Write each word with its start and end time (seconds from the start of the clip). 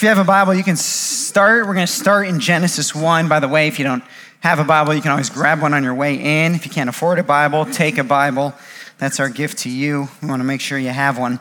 If 0.00 0.04
you 0.04 0.08
have 0.08 0.16
a 0.16 0.24
Bible, 0.24 0.54
you 0.54 0.64
can 0.64 0.76
start. 0.76 1.66
We're 1.66 1.74
going 1.74 1.86
to 1.86 1.92
start 1.92 2.26
in 2.26 2.40
Genesis 2.40 2.94
1. 2.94 3.28
By 3.28 3.38
the 3.38 3.48
way, 3.48 3.68
if 3.68 3.78
you 3.78 3.84
don't 3.84 4.02
have 4.40 4.58
a 4.58 4.64
Bible, 4.64 4.94
you 4.94 5.02
can 5.02 5.10
always 5.10 5.28
grab 5.28 5.60
one 5.60 5.74
on 5.74 5.84
your 5.84 5.92
way 5.92 6.14
in. 6.14 6.54
If 6.54 6.64
you 6.64 6.72
can't 6.72 6.88
afford 6.88 7.18
a 7.18 7.22
Bible, 7.22 7.66
take 7.66 7.98
a 7.98 8.02
Bible. 8.02 8.54
That's 8.96 9.20
our 9.20 9.28
gift 9.28 9.58
to 9.58 9.68
you. 9.68 10.08
We 10.22 10.28
want 10.28 10.40
to 10.40 10.44
make 10.44 10.62
sure 10.62 10.78
you 10.78 10.88
have 10.88 11.18
one. 11.18 11.38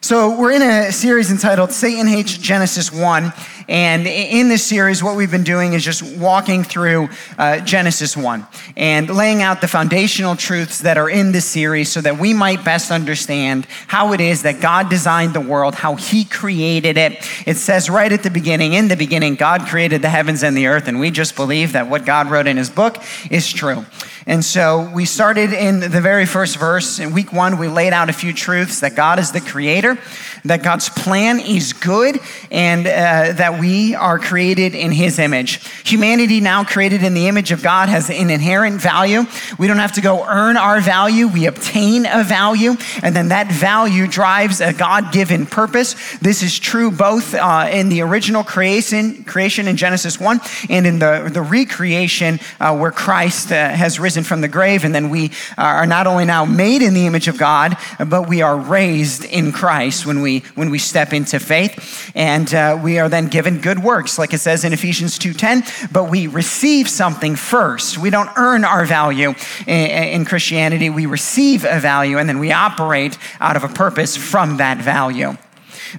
So, 0.00 0.38
we're 0.38 0.52
in 0.52 0.62
a 0.62 0.92
series 0.92 1.32
entitled 1.32 1.72
Satan 1.72 2.06
Hates 2.06 2.38
Genesis 2.38 2.92
1. 2.92 3.32
And 3.68 4.06
in 4.06 4.48
this 4.48 4.64
series, 4.64 5.02
what 5.02 5.16
we've 5.16 5.30
been 5.30 5.44
doing 5.44 5.72
is 5.72 5.84
just 5.84 6.02
walking 6.02 6.64
through 6.64 7.08
uh, 7.38 7.60
Genesis 7.60 8.16
1 8.16 8.46
and 8.76 9.08
laying 9.08 9.42
out 9.42 9.60
the 9.60 9.68
foundational 9.68 10.36
truths 10.36 10.80
that 10.80 10.98
are 10.98 11.08
in 11.08 11.32
this 11.32 11.44
series 11.44 11.90
so 11.90 12.00
that 12.00 12.18
we 12.18 12.34
might 12.34 12.64
best 12.64 12.90
understand 12.90 13.66
how 13.86 14.12
it 14.12 14.20
is 14.20 14.42
that 14.42 14.60
God 14.60 14.88
designed 14.88 15.34
the 15.34 15.40
world, 15.40 15.74
how 15.74 15.94
He 15.94 16.24
created 16.24 16.96
it. 16.96 17.28
It 17.46 17.56
says 17.56 17.88
right 17.88 18.12
at 18.12 18.22
the 18.22 18.30
beginning, 18.30 18.72
in 18.72 18.88
the 18.88 18.96
beginning, 18.96 19.36
God 19.36 19.62
created 19.62 20.02
the 20.02 20.10
heavens 20.10 20.42
and 20.42 20.56
the 20.56 20.66
earth. 20.66 20.88
And 20.88 21.00
we 21.00 21.10
just 21.10 21.36
believe 21.36 21.72
that 21.72 21.88
what 21.88 22.04
God 22.04 22.30
wrote 22.30 22.46
in 22.46 22.56
His 22.56 22.70
book 22.70 23.02
is 23.30 23.50
true. 23.52 23.84
And 24.26 24.44
so 24.44 24.88
we 24.94 25.04
started 25.04 25.52
in 25.52 25.80
the 25.80 26.00
very 26.00 26.26
first 26.26 26.56
verse. 26.56 27.00
In 27.00 27.12
week 27.12 27.32
one, 27.32 27.58
we 27.58 27.66
laid 27.66 27.92
out 27.92 28.08
a 28.08 28.12
few 28.12 28.32
truths 28.32 28.80
that 28.80 28.94
God 28.94 29.18
is 29.18 29.32
the 29.32 29.40
creator, 29.40 29.98
that 30.44 30.62
God's 30.62 30.88
plan 30.88 31.38
is 31.38 31.72
good, 31.72 32.18
and 32.50 32.86
uh, 32.86 33.32
that 33.32 33.60
we 33.60 33.94
are 33.94 34.18
created 34.18 34.74
in 34.74 34.90
his 34.90 35.18
image. 35.18 35.60
Humanity, 35.84 36.40
now 36.40 36.64
created 36.64 37.02
in 37.04 37.14
the 37.14 37.28
image 37.28 37.52
of 37.52 37.62
God, 37.62 37.88
has 37.88 38.10
an 38.10 38.30
inherent 38.30 38.80
value. 38.80 39.24
We 39.58 39.68
don't 39.68 39.78
have 39.78 39.92
to 39.92 40.00
go 40.00 40.26
earn 40.26 40.56
our 40.56 40.80
value, 40.80 41.28
we 41.28 41.46
obtain 41.46 42.06
a 42.06 42.24
value, 42.24 42.74
and 43.02 43.14
then 43.14 43.28
that 43.28 43.52
value 43.52 44.06
drives 44.06 44.60
a 44.60 44.72
God 44.72 45.12
given 45.12 45.46
purpose. 45.46 45.94
This 46.18 46.42
is 46.42 46.58
true 46.58 46.90
both 46.90 47.34
uh, 47.34 47.68
in 47.70 47.88
the 47.88 48.00
original 48.02 48.42
creation, 48.42 49.24
creation 49.24 49.68
in 49.68 49.76
Genesis 49.76 50.18
1 50.18 50.40
and 50.70 50.86
in 50.86 50.98
the, 50.98 51.30
the 51.32 51.42
recreation 51.42 52.40
uh, 52.60 52.76
where 52.76 52.90
Christ 52.90 53.52
uh, 53.52 53.68
has 53.68 54.00
risen 54.00 54.24
from 54.24 54.40
the 54.40 54.48
grave, 54.48 54.84
and 54.84 54.94
then 54.94 55.10
we 55.10 55.30
are 55.56 55.86
not 55.86 56.06
only 56.06 56.24
now 56.24 56.44
made 56.44 56.82
in 56.82 56.94
the 56.94 57.06
image 57.06 57.28
of 57.28 57.38
God, 57.38 57.76
but 58.06 58.28
we 58.28 58.42
are 58.42 58.56
raised 58.56 59.24
in 59.24 59.52
Christ 59.52 60.06
when 60.06 60.20
we 60.20 60.31
when 60.54 60.70
we 60.70 60.78
step 60.78 61.12
into 61.12 61.38
faith, 61.38 62.10
and 62.14 62.52
uh, 62.54 62.78
we 62.82 62.98
are 62.98 63.08
then 63.08 63.28
given 63.28 63.60
good 63.60 63.78
works, 63.78 64.18
like 64.18 64.32
it 64.32 64.40
says 64.40 64.64
in 64.64 64.72
Ephesians 64.72 65.18
two 65.18 65.32
ten. 65.32 65.62
But 65.92 66.10
we 66.10 66.26
receive 66.26 66.88
something 66.88 67.36
first. 67.36 67.98
We 67.98 68.10
don't 68.10 68.30
earn 68.36 68.64
our 68.64 68.84
value 68.84 69.34
in, 69.66 69.90
in 69.90 70.24
Christianity. 70.24 70.90
We 70.90 71.06
receive 71.06 71.64
a 71.64 71.80
value, 71.80 72.18
and 72.18 72.28
then 72.28 72.38
we 72.38 72.52
operate 72.52 73.18
out 73.40 73.56
of 73.56 73.64
a 73.64 73.68
purpose 73.68 74.16
from 74.16 74.56
that 74.56 74.78
value. 74.78 75.36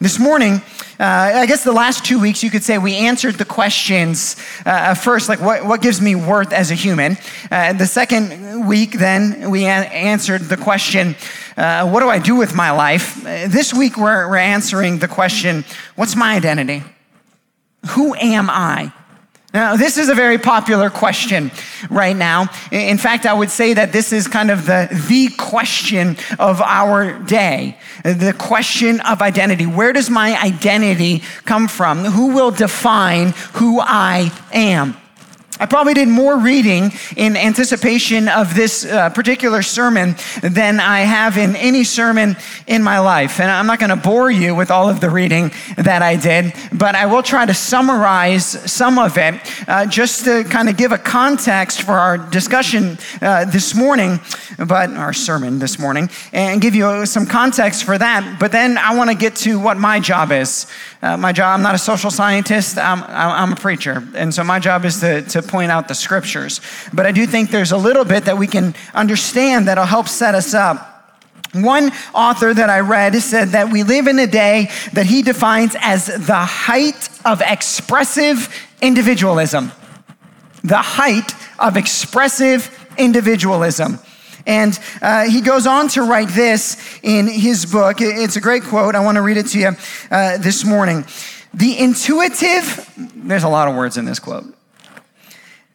This 0.01 0.17
morning, 0.17 0.61
uh, 0.99 1.43
I 1.43 1.45
guess 1.45 1.63
the 1.63 1.71
last 1.71 2.03
two 2.03 2.19
weeks, 2.19 2.41
you 2.41 2.49
could 2.49 2.63
say 2.63 2.79
we 2.79 2.95
answered 2.95 3.35
the 3.35 3.45
questions 3.45 4.35
uh, 4.65 4.95
first, 4.95 5.29
like 5.29 5.39
what, 5.39 5.65
what 5.65 5.81
gives 5.81 6.01
me 6.01 6.15
worth 6.15 6.51
as 6.51 6.71
a 6.71 6.73
human? 6.73 7.17
Uh, 7.51 7.73
the 7.73 7.85
second 7.85 8.67
week, 8.67 8.93
then, 8.93 9.51
we 9.51 9.65
a- 9.65 9.67
answered 9.67 10.41
the 10.41 10.57
question, 10.57 11.15
uh, 11.57 11.89
what 11.89 11.99
do 12.01 12.09
I 12.09 12.19
do 12.19 12.35
with 12.35 12.55
my 12.55 12.71
life? 12.71 13.25
Uh, 13.25 13.47
this 13.47 13.73
week, 13.73 13.97
we're, 13.97 14.29
we're 14.29 14.37
answering 14.37 14.99
the 14.99 15.07
question, 15.07 15.65
what's 15.95 16.15
my 16.15 16.35
identity? 16.35 16.83
Who 17.91 18.15
am 18.15 18.49
I? 18.49 18.91
Now, 19.53 19.75
this 19.75 19.99
is 19.99 20.09
a 20.09 20.15
very 20.15 20.39
popular 20.39 20.89
question 20.89 21.51
right 21.91 22.15
now. 22.15 22.47
In 22.71 22.97
fact, 22.97 23.27
I 23.27 23.33
would 23.33 23.51
say 23.51 23.75
that 23.75 23.93
this 23.93 24.11
is 24.11 24.27
kind 24.27 24.49
of 24.49 24.65
the, 24.65 24.87
the 25.07 25.29
question 25.37 26.17
of 26.39 26.59
our 26.59 27.19
day. 27.19 27.77
The 28.03 28.35
question 28.35 28.99
of 29.01 29.21
identity. 29.21 29.67
Where 29.67 29.93
does 29.93 30.09
my 30.09 30.41
identity 30.41 31.21
come 31.45 31.67
from? 31.67 31.99
Who 31.99 32.33
will 32.33 32.49
define 32.49 33.33
who 33.53 33.79
I 33.79 34.31
am? 34.53 34.97
I 35.59 35.67
probably 35.67 35.93
did 35.93 36.07
more 36.07 36.37
reading 36.37 36.91
in 37.15 37.37
anticipation 37.37 38.27
of 38.27 38.55
this 38.55 38.85
uh, 38.85 39.09
particular 39.11 39.61
sermon 39.61 40.15
than 40.41 40.79
I 40.79 41.01
have 41.01 41.37
in 41.37 41.55
any 41.55 41.83
sermon 41.83 42.35
in 42.65 42.81
my 42.81 42.99
life. 42.99 43.39
And 43.39 43.51
I'm 43.51 43.67
not 43.67 43.79
going 43.79 43.91
to 43.91 43.95
bore 43.95 44.31
you 44.31 44.55
with 44.55 44.71
all 44.71 44.89
of 44.89 44.99
the 44.99 45.11
reading 45.11 45.51
that 45.77 46.01
I 46.01 46.15
did, 46.15 46.53
but 46.73 46.95
I 46.95 47.05
will 47.05 47.21
try 47.21 47.45
to 47.45 47.53
summarize 47.53 48.45
some 48.71 48.97
of 48.97 49.17
it 49.17 49.35
uh, 49.67 49.85
just 49.85 50.25
to 50.25 50.43
kind 50.45 50.69
of 50.69 50.77
give 50.77 50.91
a 50.91 50.97
context 50.97 51.83
for 51.83 51.93
our 51.93 52.17
discussion 52.17 52.97
uh, 53.21 53.45
this 53.45 53.75
morning, 53.75 54.19
but 54.57 54.89
our 54.91 55.13
sermon 55.13 55.59
this 55.59 55.77
morning, 55.77 56.09
and 56.31 56.61
give 56.61 56.73
you 56.73 57.05
some 57.05 57.27
context 57.27 57.83
for 57.83 57.97
that. 57.97 58.37
But 58.39 58.51
then 58.51 58.77
I 58.77 58.95
want 58.95 59.11
to 59.11 59.15
get 59.15 59.35
to 59.37 59.59
what 59.59 59.77
my 59.77 59.99
job 59.99 60.31
is. 60.31 60.65
Uh, 61.03 61.15
my 61.17 61.31
job, 61.31 61.53
I'm 61.55 61.61
not 61.61 61.75
a 61.75 61.77
social 61.77 62.09
scientist, 62.09 62.77
I'm, 62.77 63.03
I'm 63.03 63.53
a 63.53 63.55
preacher. 63.55 64.03
And 64.15 64.33
so 64.33 64.43
my 64.43 64.59
job 64.59 64.85
is 64.85 64.99
to, 65.01 65.21
to 65.21 65.42
point 65.43 65.71
out 65.71 65.87
the 65.87 65.95
scriptures. 65.95 66.61
But 66.93 67.05
I 67.05 67.11
do 67.11 67.25
think 67.25 67.51
there's 67.51 67.71
a 67.71 67.77
little 67.77 68.05
bit 68.05 68.25
that 68.25 68.37
we 68.37 68.47
can 68.47 68.75
understand 68.93 69.67
that'll 69.67 69.85
help 69.85 70.07
set 70.07 70.35
us 70.35 70.53
up. 70.53 70.89
One 71.53 71.91
author 72.15 72.51
that 72.51 72.69
I 72.69 72.79
read 72.79 73.13
said 73.21 73.49
that 73.49 73.71
we 73.71 73.83
live 73.83 74.07
in 74.07 74.17
a 74.17 74.25
day 74.25 74.71
that 74.93 75.05
he 75.05 75.21
defines 75.21 75.75
as 75.79 76.07
the 76.07 76.33
height 76.33 77.09
of 77.25 77.41
expressive 77.45 78.49
individualism. 78.81 79.71
The 80.63 80.77
height 80.77 81.31
of 81.59 81.77
expressive 81.77 82.71
individualism. 82.97 83.99
And 84.47 84.77
uh, 85.01 85.29
he 85.29 85.41
goes 85.41 85.67
on 85.67 85.89
to 85.89 86.01
write 86.01 86.29
this 86.29 86.99
in 87.03 87.27
his 87.27 87.65
book. 87.65 87.97
It's 88.01 88.35
a 88.35 88.41
great 88.41 88.63
quote. 88.63 88.95
I 88.95 89.03
want 89.03 89.17
to 89.17 89.21
read 89.21 89.37
it 89.37 89.47
to 89.47 89.59
you 89.59 89.71
uh, 90.09 90.37
this 90.37 90.65
morning. 90.65 91.05
The 91.53 91.77
intuitive, 91.77 92.91
there's 93.15 93.43
a 93.43 93.49
lot 93.49 93.67
of 93.67 93.75
words 93.75 93.97
in 93.97 94.05
this 94.05 94.19
quote. 94.19 94.45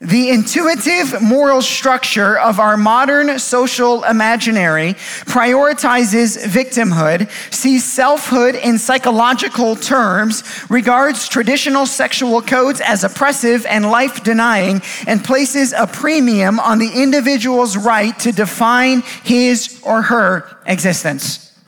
The 0.00 0.30
intuitive 0.30 1.20
moral 1.20 1.60
structure 1.60 2.38
of 2.38 2.60
our 2.60 2.76
modern 2.76 3.36
social 3.40 4.04
imaginary 4.04 4.94
prioritizes 5.26 6.38
victimhood, 6.46 7.28
sees 7.52 7.82
selfhood 7.84 8.54
in 8.54 8.78
psychological 8.78 9.74
terms, 9.74 10.44
regards 10.70 11.28
traditional 11.28 11.84
sexual 11.84 12.40
codes 12.40 12.80
as 12.80 13.02
oppressive 13.02 13.66
and 13.66 13.90
life 13.90 14.22
denying, 14.22 14.82
and 15.08 15.24
places 15.24 15.72
a 15.72 15.88
premium 15.88 16.60
on 16.60 16.78
the 16.78 17.02
individual's 17.02 17.76
right 17.76 18.16
to 18.20 18.30
define 18.30 19.02
his 19.24 19.82
or 19.84 20.02
her 20.02 20.60
existence. 20.66 21.58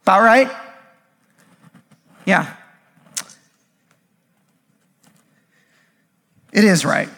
About 0.00 0.22
right? 0.22 0.50
Yeah. 2.24 2.54
It 6.56 6.64
is 6.64 6.86
right. 6.86 7.10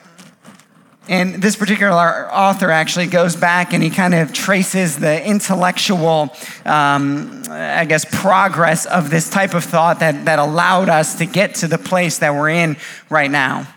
And 1.09 1.37
this 1.41 1.54
particular 1.54 2.28
author 2.31 2.72
actually 2.72 3.06
goes 3.06 3.37
back 3.37 3.72
and 3.72 3.84
he 3.84 3.88
kind 3.88 4.12
of 4.12 4.32
traces 4.32 4.99
the 4.99 5.25
intellectual, 5.25 6.34
um, 6.66 7.44
I 7.48 7.84
guess, 7.84 8.04
progress 8.04 8.84
of 8.84 9.10
this 9.10 9.31
type 9.31 9.54
of 9.54 9.62
thought 9.62 10.00
that, 10.00 10.25
that 10.25 10.41
allowed 10.41 10.88
us 10.88 11.19
to 11.19 11.25
get 11.25 11.54
to 11.56 11.69
the 11.69 11.78
place 11.78 12.19
that 12.19 12.34
we're 12.34 12.50
in 12.50 12.77
right 13.10 13.31
now. 13.31 13.69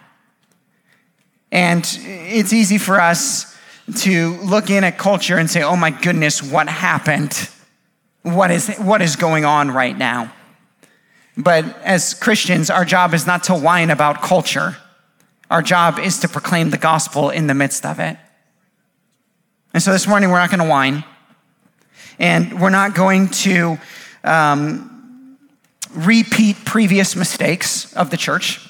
And 1.51 1.85
it's 2.01 2.53
easy 2.53 2.79
for 2.79 2.99
us 2.99 3.55
to 3.99 4.37
look 4.37 4.71
in 4.71 4.83
at 4.83 4.97
culture 4.97 5.37
and 5.37 5.47
say, 5.47 5.61
oh 5.61 5.75
my 5.75 5.91
goodness, 5.91 6.41
what 6.41 6.67
happened? 6.67 7.49
What 8.23 8.49
is, 8.49 8.75
what 8.77 9.03
is 9.03 9.15
going 9.15 9.45
on 9.45 9.69
right 9.69 9.95
now? 9.95 10.33
But 11.37 11.65
as 11.83 12.15
Christians, 12.15 12.71
our 12.71 12.83
job 12.83 13.13
is 13.13 13.27
not 13.27 13.43
to 13.43 13.53
whine 13.53 13.91
about 13.91 14.23
culture. 14.23 14.77
Our 15.51 15.61
job 15.61 15.99
is 15.99 16.19
to 16.19 16.29
proclaim 16.29 16.69
the 16.69 16.77
gospel 16.77 17.29
in 17.29 17.47
the 17.47 17.53
midst 17.53 17.85
of 17.85 17.99
it. 17.99 18.17
And 19.73 19.83
so 19.83 19.91
this 19.91 20.07
morning, 20.07 20.29
we're 20.29 20.39
not 20.39 20.49
going 20.49 20.61
to 20.61 20.69
whine. 20.69 21.03
And 22.17 22.61
we're 22.61 22.69
not 22.69 22.95
going 22.95 23.27
to 23.29 23.77
um, 24.23 25.37
repeat 25.93 26.55
previous 26.63 27.17
mistakes 27.17 27.93
of 27.97 28.11
the 28.11 28.15
church. 28.15 28.65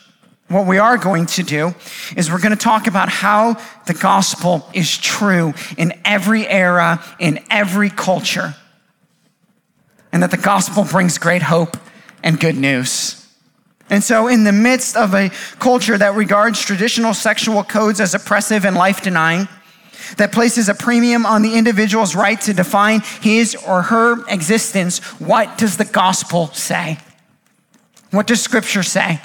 What 0.47 0.65
we 0.65 0.79
are 0.79 0.97
going 0.97 1.27
to 1.27 1.43
do 1.43 1.75
is 2.17 2.31
we're 2.31 2.41
going 2.41 2.57
to 2.57 2.63
talk 2.63 2.87
about 2.87 3.09
how 3.09 3.61
the 3.85 3.93
gospel 3.93 4.67
is 4.73 4.97
true 4.97 5.53
in 5.77 5.93
every 6.03 6.47
era, 6.47 7.03
in 7.19 7.45
every 7.51 7.91
culture, 7.91 8.55
and 10.11 10.23
that 10.23 10.31
the 10.31 10.37
gospel 10.37 10.83
brings 10.83 11.19
great 11.19 11.43
hope 11.43 11.77
and 12.23 12.39
good 12.39 12.57
news. 12.57 13.20
And 13.91 14.01
so, 14.01 14.27
in 14.27 14.45
the 14.45 14.53
midst 14.53 14.95
of 14.95 15.13
a 15.13 15.29
culture 15.59 15.97
that 15.97 16.15
regards 16.15 16.61
traditional 16.61 17.13
sexual 17.13 17.61
codes 17.61 17.99
as 17.99 18.15
oppressive 18.15 18.65
and 18.65 18.75
life 18.75 19.01
denying, 19.01 19.49
that 20.17 20.31
places 20.31 20.69
a 20.69 20.73
premium 20.73 21.25
on 21.25 21.41
the 21.41 21.55
individual's 21.55 22.15
right 22.15 22.39
to 22.41 22.53
define 22.53 23.01
his 23.21 23.53
or 23.67 23.83
her 23.83 24.25
existence, 24.27 24.99
what 25.19 25.57
does 25.57 25.75
the 25.75 25.85
gospel 25.85 26.47
say? 26.47 26.97
What 28.11 28.27
does 28.27 28.41
scripture 28.41 28.81
say? 28.81 29.19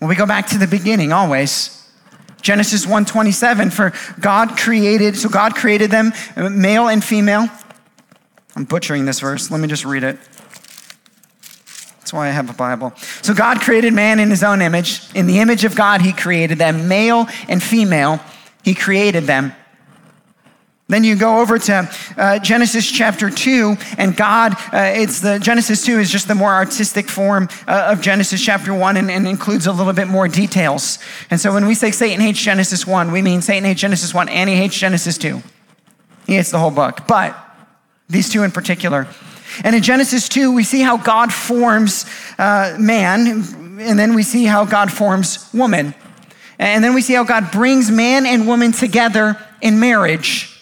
Well, 0.00 0.08
we 0.08 0.16
go 0.16 0.26
back 0.26 0.46
to 0.48 0.58
the 0.58 0.66
beginning 0.66 1.10
always. 1.10 1.76
Genesis 2.42 2.86
1:27 2.86 3.70
for 3.70 3.92
God 4.20 4.56
created 4.56 5.16
so 5.16 5.28
God 5.28 5.54
created 5.54 5.90
them 5.90 6.12
uh, 6.36 6.48
male 6.50 6.88
and 6.88 7.02
female. 7.02 7.48
I'm 8.54 8.64
butchering 8.64 9.06
this 9.06 9.20
verse. 9.20 9.50
Let 9.50 9.60
me 9.60 9.68
just 9.68 9.84
read 9.84 10.04
it. 10.04 10.18
That's 12.10 12.16
why 12.16 12.26
I 12.26 12.32
have 12.32 12.50
a 12.50 12.54
Bible. 12.54 12.92
So 13.22 13.32
God 13.34 13.60
created 13.60 13.94
man 13.94 14.18
in 14.18 14.30
his 14.30 14.42
own 14.42 14.62
image. 14.62 15.00
In 15.14 15.28
the 15.28 15.38
image 15.38 15.64
of 15.64 15.76
God, 15.76 16.00
he 16.00 16.12
created 16.12 16.58
them, 16.58 16.88
male 16.88 17.28
and 17.48 17.62
female. 17.62 18.18
He 18.64 18.74
created 18.74 19.26
them. 19.26 19.52
Then 20.88 21.04
you 21.04 21.14
go 21.14 21.38
over 21.38 21.56
to 21.56 21.88
uh, 22.16 22.40
Genesis 22.40 22.90
chapter 22.90 23.30
2, 23.30 23.76
and 23.96 24.16
God, 24.16 24.54
uh, 24.72 24.90
it's 24.92 25.20
the 25.20 25.38
Genesis 25.38 25.84
2 25.84 26.00
is 26.00 26.10
just 26.10 26.26
the 26.26 26.34
more 26.34 26.52
artistic 26.52 27.08
form 27.08 27.48
uh, 27.68 27.92
of 27.92 28.00
Genesis 28.00 28.44
chapter 28.44 28.74
1 28.74 28.96
and, 28.96 29.08
and, 29.08 29.28
includes 29.28 29.68
a 29.68 29.72
little 29.72 29.92
bit 29.92 30.08
more 30.08 30.26
details. 30.26 30.98
And 31.30 31.40
so 31.40 31.52
when 31.52 31.64
we 31.64 31.76
say 31.76 31.92
Satan 31.92 32.20
hates 32.20 32.40
Genesis 32.40 32.88
1, 32.88 33.12
we 33.12 33.22
mean 33.22 33.40
Satan 33.40 33.62
hates 33.62 33.80
Genesis 33.80 34.12
1 34.12 34.28
and 34.28 34.50
he 34.50 34.56
hates 34.56 34.76
Genesis 34.76 35.16
2. 35.16 35.40
He 36.26 36.34
hates 36.34 36.50
the 36.50 36.58
whole 36.58 36.72
book, 36.72 37.06
but 37.06 37.38
these 38.08 38.28
two 38.28 38.42
in 38.42 38.50
particular. 38.50 39.06
And 39.64 39.74
in 39.74 39.82
Genesis 39.82 40.28
2, 40.28 40.52
we 40.52 40.64
see 40.64 40.80
how 40.80 40.96
God 40.96 41.32
forms 41.32 42.06
uh, 42.38 42.76
man, 42.78 43.78
and 43.80 43.98
then 43.98 44.14
we 44.14 44.22
see 44.22 44.44
how 44.44 44.64
God 44.64 44.90
forms 44.90 45.48
woman. 45.52 45.94
And 46.58 46.84
then 46.84 46.94
we 46.94 47.00
see 47.00 47.14
how 47.14 47.24
God 47.24 47.50
brings 47.50 47.90
man 47.90 48.26
and 48.26 48.46
woman 48.46 48.72
together 48.72 49.38
in 49.62 49.80
marriage. 49.80 50.60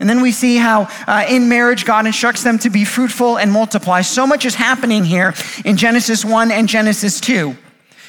And 0.00 0.08
then 0.08 0.20
we 0.20 0.32
see 0.32 0.56
how 0.56 0.88
uh, 1.06 1.26
in 1.28 1.48
marriage, 1.48 1.84
God 1.84 2.06
instructs 2.06 2.42
them 2.42 2.58
to 2.60 2.70
be 2.70 2.84
fruitful 2.84 3.38
and 3.38 3.52
multiply. 3.52 4.00
So 4.00 4.26
much 4.26 4.44
is 4.44 4.56
happening 4.56 5.04
here 5.04 5.32
in 5.64 5.76
Genesis 5.76 6.24
1 6.24 6.50
and 6.50 6.68
Genesis 6.68 7.20
2. 7.20 7.56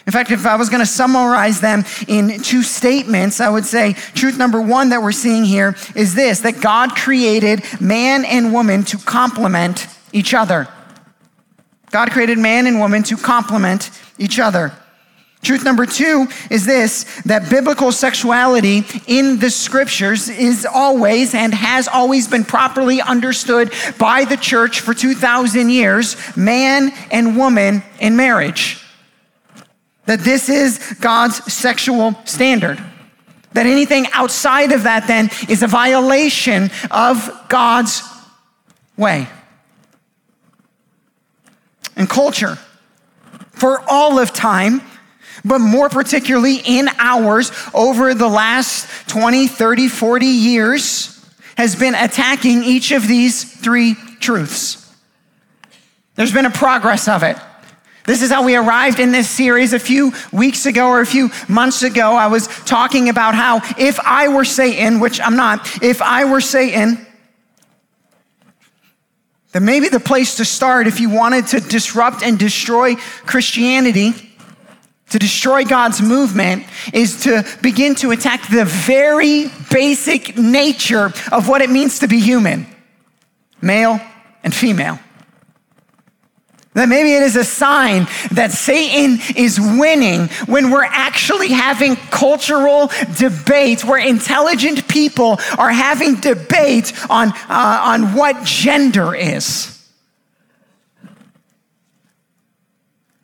In 0.06 0.12
fact, 0.12 0.32
if 0.32 0.46
I 0.46 0.58
was 0.58 0.70
going 0.70 0.82
to 0.82 0.86
summarize 0.86 1.62
them 1.62 1.86
in 2.08 2.42
two 2.42 2.62
statements, 2.62 3.40
I 3.40 3.50
would 3.50 3.66
say 3.66 3.94
truth 3.94 4.38
number 4.38 4.62
one 4.62 4.90
that 4.90 5.02
we're 5.02 5.14
seeing 5.14 5.46
here 5.46 5.76
is 5.96 6.14
this 6.14 6.42
that 6.42 6.60
God 6.60 6.96
created 6.96 7.64
man 7.80 8.26
and 8.26 8.52
woman 8.52 8.84
to 8.86 8.98
complement 8.98 9.88
each 10.12 10.34
other. 10.34 10.68
God 11.90 12.12
created 12.12 12.38
man 12.38 12.68
and 12.68 12.80
woman 12.80 13.04
to 13.04 13.16
complement 13.16 13.92
each 14.18 14.40
other. 14.40 14.74
Truth 15.42 15.66
number 15.66 15.86
two 15.86 16.28
is 16.50 16.66
this 16.66 17.04
that 17.24 17.50
biblical 17.50 17.92
sexuality 17.92 18.84
in 19.08 19.40
the 19.40 19.50
scriptures 19.50 20.30
is 20.30 20.66
always 20.66 21.36
and 21.36 21.54
has 21.54 21.88
always 21.88 22.28
been 22.28 22.46
properly 22.46 23.02
understood 23.02 23.72
by 24.00 24.24
the 24.26 24.38
church 24.38 24.80
for 24.80 24.94
2,000 24.94 25.70
years 25.70 26.16
man 26.38 26.92
and 27.12 27.38
woman 27.38 27.84
in 28.00 28.16
marriage. 28.16 28.83
That 30.06 30.20
this 30.20 30.50
is 30.50 30.96
God's 31.00 31.52
sexual 31.52 32.16
standard. 32.26 32.84
That 33.54 33.66
anything 33.66 34.08
outside 34.14 34.72
of 34.72 34.84
that 34.84 35.08
then 35.08 35.30
is 35.48 35.64
a 35.64 35.68
violation 35.68 36.72
of 36.92 37.46
God's 37.50 38.02
way. 38.98 39.28
And 41.96 42.10
culture, 42.10 42.58
for 43.52 43.82
all 43.88 44.18
of 44.18 44.34
time, 44.34 44.82
but 45.46 45.60
more 45.60 45.90
particularly 45.90 46.58
in 46.66 46.90
ours 46.98 47.52
over 47.74 48.14
the 48.14 48.28
last 48.28 48.88
20, 49.10 49.48
30, 49.48 49.88
40 49.88 50.26
years, 50.26 51.32
has 51.56 51.76
been 51.76 51.94
attacking 51.94 52.64
each 52.64 52.92
of 52.92 53.08
these 53.08 53.44
three 53.44 53.96
truths. 54.20 54.80
There's 56.16 56.34
been 56.34 56.46
a 56.46 56.52
progress 56.52 57.08
of 57.08 57.24
it. 57.24 57.38
This 58.06 58.22
is 58.22 58.32
how 58.32 58.44
we 58.44 58.56
arrived 58.56 59.00
in 59.00 59.12
this 59.12 59.30
series 59.30 59.72
a 59.74 59.80
few 59.80 60.12
weeks 60.32 60.66
ago 60.66 60.88
or 60.88 61.00
a 61.02 61.06
few 61.06 61.30
months 61.48 61.84
ago. 61.84 62.16
I 62.16 62.28
was 62.28 62.48
talking 62.66 63.08
about 63.08 63.34
how 63.34 63.62
if 63.78 64.00
I 64.00 64.28
were 64.28 64.44
Satan, 64.46 65.00
which 65.00 65.22
I'm 65.22 65.38
not, 65.38 65.82
if 65.82 66.02
I 66.02 66.26
were 66.26 66.42
Satan, 66.42 67.06
then 69.54 69.66
maybe 69.66 69.88
the 69.88 70.00
place 70.00 70.36
to 70.38 70.46
start 70.46 70.88
if 70.88 71.00
you 71.00 71.10
wanted 71.10 71.48
to 71.48 71.60
disrupt 71.62 72.24
and 72.24 72.38
destroy 72.38 72.96
Christianity 73.26 74.34
to 75.14 75.20
destroy 75.20 75.64
God's 75.64 76.02
movement 76.02 76.66
is 76.92 77.22
to 77.22 77.46
begin 77.62 77.94
to 77.96 78.10
attack 78.10 78.50
the 78.50 78.66
very 78.66 79.46
basic 79.72 80.36
nature 80.40 81.14
of 81.32 81.48
what 81.48 81.62
it 81.62 81.70
means 81.70 82.00
to 82.00 82.08
be 82.08 82.20
human 82.20 82.66
male 83.62 84.00
and 84.44 84.54
female. 84.54 84.98
That 86.74 86.90
maybe 86.90 87.14
it 87.14 87.22
is 87.22 87.36
a 87.36 87.44
sign 87.44 88.08
that 88.32 88.52
Satan 88.52 89.20
is 89.36 89.60
winning 89.60 90.28
when 90.48 90.72
we're 90.72 90.84
actually 90.84 91.50
having 91.50 91.96
cultural 91.96 92.90
debates, 93.16 93.86
where 93.86 94.00
intelligent 94.00 94.88
people 94.88 95.40
are 95.60 95.72
having 95.72 96.16
debate 96.16 96.92
on, 97.12 97.30
uh, 97.30 97.82
on 97.86 98.16
what 98.16 98.44
gender 98.44 99.14
is. 99.14 99.70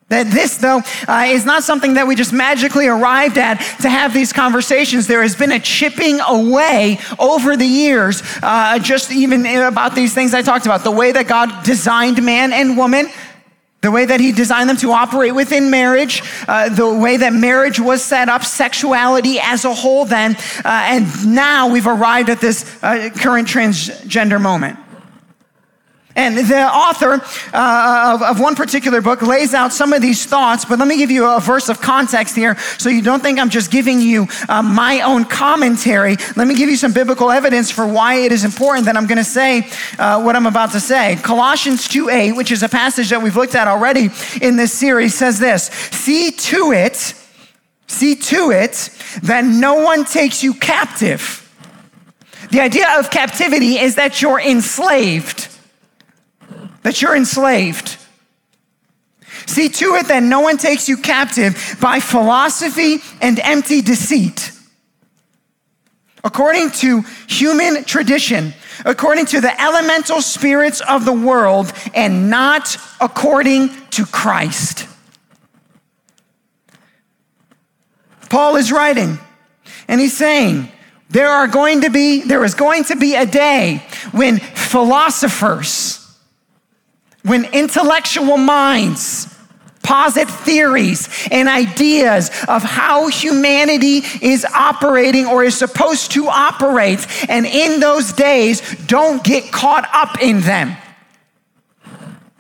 That 0.09 0.25
this, 0.27 0.57
though, 0.57 0.81
uh, 1.07 1.25
is 1.27 1.45
not 1.45 1.63
something 1.63 1.93
that 1.93 2.07
we 2.07 2.15
just 2.15 2.33
magically 2.33 2.87
arrived 2.87 3.37
at 3.37 3.57
to 3.81 3.89
have 3.89 4.11
these 4.11 4.33
conversations. 4.33 5.05
There 5.05 5.21
has 5.21 5.35
been 5.35 5.51
a 5.51 5.59
chipping 5.59 6.19
away 6.19 6.99
over 7.19 7.55
the 7.55 7.65
years, 7.65 8.23
uh, 8.41 8.79
just 8.79 9.11
even 9.11 9.45
about 9.45 9.93
these 9.93 10.15
things 10.15 10.33
I 10.33 10.41
talked 10.41 10.65
about 10.65 10.83
the 10.83 10.91
way 10.91 11.11
that 11.11 11.27
God 11.27 11.63
designed 11.63 12.23
man 12.23 12.53
and 12.53 12.75
woman, 12.75 13.07
the 13.81 13.91
way 13.91 14.05
that 14.05 14.19
He 14.19 14.31
designed 14.31 14.69
them 14.69 14.77
to 14.77 14.91
operate 14.91 15.33
within 15.33 15.69
marriage, 15.69 16.21
uh, 16.47 16.69
the 16.69 16.93
way 16.93 17.17
that 17.17 17.33
marriage 17.33 17.79
was 17.79 18.03
set 18.03 18.27
up, 18.27 18.43
sexuality 18.43 19.39
as 19.39 19.65
a 19.65 19.73
whole, 19.73 20.05
then. 20.05 20.35
Uh, 20.35 20.61
and 20.65 21.33
now 21.33 21.69
we've 21.71 21.87
arrived 21.87 22.29
at 22.29 22.41
this 22.41 22.81
uh, 22.83 23.09
current 23.15 23.47
transgender 23.47 24.41
moment. 24.41 24.77
And 26.19 26.37
the 26.37 26.67
author 26.67 27.21
uh, 27.53 28.11
of, 28.13 28.21
of, 28.21 28.41
one 28.41 28.53
particular 28.53 28.99
book 28.99 29.21
lays 29.21 29.53
out 29.53 29.71
some 29.71 29.93
of 29.93 30.01
these 30.01 30.25
thoughts, 30.25 30.65
but 30.65 30.77
let 30.77 30.85
me 30.85 30.97
give 30.97 31.09
you 31.09 31.25
a 31.25 31.39
verse 31.39 31.69
of 31.69 31.79
context 31.79 32.35
here 32.35 32.57
so 32.77 32.89
you 32.89 33.01
don't 33.01 33.23
think 33.23 33.39
I'm 33.39 33.49
just 33.49 33.71
giving 33.71 34.01
you 34.01 34.27
uh, 34.49 34.61
my 34.61 34.99
own 34.99 35.23
commentary. 35.23 36.17
Let 36.35 36.45
me 36.45 36.55
give 36.55 36.69
you 36.69 36.75
some 36.75 36.91
biblical 36.91 37.31
evidence 37.31 37.71
for 37.71 37.87
why 37.87 38.15
it 38.15 38.33
is 38.33 38.43
important 38.43 38.85
that 38.87 38.97
I'm 38.97 39.07
going 39.07 39.19
to 39.19 39.23
say 39.23 39.69
uh, 39.97 40.21
what 40.21 40.35
I'm 40.35 40.45
about 40.45 40.73
to 40.73 40.81
say. 40.81 41.15
Colossians 41.23 41.87
2 41.87 42.09
8, 42.09 42.33
which 42.33 42.51
is 42.51 42.63
a 42.63 42.69
passage 42.69 43.11
that 43.11 43.21
we've 43.21 43.37
looked 43.37 43.55
at 43.55 43.69
already 43.69 44.09
in 44.41 44.57
this 44.57 44.73
series, 44.73 45.15
says 45.15 45.39
this 45.39 45.67
See 45.67 46.31
to 46.31 46.73
it, 46.73 47.13
see 47.87 48.15
to 48.15 48.51
it 48.51 48.89
that 49.23 49.45
no 49.45 49.75
one 49.75 50.03
takes 50.03 50.43
you 50.43 50.53
captive. 50.53 51.49
The 52.51 52.59
idea 52.59 52.99
of 52.99 53.09
captivity 53.09 53.77
is 53.77 53.95
that 53.95 54.21
you're 54.21 54.41
enslaved 54.41 55.55
that 56.83 57.01
you're 57.01 57.15
enslaved. 57.15 57.97
See 59.45 59.69
to 59.69 59.95
it 59.95 60.07
that 60.07 60.23
no 60.23 60.41
one 60.41 60.57
takes 60.57 60.87
you 60.87 60.97
captive 60.97 61.77
by 61.81 61.99
philosophy 61.99 62.97
and 63.21 63.39
empty 63.39 63.81
deceit. 63.81 64.51
According 66.23 66.71
to 66.71 67.01
human 67.27 67.85
tradition, 67.85 68.53
according 68.85 69.25
to 69.27 69.41
the 69.41 69.61
elemental 69.61 70.21
spirits 70.21 70.81
of 70.81 71.05
the 71.05 71.13
world, 71.13 71.71
and 71.93 72.29
not 72.29 72.77
according 72.99 73.69
to 73.91 74.05
Christ. 74.05 74.87
Paul 78.29 78.57
is 78.57 78.71
writing, 78.71 79.17
and 79.87 79.99
he's 79.99 80.15
saying, 80.15 80.69
there 81.09 81.29
are 81.29 81.47
going 81.47 81.81
to 81.81 81.89
be, 81.89 82.21
there 82.21 82.43
is 82.43 82.53
going 82.53 82.83
to 82.85 82.95
be 82.95 83.15
a 83.15 83.25
day 83.25 83.83
when 84.11 84.37
philosophers, 84.37 86.08
when 87.23 87.45
intellectual 87.53 88.37
minds 88.37 89.33
posit 89.83 90.29
theories 90.29 91.09
and 91.31 91.47
ideas 91.47 92.29
of 92.47 92.61
how 92.61 93.07
humanity 93.07 94.01
is 94.21 94.45
operating 94.45 95.25
or 95.25 95.43
is 95.43 95.57
supposed 95.57 96.11
to 96.11 96.27
operate, 96.27 97.05
and 97.29 97.45
in 97.45 97.79
those 97.79 98.13
days, 98.13 98.61
don't 98.85 99.23
get 99.23 99.51
caught 99.51 99.89
up 99.93 100.21
in 100.21 100.41
them 100.41 100.75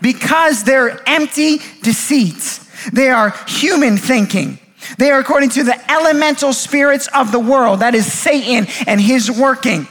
because 0.01 0.63
they're 0.63 1.01
empty 1.07 1.59
deceits. 1.81 2.67
They 2.91 3.09
are 3.09 3.31
human 3.47 3.97
thinking. 3.97 4.59
They 4.97 5.11
are 5.11 5.19
according 5.19 5.49
to 5.51 5.63
the 5.63 5.91
elemental 5.91 6.53
spirits 6.53 7.07
of 7.13 7.31
the 7.31 7.39
world, 7.39 7.81
that 7.81 7.95
is 7.95 8.11
Satan 8.11 8.67
and 8.87 8.99
his 8.99 9.29
working. 9.29 9.87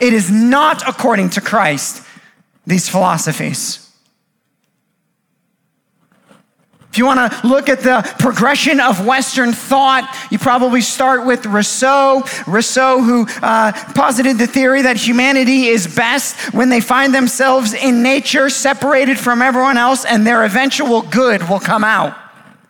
It 0.00 0.12
is 0.12 0.30
not 0.30 0.86
according 0.88 1.30
to 1.30 1.40
Christ, 1.40 2.02
these 2.66 2.88
philosophies. 2.88 3.85
If 6.96 6.98
you 7.00 7.04
want 7.04 7.30
to 7.30 7.46
look 7.46 7.68
at 7.68 7.80
the 7.80 8.00
progression 8.18 8.80
of 8.80 9.04
Western 9.04 9.52
thought, 9.52 10.28
you 10.30 10.38
probably 10.38 10.80
start 10.80 11.26
with 11.26 11.44
Rousseau. 11.44 12.22
Rousseau, 12.46 13.02
who 13.02 13.26
uh, 13.42 13.72
posited 13.92 14.38
the 14.38 14.46
theory 14.46 14.80
that 14.80 14.96
humanity 14.96 15.66
is 15.66 15.94
best 15.94 16.54
when 16.54 16.70
they 16.70 16.80
find 16.80 17.14
themselves 17.14 17.74
in 17.74 18.02
nature, 18.02 18.48
separated 18.48 19.18
from 19.18 19.42
everyone 19.42 19.76
else, 19.76 20.06
and 20.06 20.26
their 20.26 20.46
eventual 20.46 21.02
good 21.02 21.46
will 21.50 21.60
come 21.60 21.84
out. 21.84 22.14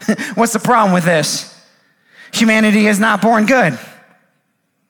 What's 0.35 0.54
the 0.54 0.59
problem 0.59 0.92
with 0.92 1.04
this? 1.04 1.56
Humanity 2.33 2.88
is 2.88 2.99
not 2.99 3.23
born 3.23 3.47
good, 3.47 3.78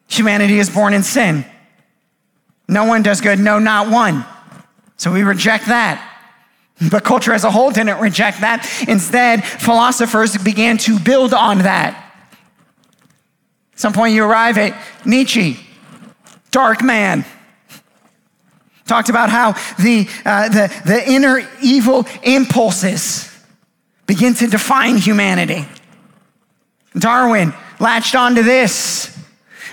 humanity 0.09 0.59
is 0.59 0.71
born 0.71 0.95
in 0.95 1.03
sin. 1.03 1.45
No 2.69 2.85
one 2.85 3.03
does 3.03 3.21
good, 3.21 3.39
no, 3.39 3.59
not 3.59 3.93
one. 3.93 4.25
So 4.97 5.13
we 5.13 5.25
reject 5.25 5.67
that. 5.67 6.16
But 6.91 7.05
culture 7.05 7.33
as 7.33 7.45
a 7.45 7.51
whole 7.51 7.71
didn't 7.71 8.01
reject 8.01 8.43
that. 8.43 8.69
Instead, 8.87 9.45
philosophers 9.45 10.37
began 10.37 10.77
to 10.79 10.99
build 10.99 11.33
on 11.33 11.59
that. 11.59 11.95
At 13.73 13.81
some 13.81 13.93
point, 13.93 14.15
you 14.15 14.25
arrive 14.25 14.59
at 14.59 14.79
Nietzsche, 15.05 15.59
dark 16.51 16.83
man. 16.83 17.25
Talked 18.87 19.09
about 19.09 19.31
how 19.31 19.53
the, 19.83 20.09
uh, 20.25 20.49
the, 20.49 20.83
the 20.85 21.11
inner 21.11 21.49
evil 21.63 22.07
impulses 22.23 23.33
begin 24.07 24.35
to 24.35 24.47
define 24.47 24.97
humanity. 24.97 25.67
Darwin 26.97 27.53
latched 27.81 28.15
onto 28.15 28.43
this. 28.43 29.16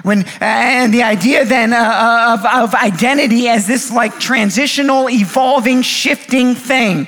When, 0.01 0.25
and 0.41 0.93
the 0.93 1.03
idea 1.03 1.45
then 1.45 1.73
uh, 1.73 1.77
uh, 1.77 2.38
of, 2.39 2.69
of 2.69 2.75
identity 2.75 3.47
as 3.47 3.67
this 3.67 3.91
like 3.91 4.19
transitional, 4.19 5.09
evolving, 5.09 5.81
shifting 5.83 6.55
thing. 6.55 7.07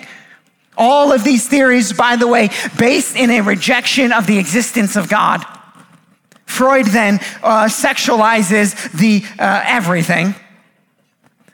All 0.77 1.11
of 1.11 1.23
these 1.23 1.47
theories, 1.47 1.93
by 1.93 2.15
the 2.15 2.27
way, 2.27 2.49
based 2.77 3.15
in 3.15 3.29
a 3.29 3.41
rejection 3.41 4.11
of 4.11 4.27
the 4.27 4.37
existence 4.37 4.95
of 4.95 5.09
God. 5.09 5.43
Freud 6.45 6.85
then 6.87 7.15
uh, 7.41 7.65
sexualizes 7.65 8.91
the 8.91 9.23
uh, 9.39 9.63
everything 9.65 10.35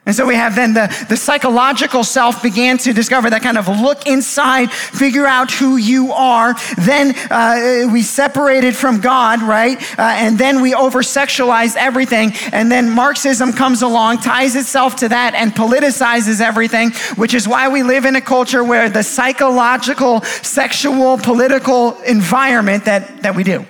and 0.04 0.16
so 0.16 0.26
we 0.26 0.34
have 0.34 0.56
then 0.56 0.74
the, 0.74 1.06
the 1.08 1.16
psychological 1.16 2.02
self 2.02 2.42
began 2.42 2.76
to 2.78 2.92
discover 2.92 3.30
that 3.30 3.42
kind 3.42 3.56
of 3.56 3.68
look 3.68 4.04
inside, 4.08 4.72
figure 4.72 5.26
out 5.26 5.52
who 5.52 5.76
you 5.76 6.12
are. 6.12 6.56
Then 6.76 7.14
uh, 7.30 7.86
we 7.92 8.02
separated 8.02 8.74
from 8.74 9.00
God, 9.00 9.42
right? 9.42 9.80
Uh, 9.96 10.02
and 10.02 10.36
then 10.36 10.60
we 10.60 10.74
over 10.74 11.02
sexualized 11.02 11.76
everything. 11.76 12.32
And 12.52 12.70
then 12.70 12.90
Marxism 12.90 13.52
comes 13.52 13.82
along, 13.82 14.18
ties 14.18 14.56
itself 14.56 14.96
to 14.96 15.08
that, 15.10 15.34
and 15.34 15.52
politicizes 15.52 16.40
everything, 16.40 16.90
which 17.14 17.32
is 17.32 17.46
why 17.46 17.68
we 17.68 17.84
live 17.84 18.04
in 18.04 18.16
a 18.16 18.20
culture 18.20 18.64
where 18.64 18.90
the 18.90 19.04
psychological, 19.04 20.22
sexual, 20.22 21.16
political 21.16 21.96
environment 22.02 22.86
that, 22.86 23.22
that 23.22 23.36
we 23.36 23.44
do. 23.44 23.64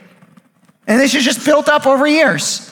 And 0.87 0.99
this 0.99 1.15
is 1.15 1.27
just 1.27 1.45
built 1.45 1.69
up 1.69 1.87
over 1.87 2.07
years. 2.07 2.72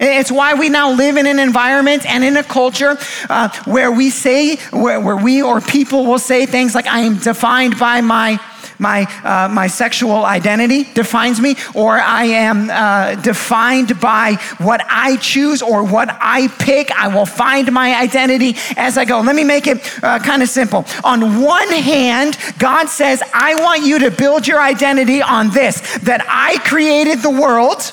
It's 0.00 0.32
why 0.32 0.54
we 0.54 0.70
now 0.70 0.92
live 0.92 1.18
in 1.18 1.26
an 1.26 1.38
environment 1.38 2.06
and 2.06 2.24
in 2.24 2.38
a 2.38 2.42
culture 2.42 2.96
uh, 3.28 3.50
where 3.66 3.92
we 3.92 4.08
say, 4.08 4.56
where, 4.70 4.98
where, 4.98 5.16
we 5.16 5.42
or 5.42 5.60
people 5.60 6.06
will 6.06 6.18
say 6.18 6.46
things 6.46 6.74
like, 6.74 6.86
I 6.86 7.00
am 7.00 7.18
defined 7.18 7.78
by 7.78 8.00
my. 8.00 8.40
My, 8.78 9.02
uh, 9.24 9.46
my 9.52 9.66
sexual 9.66 10.24
identity 10.24 10.84
defines 10.84 11.38
me, 11.38 11.54
or 11.74 12.00
I 12.00 12.24
am 12.24 12.70
uh, 12.70 13.14
defined 13.20 14.00
by 14.00 14.36
what 14.56 14.80
I 14.88 15.18
choose 15.18 15.60
or 15.60 15.84
what 15.84 16.08
I 16.18 16.48
pick. 16.48 16.90
I 16.92 17.14
will 17.14 17.26
find 17.26 17.70
my 17.72 17.94
identity 18.00 18.56
as 18.78 18.96
I 18.96 19.04
go. 19.04 19.20
Let 19.20 19.36
me 19.36 19.44
make 19.44 19.66
it 19.66 20.02
uh, 20.02 20.18
kind 20.20 20.42
of 20.42 20.48
simple. 20.48 20.86
On 21.04 21.42
one 21.42 21.68
hand, 21.68 22.38
God 22.58 22.88
says, 22.88 23.22
I 23.34 23.54
want 23.56 23.82
you 23.82 23.98
to 23.98 24.10
build 24.10 24.48
your 24.48 24.62
identity 24.62 25.20
on 25.20 25.50
this 25.50 25.98
that 25.98 26.24
I 26.26 26.56
created 26.66 27.18
the 27.18 27.30
world 27.30 27.92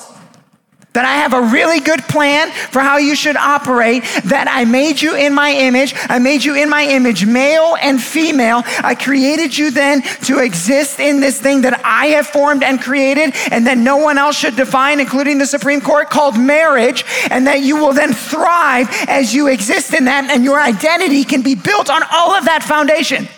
that 0.98 1.04
I 1.04 1.14
have 1.14 1.32
a 1.32 1.40
really 1.52 1.78
good 1.78 2.02
plan 2.08 2.50
for 2.50 2.80
how 2.80 2.96
you 2.96 3.14
should 3.14 3.36
operate, 3.36 4.02
that 4.24 4.48
I 4.50 4.64
made 4.64 5.00
you 5.00 5.14
in 5.14 5.32
my 5.32 5.52
image. 5.52 5.94
I 6.08 6.18
made 6.18 6.42
you 6.42 6.56
in 6.56 6.68
my 6.68 6.82
image, 6.82 7.24
male 7.24 7.76
and 7.80 8.02
female. 8.02 8.64
I 8.82 8.96
created 8.96 9.56
you 9.56 9.70
then 9.70 10.02
to 10.24 10.40
exist 10.40 10.98
in 10.98 11.20
this 11.20 11.40
thing 11.40 11.60
that 11.60 11.80
I 11.84 12.06
have 12.06 12.26
formed 12.26 12.64
and 12.64 12.80
created, 12.80 13.32
and 13.52 13.64
that 13.68 13.78
no 13.78 13.98
one 13.98 14.18
else 14.18 14.36
should 14.36 14.56
define, 14.56 14.98
including 14.98 15.38
the 15.38 15.46
Supreme 15.46 15.80
Court, 15.80 16.10
called 16.10 16.36
marriage, 16.36 17.04
and 17.30 17.46
that 17.46 17.60
you 17.60 17.76
will 17.76 17.92
then 17.92 18.12
thrive 18.12 18.88
as 19.06 19.32
you 19.32 19.46
exist 19.46 19.94
in 19.94 20.06
that, 20.06 20.28
and 20.28 20.42
your 20.42 20.60
identity 20.60 21.22
can 21.22 21.42
be 21.42 21.54
built 21.54 21.90
on 21.90 22.02
all 22.10 22.34
of 22.34 22.46
that 22.46 22.64
foundation. 22.64 23.28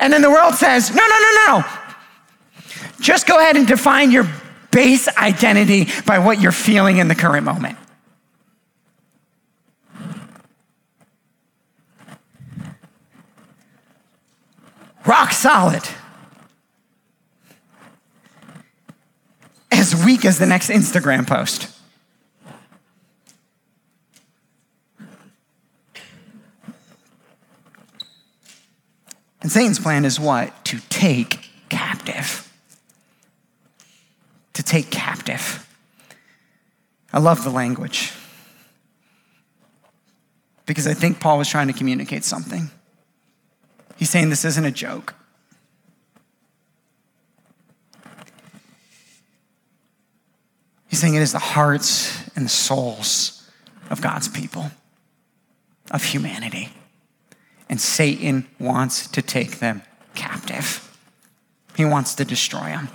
And 0.00 0.12
then 0.12 0.20
the 0.20 0.30
world 0.30 0.56
says, 0.56 0.92
no, 0.92 1.06
no, 1.06 1.18
no, 1.20 1.46
no. 1.46 1.64
Just 2.98 3.28
go 3.28 3.38
ahead 3.38 3.56
and 3.56 3.68
define 3.68 4.10
your 4.10 4.28
base 4.72 5.06
identity 5.16 5.86
by 6.04 6.18
what 6.18 6.40
you're 6.40 6.50
feeling 6.50 6.98
in 6.98 7.06
the 7.06 7.14
current 7.14 7.44
moment. 7.44 7.78
Rock 15.06 15.32
solid. 15.32 15.82
As 19.70 19.94
weak 20.04 20.24
as 20.24 20.38
the 20.38 20.46
next 20.46 20.70
Instagram 20.70 21.26
post. 21.26 21.68
And 29.40 29.50
Satan's 29.50 29.80
plan 29.80 30.04
is 30.04 30.20
what? 30.20 30.64
To 30.66 30.78
take 30.88 31.50
captive 31.68 32.41
to 34.54 34.62
take 34.62 34.90
captive. 34.90 35.68
I 37.12 37.18
love 37.18 37.44
the 37.44 37.50
language 37.50 38.12
because 40.66 40.86
I 40.86 40.94
think 40.94 41.20
Paul 41.20 41.38
was 41.38 41.48
trying 41.48 41.66
to 41.66 41.72
communicate 41.72 42.24
something. 42.24 42.70
He's 43.96 44.10
saying 44.10 44.30
this 44.30 44.44
isn't 44.44 44.64
a 44.64 44.70
joke. 44.70 45.14
He's 50.88 51.00
saying 51.00 51.14
it 51.14 51.22
is 51.22 51.32
the 51.32 51.38
hearts 51.38 52.30
and 52.36 52.44
the 52.44 52.50
souls 52.50 53.50
of 53.90 54.02
God's 54.02 54.28
people, 54.28 54.70
of 55.90 56.04
humanity. 56.04 56.70
And 57.68 57.80
Satan 57.80 58.46
wants 58.58 59.06
to 59.08 59.22
take 59.22 59.58
them 59.58 59.82
captive, 60.14 60.88
he 61.76 61.84
wants 61.84 62.14
to 62.16 62.24
destroy 62.24 62.66
them. 62.66 62.88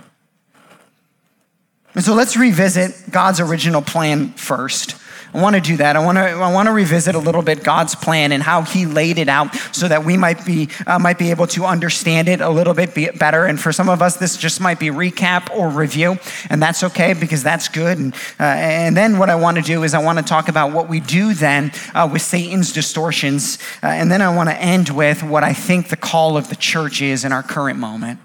And 1.98 2.04
so 2.04 2.14
let's 2.14 2.36
revisit 2.36 3.10
God's 3.10 3.40
original 3.40 3.82
plan 3.82 4.32
first. 4.34 4.94
I 5.34 5.42
want 5.42 5.56
to 5.56 5.60
do 5.60 5.78
that. 5.78 5.96
I 5.96 5.98
want 5.98 6.16
to, 6.16 6.22
I 6.22 6.52
want 6.52 6.68
to 6.68 6.72
revisit 6.72 7.16
a 7.16 7.18
little 7.18 7.42
bit 7.42 7.64
God's 7.64 7.96
plan 7.96 8.30
and 8.30 8.40
how 8.40 8.62
He 8.62 8.86
laid 8.86 9.18
it 9.18 9.28
out 9.28 9.52
so 9.72 9.88
that 9.88 10.04
we 10.04 10.16
might 10.16 10.46
be, 10.46 10.68
uh, 10.86 11.00
might 11.00 11.18
be 11.18 11.32
able 11.32 11.48
to 11.48 11.64
understand 11.64 12.28
it 12.28 12.40
a 12.40 12.50
little 12.50 12.72
bit 12.72 12.94
better. 13.18 13.46
And 13.46 13.60
for 13.60 13.72
some 13.72 13.88
of 13.88 14.00
us, 14.00 14.16
this 14.16 14.36
just 14.36 14.60
might 14.60 14.78
be 14.78 14.90
recap 14.90 15.50
or 15.50 15.70
review, 15.70 16.18
and 16.48 16.62
that's 16.62 16.84
okay 16.84 17.14
because 17.14 17.42
that's 17.42 17.66
good. 17.66 17.98
And, 17.98 18.14
uh, 18.38 18.44
and 18.44 18.96
then 18.96 19.18
what 19.18 19.28
I 19.28 19.34
want 19.34 19.56
to 19.56 19.62
do 19.64 19.82
is 19.82 19.92
I 19.92 19.98
want 20.00 20.20
to 20.20 20.24
talk 20.24 20.48
about 20.48 20.70
what 20.70 20.88
we 20.88 21.00
do 21.00 21.34
then 21.34 21.72
uh, 21.96 22.08
with 22.12 22.22
Satan's 22.22 22.72
distortions. 22.72 23.58
Uh, 23.82 23.88
and 23.88 24.08
then 24.08 24.22
I 24.22 24.32
want 24.32 24.50
to 24.50 24.56
end 24.56 24.90
with 24.90 25.24
what 25.24 25.42
I 25.42 25.52
think 25.52 25.88
the 25.88 25.96
call 25.96 26.36
of 26.36 26.48
the 26.48 26.54
church 26.54 27.02
is 27.02 27.24
in 27.24 27.32
our 27.32 27.42
current 27.42 27.80
moment. 27.80 28.20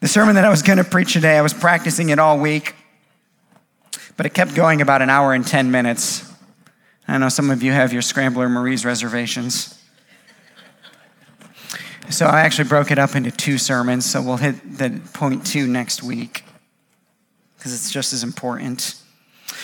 The 0.00 0.08
sermon 0.08 0.34
that 0.36 0.46
I 0.46 0.48
was 0.48 0.62
going 0.62 0.78
to 0.78 0.84
preach 0.84 1.12
today, 1.12 1.36
I 1.36 1.42
was 1.42 1.52
practicing 1.52 2.08
it 2.08 2.18
all 2.18 2.38
week, 2.38 2.74
but 4.16 4.24
it 4.24 4.30
kept 4.32 4.54
going 4.54 4.80
about 4.80 5.02
an 5.02 5.10
hour 5.10 5.34
and 5.34 5.46
10 5.46 5.70
minutes. 5.70 6.24
I 7.06 7.18
know 7.18 7.28
some 7.28 7.50
of 7.50 7.62
you 7.62 7.72
have 7.72 7.92
your 7.92 8.00
Scrambler 8.00 8.48
Marie's 8.48 8.82
reservations. 8.86 9.78
So 12.08 12.24
I 12.24 12.40
actually 12.40 12.68
broke 12.68 12.90
it 12.90 12.98
up 12.98 13.14
into 13.14 13.30
two 13.30 13.58
sermons, 13.58 14.08
so 14.08 14.22
we'll 14.22 14.38
hit 14.38 14.78
the 14.78 15.02
point 15.12 15.46
two 15.46 15.66
next 15.66 16.02
week 16.02 16.44
because 17.58 17.74
it's 17.74 17.90
just 17.90 18.14
as 18.14 18.22
important. 18.22 18.94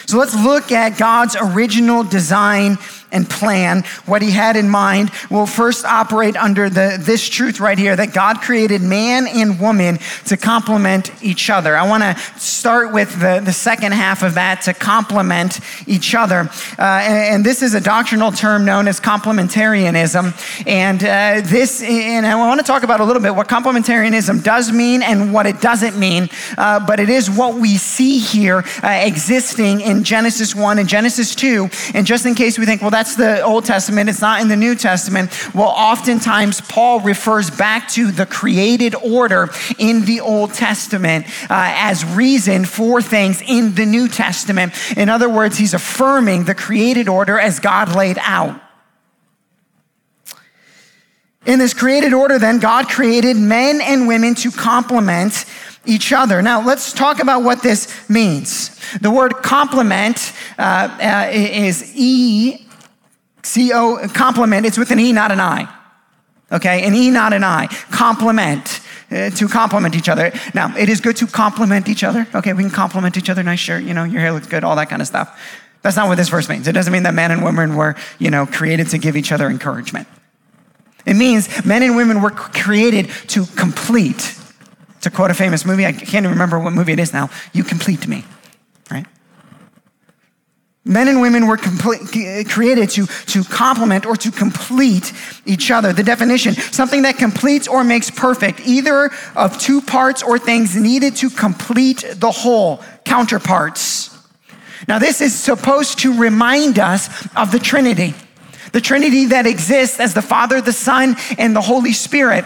So 0.04 0.18
let's 0.18 0.34
look 0.34 0.70
at 0.70 0.98
God's 0.98 1.34
original 1.40 2.04
design 2.04 2.76
and 3.16 3.28
plan, 3.28 3.82
what 4.04 4.22
he 4.22 4.30
had 4.30 4.56
in 4.56 4.68
mind, 4.68 5.10
will 5.30 5.46
first 5.46 5.84
operate 5.84 6.36
under 6.36 6.68
the, 6.68 6.98
this 7.00 7.28
truth 7.28 7.58
right 7.58 7.78
here 7.78 7.96
that 7.96 8.12
God 8.12 8.40
created 8.40 8.82
man 8.82 9.26
and 9.26 9.58
woman 9.58 9.98
to 10.26 10.36
complement 10.36 11.10
each 11.22 11.50
other. 11.50 11.76
I 11.76 11.88
want 11.88 12.02
to 12.02 12.16
start 12.38 12.92
with 12.92 13.18
the, 13.20 13.40
the 13.44 13.52
second 13.52 13.92
half 13.92 14.22
of 14.22 14.34
that 14.34 14.62
to 14.62 14.74
complement 14.74 15.60
each 15.86 16.14
other. 16.14 16.48
Uh, 16.78 16.82
and, 16.82 17.34
and, 17.34 17.46
this 17.46 17.62
is 17.62 17.74
a 17.74 17.80
doctrinal 17.80 18.32
term 18.32 18.64
known 18.64 18.88
as 18.88 19.00
complementarianism. 19.00 20.34
And 20.66 21.02
uh, 21.02 21.46
this, 21.48 21.82
and 21.82 22.26
I 22.26 22.34
want 22.34 22.60
to 22.60 22.66
talk 22.66 22.82
about 22.82 23.00
a 23.00 23.04
little 23.04 23.22
bit 23.22 23.34
what 23.34 23.48
complementarianism 23.48 24.42
does 24.42 24.72
mean 24.72 25.02
and 25.02 25.32
what 25.32 25.46
it 25.46 25.60
doesn't 25.60 25.96
mean. 25.98 26.28
Uh, 26.58 26.84
but 26.84 26.98
it 26.98 27.08
is 27.08 27.30
what 27.30 27.54
we 27.54 27.76
see 27.76 28.18
here 28.18 28.64
uh, 28.82 28.88
existing 28.88 29.80
in 29.80 30.02
Genesis 30.02 30.54
1 30.54 30.78
and 30.78 30.88
Genesis 30.88 31.34
2. 31.34 31.68
And 31.94 32.06
just 32.06 32.26
in 32.26 32.34
case 32.34 32.58
we 32.58 32.66
think, 32.66 32.82
well, 32.82 32.90
that's 32.90 33.05
the 33.14 33.42
Old 33.42 33.64
Testament, 33.64 34.08
it's 34.08 34.20
not 34.20 34.40
in 34.40 34.48
the 34.48 34.56
New 34.56 34.74
Testament. 34.74 35.30
Well, 35.54 35.68
oftentimes 35.68 36.60
Paul 36.62 37.00
refers 37.00 37.50
back 37.50 37.88
to 37.90 38.10
the 38.10 38.26
created 38.26 38.94
order 38.96 39.50
in 39.78 40.04
the 40.04 40.20
Old 40.20 40.54
Testament 40.54 41.26
uh, 41.42 41.72
as 41.76 42.04
reason 42.04 42.64
for 42.64 43.00
things 43.00 43.42
in 43.46 43.74
the 43.74 43.86
New 43.86 44.08
Testament. 44.08 44.72
In 44.96 45.08
other 45.08 45.28
words, 45.28 45.58
he's 45.58 45.74
affirming 45.74 46.44
the 46.44 46.54
created 46.54 47.08
order 47.08 47.38
as 47.38 47.60
God 47.60 47.94
laid 47.94 48.18
out. 48.20 48.60
In 51.46 51.60
this 51.60 51.74
created 51.74 52.12
order, 52.12 52.40
then, 52.40 52.58
God 52.58 52.88
created 52.88 53.36
men 53.36 53.80
and 53.80 54.08
women 54.08 54.34
to 54.36 54.50
complement 54.50 55.44
each 55.84 56.12
other. 56.12 56.42
Now, 56.42 56.60
let's 56.60 56.92
talk 56.92 57.20
about 57.20 57.44
what 57.44 57.62
this 57.62 58.10
means. 58.10 58.76
The 59.00 59.10
word 59.12 59.36
complement 59.36 60.32
uh, 60.58 60.88
uh, 61.00 61.30
is 61.30 61.92
E 61.94 62.65
C 63.46 63.72
O, 63.72 64.08
complement, 64.12 64.66
it's 64.66 64.78
with 64.78 64.90
an 64.90 64.98
E, 64.98 65.12
not 65.12 65.30
an 65.30 65.40
I. 65.40 65.68
Okay, 66.50 66.84
an 66.84 66.94
E, 66.94 67.10
not 67.10 67.32
an 67.32 67.44
I. 67.44 67.66
Complement. 67.90 68.80
Uh, 69.08 69.30
to 69.30 69.46
complement 69.46 69.94
each 69.94 70.08
other. 70.08 70.32
Now, 70.52 70.76
it 70.76 70.88
is 70.88 71.00
good 71.00 71.14
to 71.18 71.28
complement 71.28 71.88
each 71.88 72.02
other. 72.02 72.26
Okay, 72.34 72.52
we 72.52 72.64
can 72.64 72.72
compliment 72.72 73.16
each 73.16 73.30
other. 73.30 73.44
Nice 73.44 73.60
shirt, 73.60 73.84
you 73.84 73.94
know, 73.94 74.02
your 74.02 74.20
hair 74.20 74.32
looks 74.32 74.48
good, 74.48 74.64
all 74.64 74.74
that 74.74 74.88
kind 74.88 75.00
of 75.00 75.06
stuff. 75.06 75.28
That's 75.82 75.94
not 75.94 76.08
what 76.08 76.16
this 76.16 76.28
verse 76.28 76.48
means. 76.48 76.66
It 76.66 76.72
doesn't 76.72 76.92
mean 76.92 77.04
that 77.04 77.14
men 77.14 77.30
and 77.30 77.44
women 77.44 77.76
were, 77.76 77.94
you 78.18 78.30
know, 78.30 78.46
created 78.46 78.88
to 78.88 78.98
give 78.98 79.16
each 79.16 79.30
other 79.30 79.46
encouragement. 79.46 80.08
It 81.06 81.14
means 81.14 81.64
men 81.64 81.84
and 81.84 81.94
women 81.94 82.20
were 82.20 82.32
created 82.32 83.08
to 83.28 83.46
complete. 83.46 84.34
To 85.02 85.10
quote 85.10 85.30
a 85.30 85.34
famous 85.34 85.64
movie, 85.64 85.86
I 85.86 85.92
can't 85.92 86.24
even 86.24 86.30
remember 86.30 86.58
what 86.58 86.72
movie 86.72 86.92
it 86.92 86.98
is 86.98 87.12
now. 87.12 87.30
You 87.52 87.62
complete 87.62 88.08
me, 88.08 88.24
right? 88.90 89.06
Men 90.88 91.08
and 91.08 91.20
women 91.20 91.48
were 91.48 91.56
complete, 91.56 92.48
created 92.48 92.90
to, 92.90 93.06
to 93.06 93.42
complement 93.42 94.06
or 94.06 94.14
to 94.14 94.30
complete 94.30 95.12
each 95.44 95.72
other. 95.72 95.92
The 95.92 96.04
definition 96.04 96.54
something 96.54 97.02
that 97.02 97.16
completes 97.18 97.66
or 97.66 97.82
makes 97.82 98.08
perfect, 98.08 98.60
either 98.64 99.10
of 99.34 99.58
two 99.58 99.80
parts 99.80 100.22
or 100.22 100.38
things 100.38 100.76
needed 100.76 101.16
to 101.16 101.28
complete 101.28 102.04
the 102.14 102.30
whole, 102.30 102.84
counterparts. 103.04 104.16
Now, 104.86 105.00
this 105.00 105.20
is 105.20 105.34
supposed 105.34 105.98
to 106.00 106.16
remind 106.16 106.78
us 106.78 107.08
of 107.34 107.50
the 107.50 107.58
Trinity, 107.58 108.14
the 108.70 108.80
Trinity 108.80 109.26
that 109.26 109.44
exists 109.44 109.98
as 109.98 110.14
the 110.14 110.22
Father, 110.22 110.60
the 110.60 110.72
Son, 110.72 111.16
and 111.36 111.56
the 111.56 111.62
Holy 111.62 111.92
Spirit. 111.92 112.44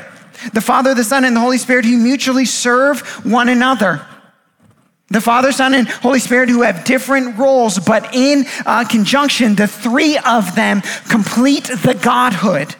The 0.54 0.62
Father, 0.62 0.94
the 0.94 1.04
Son, 1.04 1.26
and 1.26 1.36
the 1.36 1.40
Holy 1.40 1.58
Spirit 1.58 1.84
who 1.84 1.98
mutually 1.98 2.46
serve 2.46 3.02
one 3.26 3.50
another. 3.50 4.00
The 5.10 5.20
Father, 5.20 5.50
Son, 5.50 5.74
and 5.74 5.88
Holy 5.88 6.20
Spirit 6.20 6.48
who 6.50 6.62
have 6.62 6.84
different 6.84 7.36
roles, 7.36 7.80
but 7.80 8.14
in 8.14 8.46
uh, 8.64 8.84
conjunction, 8.84 9.56
the 9.56 9.66
three 9.66 10.16
of 10.18 10.54
them 10.54 10.82
complete 11.08 11.64
the 11.64 11.98
Godhood. 12.00 12.76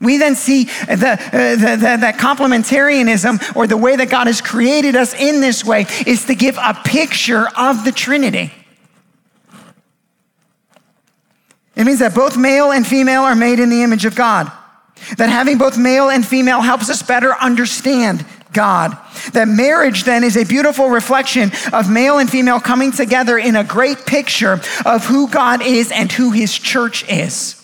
We 0.00 0.16
then 0.16 0.36
see 0.36 0.64
the, 0.64 1.18
uh, 1.20 1.56
the, 1.56 1.76
the, 1.76 1.96
that 2.00 2.16
complementarianism 2.18 3.56
or 3.56 3.66
the 3.66 3.76
way 3.76 3.96
that 3.96 4.08
God 4.08 4.28
has 4.28 4.40
created 4.40 4.94
us 4.94 5.12
in 5.12 5.40
this 5.40 5.64
way 5.64 5.86
is 6.06 6.24
to 6.26 6.34
give 6.34 6.56
a 6.56 6.74
picture 6.84 7.48
of 7.56 7.84
the 7.84 7.92
Trinity. 7.92 8.52
It 11.74 11.84
means 11.84 11.98
that 11.98 12.14
both 12.14 12.36
male 12.36 12.70
and 12.70 12.86
female 12.86 13.22
are 13.22 13.34
made 13.34 13.58
in 13.58 13.68
the 13.68 13.82
image 13.82 14.04
of 14.04 14.14
God. 14.14 14.50
That 15.16 15.28
having 15.28 15.58
both 15.58 15.76
male 15.76 16.08
and 16.08 16.26
female 16.26 16.60
helps 16.60 16.88
us 16.88 17.02
better 17.02 17.34
understand 17.34 18.24
God. 18.52 18.96
That 19.32 19.48
marriage 19.48 20.04
then 20.04 20.24
is 20.24 20.36
a 20.36 20.44
beautiful 20.44 20.90
reflection 20.90 21.52
of 21.72 21.90
male 21.90 22.18
and 22.18 22.28
female 22.28 22.60
coming 22.60 22.92
together 22.92 23.38
in 23.38 23.56
a 23.56 23.64
great 23.64 24.06
picture 24.06 24.60
of 24.84 25.06
who 25.06 25.28
God 25.28 25.62
is 25.62 25.92
and 25.92 26.10
who 26.10 26.30
his 26.30 26.56
church 26.56 27.08
is. 27.08 27.56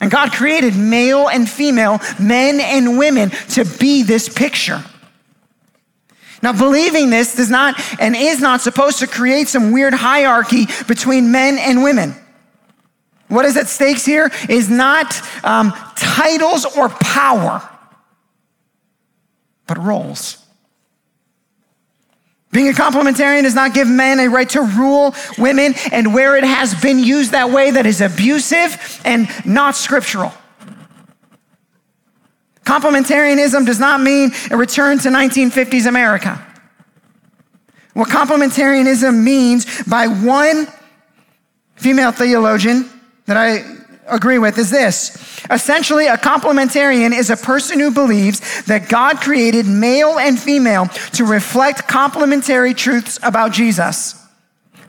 And 0.00 0.10
God 0.10 0.32
created 0.32 0.76
male 0.76 1.28
and 1.28 1.48
female, 1.48 2.00
men 2.18 2.60
and 2.60 2.98
women 2.98 3.30
to 3.50 3.64
be 3.64 4.02
this 4.02 4.28
picture. 4.28 4.82
Now, 6.42 6.52
believing 6.52 7.10
this 7.10 7.36
does 7.36 7.50
not 7.50 7.80
and 8.00 8.16
is 8.16 8.40
not 8.40 8.60
supposed 8.60 8.98
to 8.98 9.06
create 9.06 9.46
some 9.46 9.70
weird 9.70 9.94
hierarchy 9.94 10.66
between 10.88 11.30
men 11.30 11.56
and 11.56 11.84
women. 11.84 12.16
What 13.28 13.44
is 13.44 13.56
at 13.56 13.68
stake 13.68 13.98
here 13.98 14.30
is 14.48 14.68
not 14.68 15.22
um, 15.44 15.72
titles 15.94 16.66
or 16.76 16.88
power 16.88 17.66
but 19.66 19.78
roles. 19.78 20.38
Being 22.52 22.68
a 22.68 22.72
complementarian 22.72 23.42
does 23.42 23.54
not 23.54 23.72
give 23.72 23.88
men 23.88 24.20
a 24.20 24.28
right 24.28 24.48
to 24.50 24.60
rule 24.60 25.14
women, 25.38 25.74
and 25.90 26.12
where 26.12 26.36
it 26.36 26.44
has 26.44 26.74
been 26.80 26.98
used 26.98 27.32
that 27.32 27.50
way, 27.50 27.70
that 27.70 27.86
is 27.86 28.02
abusive 28.02 29.00
and 29.04 29.28
not 29.46 29.74
scriptural. 29.74 30.32
Complementarianism 32.64 33.66
does 33.66 33.80
not 33.80 34.00
mean 34.00 34.30
a 34.50 34.56
return 34.56 34.98
to 34.98 35.08
1950s 35.08 35.86
America. 35.86 36.46
What 37.94 38.08
complementarianism 38.08 39.22
means 39.22 39.82
by 39.84 40.06
one 40.06 40.66
female 41.76 42.12
theologian 42.12 42.88
that 43.26 43.36
I 43.36 43.64
agree 44.12 44.38
with 44.38 44.58
is 44.58 44.70
this. 44.70 45.16
Essentially, 45.50 46.06
a 46.06 46.16
complementarian 46.16 47.16
is 47.16 47.30
a 47.30 47.36
person 47.36 47.80
who 47.80 47.90
believes 47.90 48.64
that 48.64 48.88
God 48.88 49.20
created 49.20 49.66
male 49.66 50.18
and 50.18 50.38
female 50.38 50.86
to 51.14 51.24
reflect 51.24 51.88
complementary 51.88 52.74
truths 52.74 53.18
about 53.22 53.52
Jesus. 53.52 54.18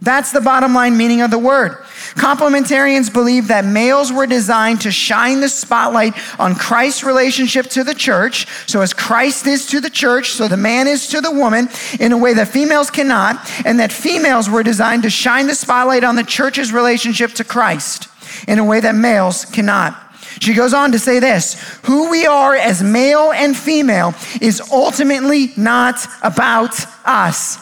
That's 0.03 0.33
the 0.33 0.41
bottom 0.41 0.73
line 0.73 0.97
meaning 0.97 1.21
of 1.21 1.31
the 1.31 1.39
word. 1.39 1.77
Complementarians 2.15 3.11
believe 3.11 3.47
that 3.47 3.63
males 3.63 4.11
were 4.11 4.27
designed 4.27 4.81
to 4.81 4.91
shine 4.91 5.39
the 5.39 5.47
spotlight 5.47 6.13
on 6.37 6.55
Christ's 6.55 7.05
relationship 7.05 7.67
to 7.67 7.85
the 7.85 7.95
church. 7.95 8.45
So, 8.67 8.81
as 8.81 8.93
Christ 8.93 9.47
is 9.47 9.65
to 9.67 9.79
the 9.79 9.89
church, 9.89 10.31
so 10.31 10.49
the 10.49 10.57
man 10.57 10.87
is 10.87 11.07
to 11.07 11.21
the 11.21 11.31
woman 11.31 11.69
in 12.01 12.11
a 12.11 12.17
way 12.17 12.33
that 12.33 12.49
females 12.49 12.89
cannot, 12.89 13.49
and 13.65 13.79
that 13.79 13.93
females 13.93 14.49
were 14.49 14.61
designed 14.61 15.03
to 15.03 15.09
shine 15.09 15.47
the 15.47 15.55
spotlight 15.55 16.03
on 16.03 16.17
the 16.17 16.23
church's 16.23 16.73
relationship 16.73 17.31
to 17.35 17.45
Christ 17.45 18.09
in 18.47 18.59
a 18.59 18.63
way 18.63 18.79
that 18.79 18.95
males 18.95 19.45
cannot. 19.45 19.97
She 20.39 20.53
goes 20.53 20.73
on 20.73 20.91
to 20.93 20.99
say 20.99 21.19
this 21.19 21.53
who 21.83 22.09
we 22.09 22.25
are 22.25 22.55
as 22.55 22.81
male 22.81 23.31
and 23.31 23.55
female 23.55 24.13
is 24.41 24.61
ultimately 24.71 25.51
not 25.57 26.05
about 26.21 26.75
us. 27.05 27.57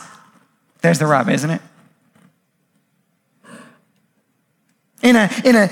There's 0.82 1.00
the 1.00 1.08
rub, 1.08 1.30
isn't 1.30 1.50
it? 1.50 1.62
In 5.04 5.16
a, 5.16 5.30
in 5.44 5.56
a 5.56 5.70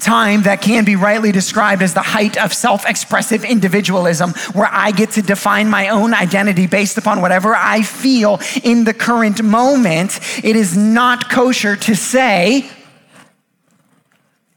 time 0.00 0.42
that 0.42 0.60
can 0.60 0.84
be 0.84 0.96
rightly 0.96 1.32
described 1.32 1.82
as 1.82 1.94
the 1.94 2.02
height 2.02 2.36
of 2.36 2.52
self 2.52 2.88
expressive 2.88 3.44
individualism, 3.44 4.30
where 4.52 4.68
I 4.70 4.90
get 4.90 5.12
to 5.12 5.22
define 5.22 5.68
my 5.70 5.88
own 5.88 6.14
identity 6.14 6.66
based 6.66 6.98
upon 6.98 7.20
whatever 7.20 7.54
I 7.54 7.82
feel 7.82 8.40
in 8.62 8.84
the 8.84 8.94
current 8.94 9.42
moment, 9.42 10.18
it 10.44 10.56
is 10.56 10.76
not 10.76 11.30
kosher 11.30 11.76
to 11.76 11.94
say, 11.94 12.68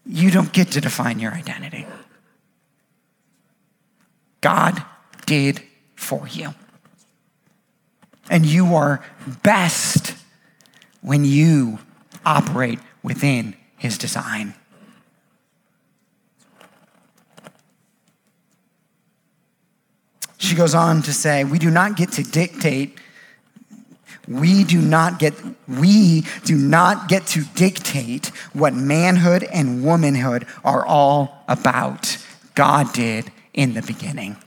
you 0.08 0.32
don't 0.32 0.54
get 0.54 0.72
to 0.72 0.82
define 0.82 1.20
your 1.20 1.34
identity. 1.34 1.86
God 4.42 4.82
did 5.26 5.62
for 5.96 6.28
you. 6.28 6.54
And 8.30 8.46
you 8.46 8.76
are 8.76 9.04
best 9.44 10.16
when 11.02 11.26
you 11.26 11.80
operate 12.26 12.80
within 13.04 13.56
his 13.78 13.98
design. 13.98 14.54
She 20.38 20.56
goes 20.56 20.76
on 20.76 21.02
to 21.04 21.14
say, 21.14 21.44
We 21.44 21.60
do 21.60 21.70
not 21.70 21.98
get 21.98 22.14
to 22.14 22.24
dictate 22.24 23.00
we 24.28 24.64
do 24.64 24.82
not 24.82 25.20
get 25.20 25.34
we 25.68 26.26
do 26.44 26.58
not 26.58 27.08
get 27.08 27.26
to 27.28 27.44
dictate 27.56 28.28
what 28.54 28.74
manhood 28.74 29.44
and 29.44 29.84
womanhood 29.84 30.46
are 30.64 30.86
all 30.86 31.44
about. 31.48 32.18
God 32.56 32.92
did 32.94 33.32
in 33.54 33.74
the 33.74 33.82
beginning. 33.82 34.38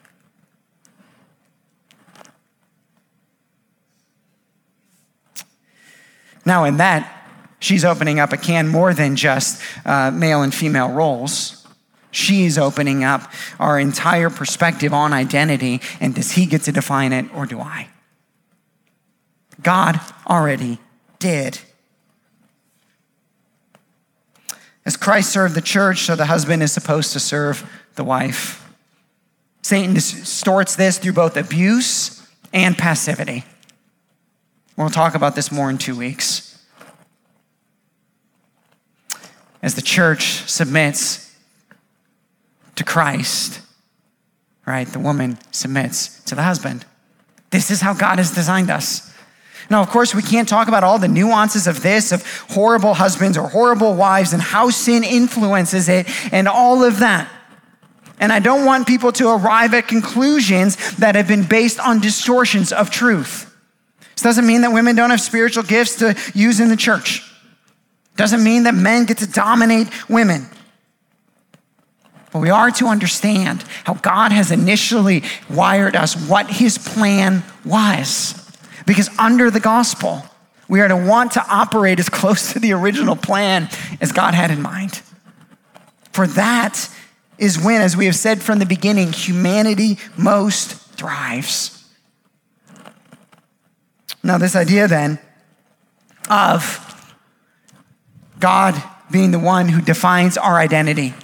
Now, 6.45 6.64
in 6.64 6.79
that, 6.79 7.27
she's 7.59 7.85
opening 7.85 8.19
up 8.19 8.33
a 8.33 8.37
can 8.37 8.69
more 8.69 8.95
than 8.95 9.14
just 9.14 9.62
uh, 9.85 10.11
male 10.11 10.43
and 10.43 10.55
female 10.55 10.90
roles. 10.90 11.66
She's 12.11 12.59
opening 12.59 13.05
up 13.05 13.31
our 13.59 13.79
entire 13.79 14.31
perspective 14.31 14.93
on 14.93 15.12
identity, 15.12 15.81
and 16.01 16.14
does 16.14 16.33
he 16.33 16.47
get 16.47 16.62
to 16.62 16.73
define 16.73 17.12
it, 17.12 17.33
or 17.35 17.47
do 17.47 17.61
I? 17.61 17.88
God 19.62 20.01
already 20.27 20.79
did. 21.18 21.61
As 24.85 24.96
Christ 24.96 25.33
served 25.33 25.55
the 25.55 25.61
church, 25.61 26.01
so 26.01 26.16
the 26.16 26.27
husband 26.27 26.62
is 26.62 26.73
supposed 26.73 27.12
to 27.12 27.20
serve 27.20 27.68
the 27.94 28.05
wife. 28.05 28.68
Satan 29.62 29.94
distorts 29.94 30.75
this 30.75 30.99
through 30.99 31.12
both 31.12 31.37
abuse 31.37 32.27
and 32.53 32.77
passivity. 32.77 33.44
We'll 34.77 34.88
talk 34.88 35.14
about 35.14 35.35
this 35.35 35.53
more 35.53 35.68
in 35.68 35.79
two 35.79 35.96
weeks. 35.96 36.59
As 39.62 39.75
the 39.75 39.83
church 39.83 40.51
submits 40.51 41.37
to 42.77 42.85
Christ, 42.85 43.61
right, 44.64 44.87
the 44.88 44.99
woman 44.99 45.38
submits 45.51 46.23
to 46.25 46.35
the 46.35 46.42
husband. 46.42 46.87
This 47.51 47.70
is 47.70 47.83
how 47.83 47.92
God 47.92 48.16
has 48.16 48.35
designed 48.35 48.70
us. 48.70 49.10
Now, 49.71 49.81
of 49.83 49.89
course, 49.89 50.17
we 50.17 50.23
can't 50.23 50.49
talk 50.49 50.67
about 50.67 50.83
all 50.83 50.99
the 50.99 51.07
nuances 51.07 51.69
of 51.69 51.81
this, 51.81 52.11
of 52.11 52.27
horrible 52.51 52.93
husbands 52.95 53.39
or 53.39 53.49
horrible 53.49 53.95
wives, 53.95 54.33
and 54.33 54.43
how 54.43 54.71
sin 54.71 55.05
influences 55.05 55.89
it, 55.89 56.09
and 56.33 56.49
all 56.49 56.83
of 56.83 56.99
that. 56.99 57.31
And 58.19 58.33
I 58.33 58.41
don't 58.41 58.67
want 58.67 58.89
people 58.89 59.13
to 59.13 59.31
arrive 59.31 59.73
at 59.73 59.87
conclusions 59.87 60.97
that 60.97 61.15
have 61.15 61.29
been 61.29 61.45
based 61.45 61.79
on 61.79 62.01
distortions 62.01 62.73
of 62.73 62.91
truth. 62.91 63.47
This 64.15 64.23
doesn't 64.23 64.47
mean 64.47 64.63
that 64.63 64.73
women 64.73 64.97
don't 64.97 65.11
have 65.11 65.21
spiritual 65.21 65.63
gifts 65.63 65.97
to 66.01 66.17
use 66.35 66.59
in 66.59 66.69
the 66.69 66.77
church. 66.77 67.23
Doesn't 68.17 68.43
mean 68.43 68.65
that 68.65 68.75
men 68.75 69.07
get 69.07 69.19
to 69.19 69.27
dominate 69.27 69.89
women. 70.11 70.49
But 72.33 72.41
we 72.41 72.51
are 72.51 72.71
to 72.73 72.87
understand 72.87 73.65
how 73.85 73.95
God 73.95 74.33
has 74.33 74.51
initially 74.51 75.23
wired 75.49 75.97
us, 75.97 76.29
what 76.29 76.51
his 76.51 76.77
plan 76.77 77.45
was. 77.65 78.50
Because 78.87 79.11
under 79.19 79.51
the 79.51 79.61
gospel, 79.61 80.25
we 80.69 80.81
are 80.81 80.88
to 80.88 80.97
want 80.97 81.33
to 81.33 81.45
operate 81.49 81.99
as 81.99 82.09
close 82.09 82.53
to 82.53 82.59
the 82.59 82.73
original 82.73 83.16
plan 83.16 83.69
as 84.01 84.12
God 84.12 84.35
had 84.35 84.51
in 84.51 84.62
mind. 84.62 85.03
For 86.12 86.27
that 86.29 86.88
is 87.38 87.59
when, 87.59 87.81
as 87.81 87.97
we 87.97 88.07
have 88.07 88.16
said 88.16 88.43
from 88.43 88.59
the 88.59 88.66
beginning, 88.66 89.12
humanity 89.12 89.99
most 90.16 90.75
thrives. 90.97 91.77
Now, 94.23 94.38
this 94.38 94.55
idea 94.55 94.87
then 94.87 95.19
of 96.29 96.87
God 98.38 98.81
being 99.11 99.31
the 99.31 99.38
one 99.38 99.69
who 99.69 99.81
defines 99.81 100.37
our 100.37 100.59
identity. 100.59 101.14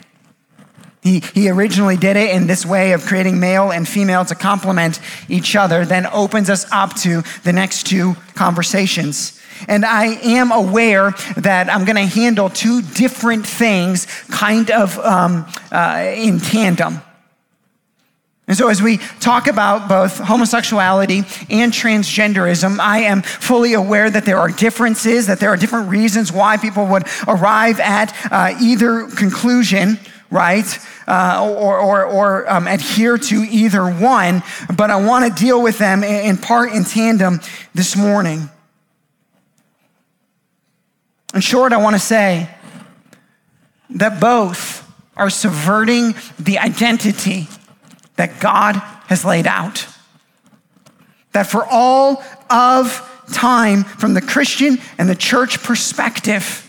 He, 1.07 1.21
he 1.35 1.49
originally 1.49 1.97
did 1.97 2.16
it 2.16 2.31
in 2.31 2.49
this 2.49 2.66
way 2.66 2.90
of 2.92 3.07
creating 3.07 3.38
male 3.38 3.71
and 3.71 3.87
female 3.87 4.25
to 4.25 4.35
complement 4.35 4.99
each 5.29 5.55
other, 5.55 5.85
then 5.85 6.05
opens 6.07 6.51
us 6.51 6.66
up 6.73 6.95
to 6.97 7.23
the 7.45 7.53
next 7.53 7.87
two 7.87 8.16
conversations. 8.35 9.40
And 9.69 9.85
I 9.85 10.07
am 10.25 10.51
aware 10.51 11.12
that 11.37 11.73
I'm 11.73 11.85
going 11.85 11.97
to 11.97 12.03
handle 12.03 12.51
two 12.51 12.83
different 12.83 13.47
things 13.47 14.07
kind 14.31 14.69
of 14.73 14.99
um, 14.99 15.47
uh, 15.71 16.12
in 16.16 16.40
tandem. 16.40 17.01
And 18.49 18.57
so, 18.57 18.69
as 18.69 18.81
we 18.81 18.99
talk 19.19 19.49
about 19.49 19.88
both 19.88 20.19
homosexuality 20.19 21.19
and 21.51 21.73
transgenderism, 21.73 22.79
I 22.79 23.01
am 23.01 23.23
fully 23.23 23.75
aware 23.75 24.09
that 24.09 24.25
there 24.25 24.38
are 24.38 24.49
differences, 24.49 25.27
that 25.27 25.40
there 25.40 25.51
are 25.51 25.57
different 25.57 25.88
reasons 25.88 26.33
why 26.33 26.57
people 26.57 26.87
would 26.87 27.05
arrive 27.27 27.81
at 27.81 28.14
uh, 28.31 28.57
either 28.61 29.09
conclusion, 29.09 29.99
right? 30.31 30.79
Uh, 31.07 31.55
or 31.57 31.79
or, 31.79 32.05
or 32.05 32.51
um, 32.51 32.67
adhere 32.67 33.19
to 33.19 33.37
either 33.37 33.89
one. 33.89 34.43
But 34.75 34.91
I 34.91 34.97
want 34.97 35.25
to 35.37 35.45
deal 35.45 35.62
with 35.62 35.79
them 35.79 36.03
in 36.03 36.37
part 36.37 36.73
in 36.73 36.85
tandem 36.85 37.41
this 37.75 37.97
morning. 37.97 38.51
In 41.35 41.41
short, 41.41 41.73
I 41.73 41.77
want 41.79 41.95
to 41.95 42.01
say 42.01 42.49
that 43.91 44.21
both 44.21 44.83
are 45.17 45.31
subverting 45.31 46.15
the 46.39 46.59
identity 46.59 47.49
that 48.17 48.41
God 48.41 48.77
has 49.07 49.25
laid 49.25 49.47
out. 49.47 49.87
That 51.33 51.47
for 51.47 51.67
all 51.71 52.23
of 52.49 53.03
time, 53.33 53.85
from 53.85 54.15
the 54.15 54.21
Christian 54.21 54.79
and 54.99 55.09
the 55.09 55.15
church 55.15 55.62
perspective, 55.62 56.65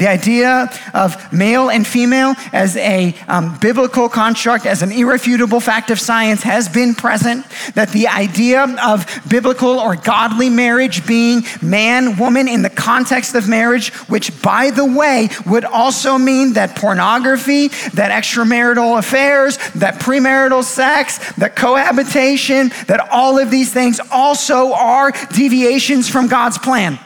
the 0.00 0.08
idea 0.08 0.70
of 0.94 1.30
male 1.30 1.68
and 1.68 1.86
female 1.86 2.34
as 2.54 2.74
a 2.78 3.14
um, 3.28 3.58
biblical 3.60 4.08
construct, 4.08 4.64
as 4.64 4.80
an 4.80 4.90
irrefutable 4.90 5.60
fact 5.60 5.90
of 5.90 6.00
science, 6.00 6.42
has 6.42 6.70
been 6.70 6.94
present. 6.94 7.44
That 7.74 7.90
the 7.90 8.08
idea 8.08 8.64
of 8.82 9.06
biblical 9.28 9.78
or 9.78 9.96
godly 9.96 10.48
marriage 10.48 11.06
being 11.06 11.44
man, 11.60 12.16
woman 12.16 12.48
in 12.48 12.62
the 12.62 12.70
context 12.70 13.34
of 13.34 13.46
marriage, 13.46 13.92
which, 14.08 14.40
by 14.40 14.70
the 14.70 14.86
way, 14.86 15.28
would 15.44 15.66
also 15.66 16.16
mean 16.16 16.54
that 16.54 16.76
pornography, 16.76 17.68
that 17.92 18.10
extramarital 18.10 18.98
affairs, 18.98 19.58
that 19.74 20.00
premarital 20.00 20.64
sex, 20.64 21.18
that 21.34 21.54
cohabitation, 21.54 22.70
that 22.86 23.06
all 23.10 23.38
of 23.38 23.50
these 23.50 23.70
things 23.70 24.00
also 24.10 24.72
are 24.72 25.12
deviations 25.34 26.08
from 26.08 26.26
God's 26.26 26.56
plan. 26.56 26.98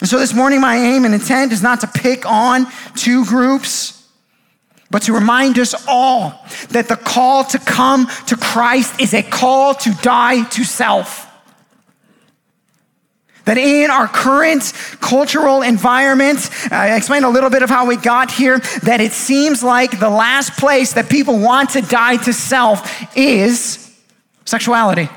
And 0.00 0.08
so 0.08 0.18
this 0.18 0.32
morning, 0.32 0.60
my 0.60 0.76
aim 0.76 1.04
and 1.04 1.12
intent 1.12 1.52
is 1.52 1.62
not 1.62 1.80
to 1.80 1.86
pick 1.88 2.24
on 2.24 2.66
two 2.94 3.24
groups, 3.24 4.08
but 4.90 5.02
to 5.02 5.12
remind 5.12 5.58
us 5.58 5.74
all 5.88 6.46
that 6.70 6.88
the 6.88 6.96
call 6.96 7.44
to 7.44 7.58
come 7.58 8.06
to 8.26 8.36
Christ 8.36 9.00
is 9.00 9.12
a 9.12 9.22
call 9.22 9.74
to 9.74 9.90
die 10.02 10.44
to 10.50 10.64
self. 10.64 11.26
That 13.44 13.58
in 13.58 13.90
our 13.90 14.06
current 14.06 14.72
cultural 15.00 15.62
environment, 15.62 16.50
uh, 16.70 16.76
I 16.76 16.96
explained 16.96 17.24
a 17.24 17.30
little 17.30 17.50
bit 17.50 17.62
of 17.62 17.70
how 17.70 17.86
we 17.86 17.96
got 17.96 18.30
here, 18.30 18.58
that 18.82 19.00
it 19.00 19.12
seems 19.12 19.62
like 19.62 19.98
the 19.98 20.10
last 20.10 20.52
place 20.58 20.92
that 20.92 21.08
people 21.08 21.38
want 21.38 21.70
to 21.70 21.80
die 21.80 22.18
to 22.18 22.32
self 22.32 23.16
is 23.16 23.96
sexuality. 24.44 25.08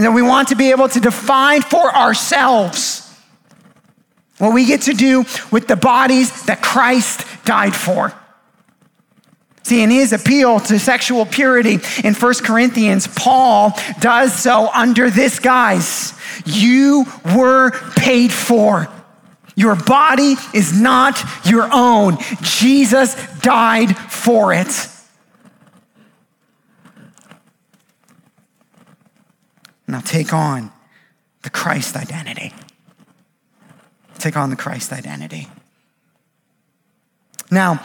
And 0.00 0.06
that 0.06 0.12
we 0.12 0.22
want 0.22 0.48
to 0.48 0.54
be 0.54 0.70
able 0.70 0.88
to 0.88 0.98
define 0.98 1.60
for 1.60 1.94
ourselves 1.94 3.06
what 4.38 4.54
we 4.54 4.64
get 4.64 4.80
to 4.82 4.94
do 4.94 5.26
with 5.52 5.68
the 5.68 5.76
bodies 5.76 6.46
that 6.46 6.62
Christ 6.62 7.26
died 7.44 7.76
for. 7.76 8.10
See, 9.62 9.82
in 9.82 9.90
his 9.90 10.14
appeal 10.14 10.58
to 10.58 10.78
sexual 10.78 11.26
purity 11.26 11.80
in 12.02 12.14
1 12.14 12.34
Corinthians, 12.42 13.08
Paul 13.08 13.78
does 14.00 14.32
so 14.32 14.70
under 14.72 15.10
this 15.10 15.38
guise 15.38 16.14
You 16.46 17.04
were 17.36 17.72
paid 17.94 18.32
for. 18.32 18.88
Your 19.54 19.76
body 19.76 20.36
is 20.54 20.80
not 20.80 21.22
your 21.44 21.68
own. 21.70 22.16
Jesus 22.40 23.16
died 23.40 23.94
for 23.98 24.54
it. 24.54 24.88
Now 29.90 30.00
take 30.00 30.32
on 30.32 30.70
the 31.42 31.50
Christ 31.50 31.96
identity. 31.96 32.52
Take 34.18 34.36
on 34.36 34.50
the 34.50 34.56
Christ 34.56 34.92
identity. 34.92 35.48
Now, 37.50 37.82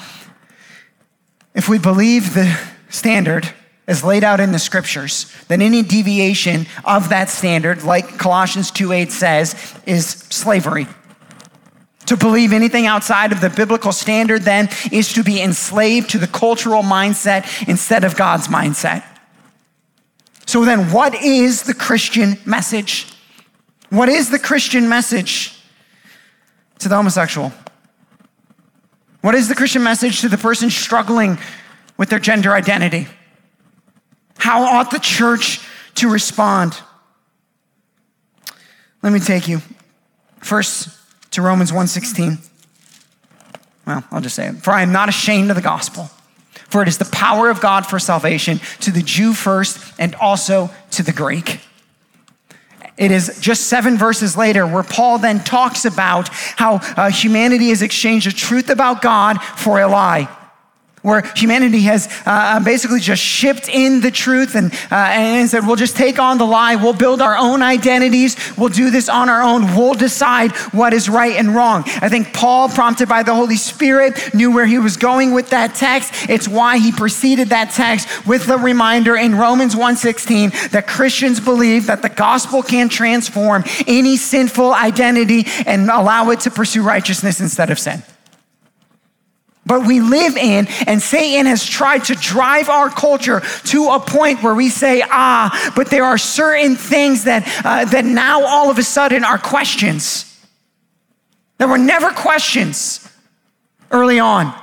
if 1.55 1.67
we 1.67 1.79
believe 1.79 2.33
the 2.33 2.59
standard 2.89 3.51
as 3.87 4.03
laid 4.03 4.23
out 4.23 4.39
in 4.39 4.51
the 4.51 4.59
scriptures, 4.59 5.31
then 5.47 5.61
any 5.61 5.81
deviation 5.81 6.67
of 6.83 7.09
that 7.09 7.29
standard, 7.29 7.83
like 7.83 8.17
Colossians 8.17 8.71
2:8 8.71 9.11
says, 9.11 9.55
is 9.85 10.05
slavery. 10.05 10.87
To 12.07 12.17
believe 12.17 12.53
anything 12.53 12.85
outside 12.85 13.31
of 13.31 13.41
the 13.41 13.49
biblical 13.49 13.91
standard 13.91 14.43
then 14.43 14.69
is 14.91 15.13
to 15.13 15.23
be 15.23 15.41
enslaved 15.41 16.11
to 16.11 16.19
the 16.19 16.27
cultural 16.27 16.83
mindset 16.83 17.67
instead 17.67 18.03
of 18.03 18.15
God's 18.15 18.47
mindset. 18.47 19.03
So 20.55 20.63
then, 20.63 20.89
what 20.89 21.13
is 21.21 21.63
the 21.63 21.73
Christian 21.73 22.37
message? 22.45 23.11
What 23.89 24.07
is 24.07 24.29
the 24.29 24.39
Christian 24.39 24.87
message 24.87 25.61
to 26.79 26.87
the 26.87 26.95
homosexual? 26.95 27.51
What 29.19 29.35
is 29.35 29.49
the 29.49 29.53
Christian 29.53 29.83
message 29.83 30.21
to 30.21 30.29
the 30.29 30.37
person 30.37 30.69
struggling 30.69 31.39
with 31.97 32.07
their 32.07 32.19
gender 32.19 32.53
identity? 32.53 33.09
How 34.37 34.63
ought 34.63 34.91
the 34.91 34.99
church 34.99 35.59
to 35.95 36.07
respond? 36.07 36.79
Let 39.03 39.11
me 39.11 39.19
take 39.19 39.49
you 39.49 39.61
first 40.39 40.87
to 41.31 41.41
Romans 41.41 41.73
1:16. 41.73 42.37
Well, 43.85 44.05
I'll 44.09 44.21
just 44.21 44.35
say 44.37 44.47
it. 44.47 44.63
For 44.63 44.71
I 44.71 44.83
am 44.83 44.93
not 44.93 45.09
ashamed 45.09 45.49
of 45.49 45.57
the 45.57 45.61
gospel 45.61 46.09
for 46.75 46.81
it 46.81 46.89
is 46.89 46.97
the 46.97 47.05
power 47.05 47.49
of 47.49 47.61
God 47.61 47.85
for 47.85 47.99
salvation 47.99 48.59
to 48.81 48.91
the 48.91 49.01
Jew 49.01 49.33
first 49.33 49.79
and 49.97 50.13
also 50.15 50.69
to 50.91 51.03
the 51.03 51.13
Greek. 51.13 51.61
It 52.97 53.11
is 53.11 53.39
just 53.39 53.67
seven 53.67 53.97
verses 53.97 54.35
later 54.35 54.67
where 54.67 54.83
Paul 54.83 55.17
then 55.17 55.41
talks 55.41 55.85
about 55.85 56.27
how 56.27 56.81
uh, 56.97 57.09
humanity 57.09 57.69
has 57.69 57.81
exchanged 57.81 58.27
the 58.27 58.33
truth 58.33 58.69
about 58.69 59.01
God 59.01 59.41
for 59.41 59.79
a 59.79 59.87
lie 59.87 60.27
where 61.05 61.21
humanity 61.35 61.81
has 61.81 62.09
uh, 62.25 62.59
basically 62.61 62.99
just 62.99 63.21
shipped 63.21 63.69
in 63.69 64.01
the 64.01 64.09
truth 64.09 64.55
and, 64.55 64.73
uh, 64.91 64.95
and 65.11 65.47
said, 65.47 65.65
we'll 65.67 65.75
just 65.75 65.95
take 65.95 66.17
on 66.17 66.39
the 66.39 66.45
lie. 66.45 66.75
We'll 66.75 66.93
build 66.93 67.21
our 67.21 67.37
own 67.37 67.61
identities. 67.61 68.35
We'll 68.57 68.69
do 68.69 68.89
this 68.89 69.07
on 69.07 69.29
our 69.29 69.43
own. 69.43 69.75
We'll 69.75 69.93
decide 69.93 70.51
what 70.73 70.93
is 70.93 71.07
right 71.07 71.35
and 71.35 71.53
wrong. 71.53 71.83
I 72.01 72.09
think 72.09 72.33
Paul, 72.33 72.69
prompted 72.69 73.07
by 73.07 73.21
the 73.21 73.35
Holy 73.35 73.55
Spirit, 73.55 74.33
knew 74.33 74.51
where 74.51 74.65
he 74.65 74.79
was 74.79 74.97
going 74.97 75.31
with 75.31 75.51
that 75.51 75.75
text. 75.75 76.27
It's 76.27 76.47
why 76.47 76.79
he 76.79 76.91
preceded 76.91 77.49
that 77.49 77.69
text 77.69 78.25
with 78.25 78.47
the 78.47 78.57
reminder 78.57 79.15
in 79.15 79.35
Romans 79.35 79.75
1:16 79.75 80.71
that 80.71 80.87
Christians 80.87 81.39
believe 81.39 81.85
that 81.85 82.01
the 82.01 82.09
gospel 82.09 82.63
can 82.63 82.89
transform 82.89 83.63
any 83.85 84.17
sinful 84.17 84.73
identity 84.73 85.45
and 85.67 85.87
allow 85.91 86.31
it 86.31 86.39
to 86.41 86.49
pursue 86.49 86.81
righteousness 86.81 87.39
instead 87.39 87.69
of 87.69 87.77
sin 87.77 88.01
but 89.65 89.87
we 89.87 89.99
live 89.99 90.37
in, 90.37 90.67
and 90.85 91.01
Satan 91.01 91.47
has 91.47 91.65
tried 91.65 92.05
to 92.05 92.15
drive 92.15 92.69
our 92.69 92.89
culture 92.89 93.41
to 93.65 93.89
a 93.89 93.99
point 93.99 94.43
where 94.43 94.53
we 94.53 94.69
say, 94.69 95.01
ah, 95.03 95.73
but 95.75 95.89
there 95.89 96.03
are 96.03 96.19
certain 96.19 96.75
things 96.75 97.23
that, 97.23 97.43
uh, 97.65 97.85
that 97.85 98.05
now 98.05 98.45
all 98.45 98.69
of 98.69 98.77
a 98.77 98.83
sudden 98.83 99.23
are 99.23 99.39
questions. 99.39 100.31
There 101.57 101.67
were 101.67 101.79
never 101.79 102.11
questions 102.11 103.09
early 103.91 104.19
on. 104.19 104.53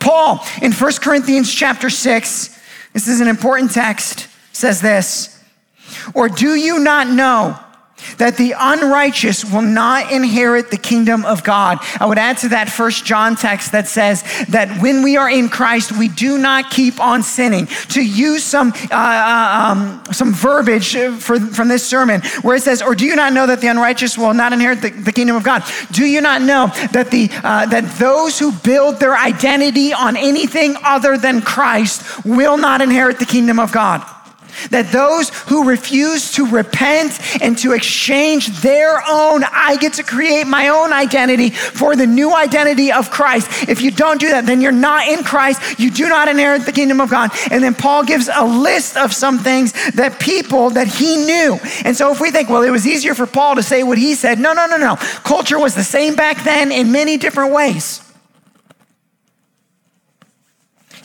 Paul 0.00 0.44
in 0.62 0.72
1 0.72 0.92
Corinthians 1.02 1.52
chapter 1.52 1.90
6, 1.90 2.60
this 2.92 3.08
is 3.08 3.20
an 3.20 3.28
important 3.28 3.72
text, 3.72 4.28
says 4.52 4.80
this 4.80 5.42
Or 6.14 6.28
do 6.28 6.54
you 6.54 6.78
not 6.78 7.08
know 7.08 7.58
that 8.18 8.36
the 8.36 8.54
unrighteous 8.58 9.44
will 9.44 9.62
not 9.62 10.12
inherit 10.12 10.70
the 10.70 10.76
kingdom 10.76 11.24
of 11.24 11.44
God. 11.44 11.78
I 12.00 12.06
would 12.06 12.18
add 12.18 12.38
to 12.38 12.48
that 12.48 12.68
first 12.68 13.04
John 13.04 13.36
text 13.36 13.72
that 13.72 13.88
says 13.88 14.22
that 14.48 14.80
when 14.80 15.02
we 15.02 15.16
are 15.16 15.30
in 15.30 15.48
Christ, 15.48 15.92
we 15.92 16.08
do 16.08 16.38
not 16.38 16.70
keep 16.70 17.00
on 17.00 17.22
sinning. 17.22 17.66
To 17.90 18.04
use 18.04 18.44
some, 18.44 18.72
uh, 18.90 18.94
uh 18.94 19.66
um, 19.66 20.02
some 20.12 20.32
verbiage 20.32 20.96
for, 21.18 21.40
from 21.40 21.68
this 21.68 21.86
sermon 21.86 22.20
where 22.42 22.56
it 22.56 22.62
says, 22.62 22.82
or 22.82 22.94
do 22.94 23.04
you 23.04 23.16
not 23.16 23.32
know 23.32 23.46
that 23.46 23.60
the 23.60 23.68
unrighteous 23.68 24.16
will 24.16 24.34
not 24.34 24.52
inherit 24.52 24.82
the, 24.82 24.90
the 24.90 25.12
kingdom 25.12 25.36
of 25.36 25.42
God? 25.42 25.64
Do 25.92 26.04
you 26.04 26.20
not 26.20 26.42
know 26.42 26.68
that, 26.92 27.10
the, 27.10 27.28
uh, 27.42 27.66
that 27.66 27.98
those 27.98 28.38
who 28.38 28.52
build 28.52 29.00
their 29.00 29.16
identity 29.16 29.92
on 29.92 30.16
anything 30.16 30.76
other 30.82 31.16
than 31.16 31.40
Christ 31.40 32.24
will 32.24 32.56
not 32.56 32.80
inherit 32.80 33.18
the 33.18 33.26
kingdom 33.26 33.58
of 33.58 33.72
God? 33.72 34.04
That 34.70 34.92
those 34.92 35.30
who 35.44 35.68
refuse 35.68 36.32
to 36.32 36.46
repent 36.46 37.20
and 37.42 37.56
to 37.58 37.72
exchange 37.72 38.48
their 38.60 39.02
own, 39.08 39.44
I 39.44 39.76
get 39.80 39.94
to 39.94 40.02
create 40.02 40.46
my 40.46 40.68
own 40.68 40.92
identity 40.92 41.50
for 41.50 41.96
the 41.96 42.06
new 42.06 42.34
identity 42.34 42.92
of 42.92 43.10
Christ. 43.10 43.68
If 43.68 43.80
you 43.82 43.90
don't 43.90 44.20
do 44.20 44.28
that, 44.28 44.46
then 44.46 44.60
you're 44.60 44.72
not 44.72 45.08
in 45.08 45.24
Christ. 45.24 45.78
You 45.78 45.90
do 45.90 46.08
not 46.08 46.28
inherit 46.28 46.66
the 46.66 46.72
kingdom 46.72 47.00
of 47.00 47.10
God. 47.10 47.30
And 47.50 47.62
then 47.62 47.74
Paul 47.74 48.04
gives 48.04 48.28
a 48.32 48.44
list 48.44 48.96
of 48.96 49.12
some 49.12 49.38
things 49.38 49.72
that 49.92 50.20
people 50.20 50.70
that 50.70 50.86
he 50.86 51.16
knew. 51.16 51.58
And 51.84 51.96
so 51.96 52.12
if 52.12 52.20
we 52.20 52.30
think, 52.30 52.48
well, 52.48 52.62
it 52.62 52.70
was 52.70 52.86
easier 52.86 53.14
for 53.14 53.26
Paul 53.26 53.56
to 53.56 53.62
say 53.62 53.82
what 53.82 53.98
he 53.98 54.14
said, 54.14 54.38
no, 54.38 54.52
no, 54.52 54.66
no, 54.66 54.76
no. 54.76 54.96
Culture 55.24 55.58
was 55.58 55.74
the 55.74 55.84
same 55.84 56.14
back 56.14 56.44
then 56.44 56.72
in 56.72 56.92
many 56.92 57.16
different 57.16 57.52
ways. 57.52 58.05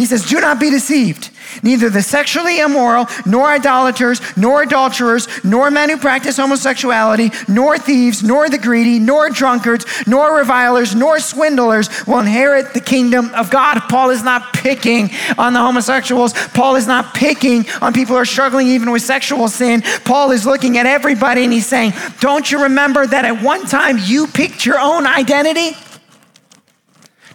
He 0.02 0.08
says, 0.08 0.26
Do 0.26 0.42
not 0.42 0.60
be 0.60 0.72
deceived. 0.72 1.30
Neither 1.62 1.88
the 1.88 2.02
sexually 2.02 2.60
immoral, 2.60 3.06
nor 3.28 3.46
idolaters, 3.52 4.20
nor 4.36 4.64
adulterers, 4.64 5.28
nor 5.44 5.70
men 5.70 5.92
who 5.92 5.98
practice 5.98 6.38
homosexuality, 6.38 7.30
nor 7.48 7.78
thieves, 7.78 8.24
nor 8.24 8.50
the 8.50 8.58
greedy, 8.58 8.98
nor 8.98 9.30
drunkards, 9.30 9.86
nor 10.08 10.36
revilers, 10.36 10.96
nor 10.96 11.20
swindlers 11.20 11.88
will 12.08 12.18
inherit 12.18 12.74
the 12.74 12.80
kingdom 12.80 13.30
of 13.36 13.52
God. 13.52 13.80
Paul 13.90 14.10
is 14.10 14.24
not 14.24 14.54
picking 14.54 15.12
on 15.38 15.54
the 15.54 15.60
homosexuals. 15.60 16.34
Paul 16.48 16.78
is 16.78 16.88
not 16.88 17.14
picking 17.14 17.70
on 17.80 17.94
people 17.94 18.16
who 18.16 18.22
are 18.22 18.26
struggling 18.26 18.70
even 18.70 18.90
with 18.90 19.04
sexual 19.04 19.50
sin. 19.50 19.84
Paul 20.04 20.32
is 20.32 20.48
looking 20.48 20.80
at 20.80 20.88
everybody 20.88 21.44
and 21.44 21.54
he's 21.54 21.68
saying, 21.68 21.94
Don't 22.20 22.52
you 22.52 22.64
remember 22.64 23.06
that 23.06 23.24
at 23.24 23.44
one 23.44 23.68
time 23.68 24.00
you 24.02 24.26
picked 24.26 24.66
your 24.66 24.80
own 24.80 25.06
identity? 25.06 25.78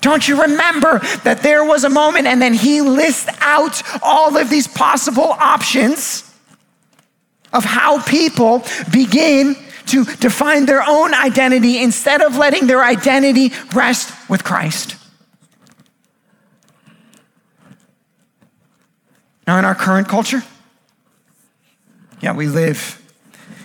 Don't 0.06 0.28
you 0.28 0.40
remember 0.40 1.00
that 1.24 1.40
there 1.42 1.64
was 1.64 1.82
a 1.82 1.90
moment 1.90 2.28
and 2.28 2.40
then 2.40 2.54
he 2.54 2.80
lists 2.80 3.28
out 3.40 3.82
all 4.04 4.36
of 4.36 4.48
these 4.48 4.68
possible 4.68 5.32
options 5.32 6.32
of 7.52 7.64
how 7.64 8.00
people 8.02 8.64
begin 8.92 9.56
to 9.86 10.04
define 10.04 10.64
their 10.66 10.84
own 10.86 11.12
identity 11.12 11.82
instead 11.82 12.22
of 12.22 12.36
letting 12.36 12.68
their 12.68 12.84
identity 12.84 13.50
rest 13.74 14.14
with 14.30 14.44
Christ? 14.44 14.94
Now, 19.44 19.58
in 19.58 19.64
our 19.64 19.74
current 19.74 20.06
culture, 20.06 20.44
yeah, 22.20 22.32
we 22.32 22.46
live, 22.46 23.02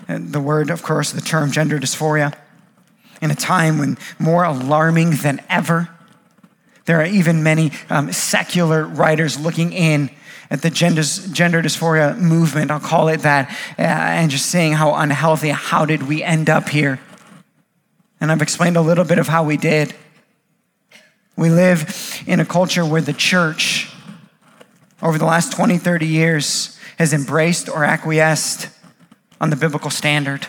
the 0.08 0.42
word, 0.42 0.72
of 0.72 0.82
course, 0.82 1.12
the 1.12 1.22
term 1.22 1.52
gender 1.52 1.78
dysphoria, 1.78 2.34
in 3.22 3.30
a 3.30 3.36
time 3.36 3.78
when 3.78 3.96
more 4.18 4.44
alarming 4.44 5.12
than 5.18 5.40
ever 5.48 5.88
there 6.92 7.00
are 7.00 7.06
even 7.06 7.42
many 7.42 7.72
um, 7.90 8.12
secular 8.12 8.84
writers 8.86 9.40
looking 9.40 9.72
in 9.72 10.10
at 10.50 10.62
the 10.62 10.70
gender, 10.70 11.04
gender 11.04 11.62
dysphoria 11.62 12.18
movement, 12.18 12.70
I'll 12.70 12.82
call 12.82 13.08
it 13.08 13.22
that, 13.22 13.50
uh, 13.80 13.84
and 13.84 14.30
just 14.30 14.48
saying 14.48 14.74
how 14.74 14.96
unhealthy, 14.96 15.48
how 15.52 15.86
did 15.86 16.04
we 16.04 16.22
end 16.22 16.50
up 16.50 16.68
here? 16.68 17.00
And 18.20 18.30
I've 18.30 18.42
explained 18.42 18.76
a 18.76 18.82
little 18.82 19.06
bit 19.06 19.20
of 19.20 19.30
how 19.30 19.46
we 19.46 19.56
did. 19.56 19.96
We 21.38 21.50
live 21.50 22.22
in 22.28 22.42
a 22.42 22.46
culture 22.46 22.84
where 22.84 23.00
the 23.00 23.14
church, 23.14 23.90
over 25.02 25.18
the 25.18 25.24
last 25.24 25.54
20, 25.54 25.78
30 25.78 26.06
years, 26.06 26.78
has 26.98 27.14
embraced 27.14 27.70
or 27.70 27.86
acquiesced 27.86 28.68
on 29.40 29.50
the 29.50 29.56
biblical 29.56 29.92
standard. 29.92 30.46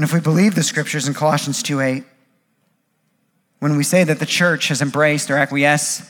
And 0.00 0.08
if 0.08 0.14
we 0.14 0.20
believe 0.20 0.54
the 0.54 0.62
scriptures 0.62 1.06
in 1.06 1.12
Colossians 1.12 1.62
2:8, 1.62 2.06
when 3.58 3.76
we 3.76 3.84
say 3.84 4.02
that 4.02 4.18
the 4.18 4.24
church 4.24 4.68
has 4.68 4.80
embraced 4.80 5.30
or 5.30 5.36
acquiesced 5.36 6.04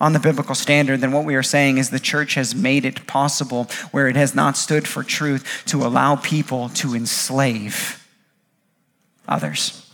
on 0.00 0.12
the 0.12 0.20
biblical 0.20 0.54
standard, 0.54 1.00
then 1.00 1.10
what 1.10 1.24
we 1.24 1.34
are 1.34 1.42
saying 1.42 1.78
is 1.78 1.90
the 1.90 1.98
church 1.98 2.34
has 2.34 2.54
made 2.54 2.84
it 2.84 3.08
possible 3.08 3.68
where 3.90 4.06
it 4.06 4.14
has 4.14 4.36
not 4.36 4.56
stood 4.56 4.86
for 4.86 5.02
truth 5.02 5.64
to 5.66 5.84
allow 5.84 6.14
people 6.14 6.68
to 6.68 6.94
enslave 6.94 8.06
others. 9.26 9.84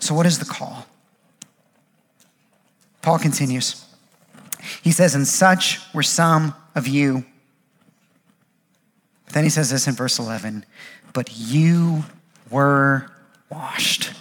So, 0.00 0.12
what 0.12 0.26
is 0.26 0.40
the 0.40 0.44
call? 0.44 0.88
Paul 3.00 3.20
continues. 3.20 3.84
He 4.82 4.90
says, 4.90 5.14
And 5.14 5.24
such 5.24 5.80
were 5.94 6.02
some 6.02 6.52
of 6.78 6.88
you. 6.88 7.26
But 9.26 9.34
then 9.34 9.44
he 9.44 9.50
says 9.50 9.70
this 9.70 9.86
in 9.86 9.94
verse 9.94 10.18
11 10.18 10.64
But 11.12 11.36
you 11.36 12.04
were 12.48 13.10
washed. 13.50 14.12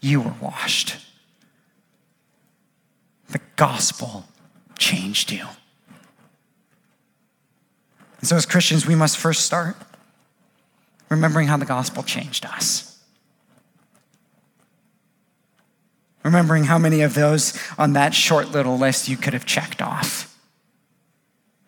You 0.00 0.20
were 0.20 0.34
washed. 0.40 0.96
The 3.30 3.40
gospel 3.56 4.26
changed 4.78 5.32
you. 5.32 5.46
And 8.20 8.28
so, 8.28 8.36
as 8.36 8.46
Christians, 8.46 8.86
we 8.86 8.94
must 8.94 9.18
first 9.18 9.44
start 9.44 9.74
remembering 11.08 11.48
how 11.48 11.56
the 11.56 11.64
gospel 11.64 12.02
changed 12.02 12.46
us. 12.46 13.00
Remembering 16.22 16.64
how 16.64 16.78
many 16.78 17.00
of 17.00 17.14
those 17.14 17.58
on 17.76 17.94
that 17.94 18.14
short 18.14 18.52
little 18.52 18.78
list 18.78 19.08
you 19.08 19.16
could 19.16 19.32
have 19.32 19.44
checked 19.44 19.82
off. 19.82 20.31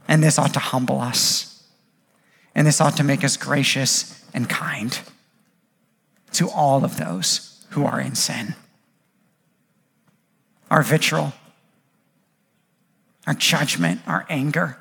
And 0.09 0.23
this 0.23 0.39
ought 0.39 0.55
to 0.55 0.61
humble 0.61 1.01
us. 1.01 1.63
And 2.55 2.67
this 2.67 2.81
ought 2.81 2.97
to 2.99 3.05
make 3.05 3.25
us 3.25 3.37
gracious 3.37 4.25
and 4.33 4.49
kind 4.49 4.99
to 6.33 6.49
all 6.51 6.85
of 6.85 6.97
those 6.97 7.65
who 7.71 7.85
are 7.85 8.01
in 8.01 8.15
sin. 8.15 8.55
Our 10.71 10.83
vitriol, 10.83 11.33
our 13.27 13.35
judgment, 13.35 14.01
our 14.07 14.27
anger 14.29 14.79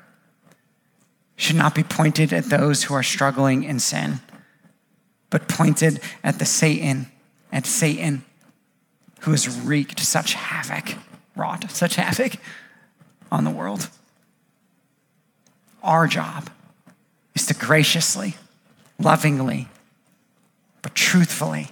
should 1.36 1.56
not 1.56 1.74
be 1.74 1.82
pointed 1.82 2.32
at 2.32 2.44
those 2.44 2.84
who 2.84 2.94
are 2.94 3.02
struggling 3.02 3.64
in 3.64 3.80
sin, 3.80 4.20
but 5.30 5.48
pointed 5.48 6.00
at 6.22 6.38
the 6.38 6.44
Satan, 6.44 7.06
at 7.52 7.66
Satan 7.66 8.24
who 9.24 9.30
has 9.30 9.48
wreaked 9.48 10.00
such 10.00 10.34
havoc, 10.34 10.96
wrought 11.34 11.70
such 11.70 11.96
havoc 11.96 12.36
on 13.32 13.44
the 13.44 13.50
world. 13.50 13.88
Our 15.84 16.08
job 16.08 16.50
is 17.34 17.46
to 17.46 17.54
graciously, 17.54 18.34
lovingly, 18.98 19.68
but 20.82 20.94
truthfully 20.94 21.70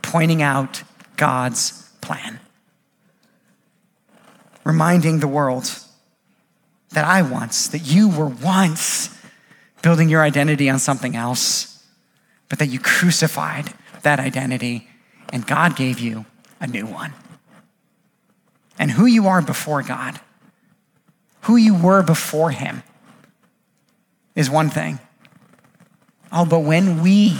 pointing 0.00 0.40
out 0.40 0.84
God's 1.16 1.90
plan. 2.00 2.38
Reminding 4.64 5.18
the 5.18 5.28
world 5.28 5.70
that 6.90 7.04
I 7.04 7.22
once, 7.22 7.66
that 7.68 7.80
you 7.80 8.08
were 8.08 8.28
once 8.28 9.18
building 9.82 10.08
your 10.08 10.22
identity 10.22 10.70
on 10.70 10.78
something 10.78 11.16
else, 11.16 11.84
but 12.48 12.60
that 12.60 12.68
you 12.68 12.78
crucified 12.78 13.72
that 14.02 14.20
identity 14.20 14.88
and 15.32 15.46
God 15.46 15.74
gave 15.74 15.98
you 15.98 16.26
a 16.60 16.66
new 16.66 16.86
one. 16.86 17.12
And 18.78 18.92
who 18.92 19.06
you 19.06 19.26
are 19.26 19.42
before 19.42 19.82
God, 19.82 20.20
who 21.42 21.56
you 21.56 21.74
were 21.74 22.02
before 22.02 22.50
Him, 22.50 22.82
is 24.34 24.48
one 24.48 24.70
thing. 24.70 24.98
Oh, 26.32 26.44
but 26.44 26.60
when 26.60 27.02
we 27.02 27.36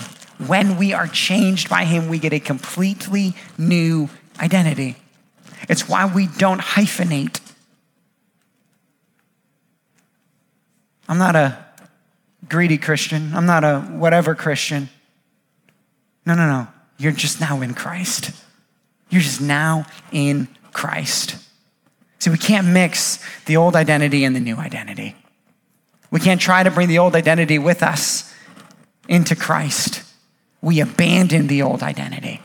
when 0.46 0.76
we 0.76 0.92
are 0.92 1.06
changed 1.06 1.68
by 1.68 1.84
him, 1.84 2.08
we 2.08 2.18
get 2.18 2.32
a 2.32 2.40
completely 2.40 3.34
new 3.56 4.08
identity. 4.40 4.96
It's 5.68 5.88
why 5.88 6.06
we 6.06 6.26
don't 6.26 6.60
hyphenate. 6.60 7.40
I'm 11.08 11.18
not 11.18 11.36
a 11.36 11.64
greedy 12.48 12.78
Christian. 12.78 13.32
I'm 13.34 13.46
not 13.46 13.64
a 13.64 13.80
whatever 13.80 14.34
Christian. 14.34 14.88
No, 16.26 16.34
no, 16.34 16.46
no. 16.46 16.68
You're 16.98 17.12
just 17.12 17.40
now 17.40 17.60
in 17.60 17.74
Christ. 17.74 18.30
You're 19.10 19.20
just 19.20 19.40
now 19.40 19.86
in 20.10 20.48
Christ. 20.72 21.36
See, 22.18 22.30
we 22.30 22.38
can't 22.38 22.66
mix 22.66 23.18
the 23.46 23.56
old 23.56 23.76
identity 23.76 24.24
and 24.24 24.34
the 24.34 24.40
new 24.40 24.56
identity. 24.56 25.16
We 26.12 26.20
can't 26.20 26.40
try 26.40 26.62
to 26.62 26.70
bring 26.70 26.88
the 26.88 26.98
old 26.98 27.16
identity 27.16 27.58
with 27.58 27.82
us 27.82 28.32
into 29.08 29.34
Christ. 29.34 30.04
We 30.60 30.78
abandon 30.78 31.46
the 31.48 31.62
old 31.62 31.82
identity, 31.82 32.40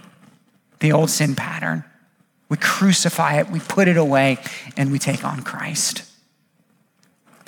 the 0.80 0.94
old 0.94 1.12
sin 1.12 1.36
pattern. 1.36 1.84
We 2.50 2.56
crucify 2.58 3.40
it, 3.40 3.52
we 3.52 3.60
put 3.60 3.90
it 3.90 3.98
away, 3.98 4.40
and 4.78 4.90
we 4.90 5.00
take 5.00 5.26
on 5.26 5.42
Christ. 5.42 6.04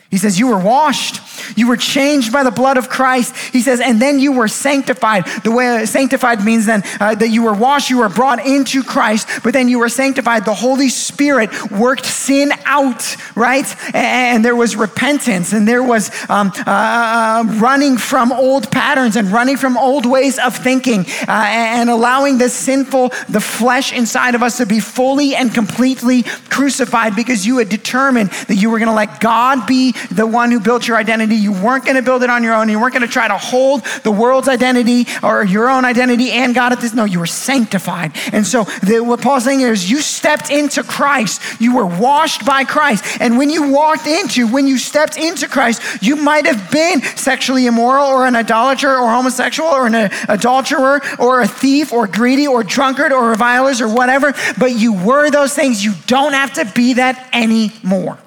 He 0.10 0.18
says, 0.18 0.40
You 0.40 0.48
were 0.48 0.60
washed. 0.60 1.22
You 1.58 1.68
were 1.68 1.78
changed 1.78 2.32
by 2.32 2.44
the 2.44 2.52
blood 2.52 2.78
of 2.78 2.90
Christ. 2.90 3.36
He 3.54 3.62
says, 3.62 3.80
and 3.80 4.02
then 4.02 4.20
you 4.20 4.32
were 4.32 4.48
sanctified. 4.48 5.26
The 5.44 5.52
way 5.52 5.86
sanctified 5.86 6.44
means 6.44 6.66
then 6.66 6.84
uh, 7.00 7.16
that 7.16 7.30
you 7.30 7.44
were 7.44 7.54
washed, 7.54 7.90
you 7.90 8.00
were 8.00 8.10
brought 8.10 8.46
into 8.46 8.84
Christ, 8.84 9.28
but 9.44 9.54
then 9.54 9.70
you 9.70 9.80
were 9.80 9.90
sanctified. 9.90 10.46
The 10.46 10.54
Holy 10.54 10.90
Spirit 10.90 11.72
worked 11.72 12.06
sin 12.06 12.52
out, 12.66 13.16
right? 13.36 13.66
And 13.96 14.44
there 14.44 14.56
was 14.56 14.76
repentance, 14.76 15.54
and 15.54 15.68
there 15.68 15.84
was 15.84 16.10
um, 16.30 16.52
uh, 16.66 16.70
uh, 16.70 17.44
running 17.56 17.98
from 17.98 18.32
old 18.32 18.72
patterns 18.72 19.16
and 19.16 19.30
running 19.30 19.58
from 19.58 19.78
old 19.78 20.06
ways 20.06 20.40
of 20.40 20.56
thinking, 20.56 21.06
uh, 21.28 21.46
and 21.50 21.90
allowing 21.90 22.38
the 22.38 22.50
sinful, 22.50 23.10
the 23.28 23.42
flesh 23.42 23.92
inside 23.92 24.36
of 24.36 24.44
us 24.44 24.58
to 24.58 24.66
be 24.66 24.80
fully 24.80 25.36
and 25.36 25.54
completely 25.54 26.24
crucified 26.50 27.16
because 27.16 27.46
you 27.46 27.58
had 27.58 27.70
determined 27.70 28.30
that 28.48 28.56
you 28.56 28.70
were 28.70 28.80
going 28.80 28.90
to 28.90 28.96
let 28.96 29.20
God 29.20 29.66
be 29.68 29.94
the 30.12 30.26
one 30.26 30.52
who 30.52 30.60
built 30.60 30.88
your 30.88 30.98
identity. 30.98 31.36
You 31.36 31.52
weren't 31.52 31.86
going 31.86 31.96
to 31.96 32.02
build 32.02 32.24
it 32.24 32.30
on 32.30 32.44
your 32.44 32.54
own. 32.54 32.70
You 32.70 32.80
weren't 32.80 32.94
going 32.94 33.06
to 33.06 33.12
try 33.12 33.28
to 33.28 33.38
hold 33.38 33.84
the 34.04 34.12
world's 34.12 34.48
identity 34.48 35.06
or 35.24 35.44
your 35.44 35.70
own 35.70 35.86
identity 35.86 36.32
and 36.32 36.56
God 36.56 36.72
at 36.72 36.82
this. 36.82 36.94
No, 36.94 37.06
you 37.06 37.20
were 37.20 37.26
sanctified. 37.26 38.12
And 38.32 38.46
so 38.46 38.64
the, 38.84 39.02
what 39.02 39.22
Paul's 39.22 39.46
saying 39.46 39.62
is 39.62 39.90
you 39.90 40.02
stepped 40.02 40.50
into 40.50 40.84
Christ. 40.84 41.42
You 41.62 41.76
were 41.76 41.86
washed 41.86 42.46
by 42.46 42.64
Christ. 42.64 43.20
And 43.20 43.38
when 43.38 43.50
you 43.50 43.72
walked 43.72 44.08
into, 44.08 44.48
when 44.48 44.68
you 44.68 44.78
stepped 44.78 45.18
into 45.18 45.48
Christ, 45.48 45.82
you 46.02 46.16
might 46.16 46.46
have 46.46 46.72
been 46.72 47.02
sexually 47.02 47.66
immoral 47.66 48.08
or 48.08 48.26
an 48.26 48.36
idolater 48.36 48.90
or 48.90 49.10
homosexual 49.12 49.70
or 49.70 49.88
an 49.88 50.12
adulterer 50.28 51.02
or 51.20 51.42
a 51.42 51.48
thief 51.48 51.92
or 51.92 52.08
greedy 52.08 52.48
or 52.48 52.64
drunkard 52.64 53.12
or 53.12 53.30
revilers 53.30 53.82
or 53.82 53.88
whatever, 53.88 54.34
but 54.58 54.72
you 54.72 54.94
were 54.94 55.30
those 55.30 55.54
things. 55.54 55.84
You 55.84 55.94
don't 56.08 56.34
have 56.34 56.54
to 56.54 56.66
be 56.66 56.94
that 56.94 57.30
anymore. 57.34 58.18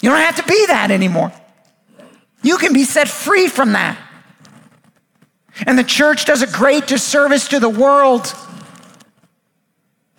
You 0.00 0.10
don't 0.10 0.20
have 0.20 0.36
to 0.36 0.44
be 0.44 0.66
that 0.66 0.90
anymore. 0.90 1.32
You 2.42 2.56
can 2.56 2.72
be 2.72 2.84
set 2.84 3.08
free 3.08 3.48
from 3.48 3.72
that. 3.72 3.98
And 5.66 5.78
the 5.78 5.84
church 5.84 6.24
does 6.24 6.42
a 6.42 6.46
great 6.46 6.86
disservice 6.86 7.48
to 7.48 7.60
the 7.60 7.68
world 7.68 8.34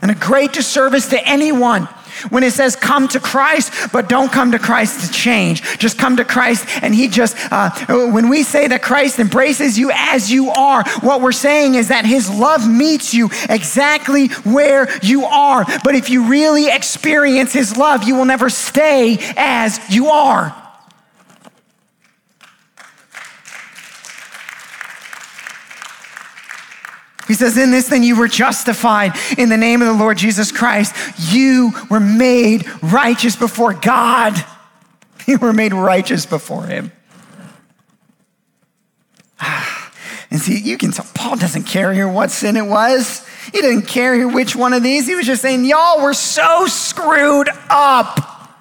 and 0.01 0.11
a 0.11 0.15
great 0.15 0.53
disservice 0.53 1.09
to 1.09 1.27
anyone 1.27 1.87
when 2.29 2.43
it 2.43 2.53
says 2.53 2.75
come 2.75 3.07
to 3.09 3.19
Christ, 3.19 3.91
but 3.91 4.09
don't 4.09 4.31
come 4.31 4.51
to 4.51 4.59
Christ 4.59 5.05
to 5.05 5.11
change. 5.11 5.61
Just 5.77 5.97
come 5.97 6.17
to 6.17 6.25
Christ, 6.25 6.65
and 6.81 6.93
He 6.93 7.07
just, 7.07 7.35
uh, 7.51 7.71
when 8.11 8.29
we 8.29 8.43
say 8.43 8.67
that 8.67 8.81
Christ 8.81 9.19
embraces 9.19 9.77
you 9.77 9.91
as 9.93 10.31
you 10.31 10.49
are, 10.49 10.83
what 11.01 11.21
we're 11.21 11.31
saying 11.31 11.75
is 11.75 11.89
that 11.89 12.05
His 12.05 12.29
love 12.29 12.67
meets 12.67 13.13
you 13.13 13.29
exactly 13.49 14.27
where 14.43 14.87
you 15.01 15.25
are. 15.25 15.65
But 15.83 15.95
if 15.95 16.09
you 16.09 16.25
really 16.27 16.67
experience 16.69 17.53
His 17.53 17.77
love, 17.77 18.03
you 18.03 18.15
will 18.15 18.25
never 18.25 18.49
stay 18.49 19.17
as 19.37 19.79
you 19.89 20.07
are. 20.07 20.60
He 27.31 27.35
says, 27.35 27.57
In 27.57 27.71
this, 27.71 27.87
then 27.87 28.03
you 28.03 28.17
were 28.17 28.27
justified 28.27 29.13
in 29.37 29.47
the 29.47 29.55
name 29.55 29.81
of 29.81 29.87
the 29.87 29.93
Lord 29.93 30.17
Jesus 30.17 30.51
Christ. 30.51 30.93
You 31.33 31.71
were 31.89 32.01
made 32.01 32.67
righteous 32.83 33.37
before 33.37 33.73
God. 33.73 34.35
You 35.27 35.37
were 35.37 35.53
made 35.53 35.71
righteous 35.71 36.25
before 36.25 36.65
Him. 36.65 36.91
And 40.29 40.39
see, 40.39 40.59
you 40.59 40.77
can 40.77 40.91
tell 40.91 41.05
Paul 41.13 41.35
doesn't 41.37 41.63
care 41.63 41.93
here 41.93 42.07
what 42.07 42.31
sin 42.31 42.57
it 42.57 42.65
was. 42.65 43.25
He 43.53 43.61
didn't 43.61 43.83
care 43.83 44.15
here 44.15 44.27
which 44.27 44.55
one 44.55 44.71
of 44.73 44.81
these. 44.81 45.07
He 45.07 45.15
was 45.15 45.25
just 45.25 45.41
saying, 45.41 45.63
Y'all 45.63 46.01
were 46.01 46.13
so 46.13 46.67
screwed 46.67 47.49
up. 47.69 48.57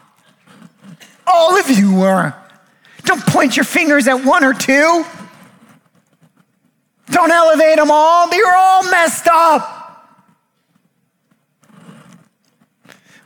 All 1.26 1.58
of 1.58 1.70
you 1.70 1.94
were. 1.94 2.34
Don't 3.04 3.24
point 3.26 3.56
your 3.56 3.64
fingers 3.64 4.06
at 4.06 4.24
one 4.24 4.44
or 4.44 4.52
two. 4.52 5.04
Don't 7.10 7.30
elevate 7.30 7.76
them 7.76 7.90
all. 7.90 8.32
You're 8.32 8.54
all 8.54 8.90
messed 8.90 9.26
up. 9.26 9.76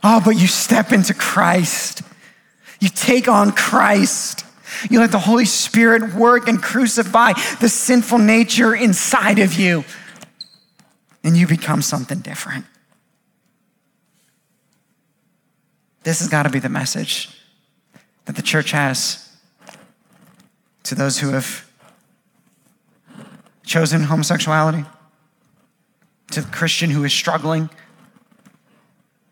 Oh, 0.03 0.21
but 0.23 0.31
you 0.31 0.47
step 0.47 0.91
into 0.91 1.13
Christ. 1.13 2.01
You 2.79 2.89
take 2.89 3.27
on 3.27 3.51
Christ. 3.51 4.45
You 4.89 4.99
let 4.99 5.11
the 5.11 5.19
Holy 5.19 5.45
Spirit 5.45 6.13
work 6.13 6.47
and 6.47 6.61
crucify 6.61 7.33
the 7.59 7.69
sinful 7.69 8.19
nature 8.19 8.75
inside 8.75 9.39
of 9.39 9.53
you. 9.53 9.83
And 11.23 11.35
you 11.35 11.47
become 11.47 11.81
something 11.81 12.19
different. 12.19 12.65
This 16.03 16.19
has 16.19 16.27
got 16.27 16.43
to 16.43 16.49
be 16.49 16.59
the 16.59 16.69
message 16.69 17.29
that 18.25 18.35
the 18.35 18.43
church 18.43 18.71
has 18.71 19.27
to 20.83 20.93
those 20.93 21.19
who 21.19 21.29
have 21.31 21.64
chosen 23.65 24.03
homosexuality, 24.03 24.85
to 26.31 26.41
the 26.41 26.51
Christian 26.51 26.89
who 26.89 27.03
is 27.03 27.13
struggling 27.13 27.69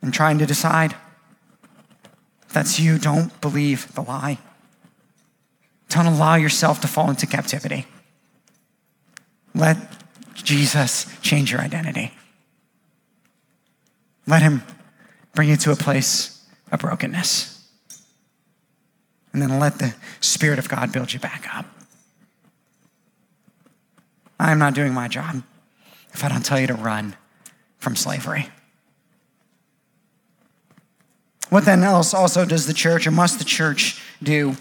and 0.01 0.13
trying 0.13 0.37
to 0.39 0.45
decide. 0.45 0.95
If 2.43 2.53
that's 2.53 2.79
you, 2.79 2.97
don't 2.97 3.39
believe 3.41 3.93
the 3.93 4.01
lie. 4.01 4.37
Don't 5.89 6.05
allow 6.05 6.35
yourself 6.35 6.81
to 6.81 6.87
fall 6.87 7.09
into 7.09 7.25
captivity. 7.27 7.85
Let 9.55 9.77
Jesus 10.35 11.05
change 11.21 11.51
your 11.51 11.61
identity. 11.61 12.11
Let 14.25 14.41
him 14.41 14.63
bring 15.35 15.49
you 15.49 15.57
to 15.57 15.71
a 15.71 15.75
place 15.75 16.45
of 16.71 16.79
brokenness. 16.79 17.49
And 19.31 19.41
then 19.41 19.59
let 19.59 19.79
the 19.79 19.95
Spirit 20.21 20.59
of 20.59 20.69
God 20.69 20.91
build 20.91 21.13
you 21.13 21.19
back 21.19 21.47
up. 21.55 21.65
I'm 24.43 24.59
not 24.59 24.73
doing 24.73 24.93
my 24.93 25.07
job 25.07 25.41
if 26.11 26.23
I 26.23 26.27
don't 26.27 26.43
tell 26.43 26.59
you 26.59 26.67
to 26.67 26.73
run 26.73 27.15
from 27.77 27.95
slavery. 27.95 28.49
What 31.49 31.63
then 31.63 31.81
else 31.81 32.13
also 32.13 32.43
does 32.43 32.67
the 32.67 32.73
church 32.73 33.07
or 33.07 33.11
must 33.11 33.39
the 33.39 33.45
church 33.45 34.01
do? 34.21 34.57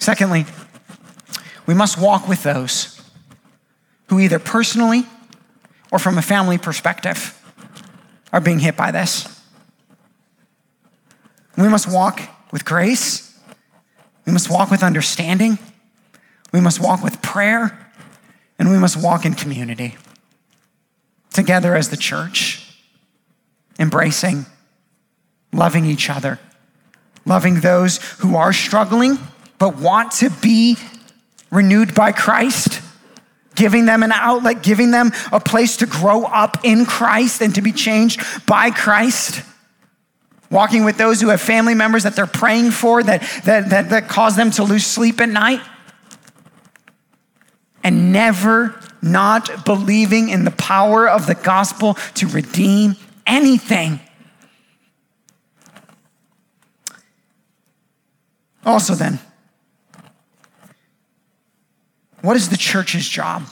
Secondly, 0.00 0.46
we 1.66 1.74
must 1.74 1.96
walk 1.96 2.28
with 2.28 2.42
those 2.42 3.00
who 4.08 4.18
either 4.18 4.40
personally 4.40 5.06
or 5.92 6.00
from 6.00 6.18
a 6.18 6.22
family 6.22 6.58
perspective 6.58 7.40
are 8.32 8.40
being 8.40 8.58
hit 8.58 8.76
by 8.76 8.90
this. 8.90 9.28
We 11.56 11.68
must 11.68 11.88
walk 11.88 12.20
with 12.50 12.64
grace. 12.64 13.38
We 14.26 14.32
must 14.32 14.50
walk 14.50 14.72
with 14.72 14.82
understanding. 14.82 15.58
We 16.52 16.60
must 16.60 16.80
walk 16.80 17.04
with 17.04 17.22
prayer 17.22 17.83
and 18.58 18.70
we 18.70 18.78
must 18.78 18.96
walk 18.96 19.24
in 19.24 19.34
community 19.34 19.96
together 21.32 21.74
as 21.74 21.90
the 21.90 21.96
church, 21.96 22.78
embracing, 23.78 24.46
loving 25.52 25.84
each 25.84 26.08
other, 26.08 26.38
loving 27.24 27.60
those 27.60 27.98
who 28.18 28.36
are 28.36 28.52
struggling 28.52 29.18
but 29.58 29.76
want 29.76 30.12
to 30.12 30.30
be 30.30 30.76
renewed 31.50 31.94
by 31.94 32.12
Christ, 32.12 32.80
giving 33.54 33.86
them 33.86 34.02
an 34.02 34.12
outlet, 34.12 34.62
giving 34.62 34.90
them 34.90 35.12
a 35.32 35.40
place 35.40 35.76
to 35.78 35.86
grow 35.86 36.24
up 36.24 36.64
in 36.64 36.84
Christ 36.84 37.40
and 37.40 37.54
to 37.54 37.62
be 37.62 37.72
changed 37.72 38.22
by 38.46 38.70
Christ. 38.70 39.42
Walking 40.50 40.84
with 40.84 40.98
those 40.98 41.20
who 41.20 41.28
have 41.28 41.40
family 41.40 41.74
members 41.74 42.02
that 42.02 42.14
they're 42.14 42.26
praying 42.26 42.72
for 42.72 43.02
that, 43.02 43.22
that, 43.44 43.70
that, 43.70 43.90
that 43.90 44.08
cause 44.08 44.36
them 44.36 44.50
to 44.52 44.64
lose 44.64 44.86
sleep 44.86 45.20
at 45.20 45.28
night 45.28 45.60
and 47.84 48.12
never 48.12 48.80
not 49.02 49.66
believing 49.66 50.30
in 50.30 50.44
the 50.44 50.50
power 50.50 51.06
of 51.06 51.26
the 51.26 51.34
gospel 51.34 51.94
to 52.14 52.26
redeem 52.26 52.96
anything. 53.26 54.00
Also, 58.64 58.94
then, 58.94 59.20
what 62.22 62.34
is 62.34 62.48
the 62.48 62.56
church's 62.56 63.06
job? 63.06 63.42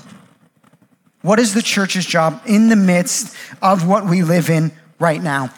What 1.20 1.38
is 1.38 1.52
the 1.52 1.62
church's 1.62 2.06
job 2.06 2.40
in 2.46 2.70
the 2.70 2.76
midst 2.76 3.36
of 3.60 3.86
what 3.86 4.06
we 4.06 4.22
live 4.22 4.48
in 4.48 4.72
right 4.98 5.22
now? 5.22 5.50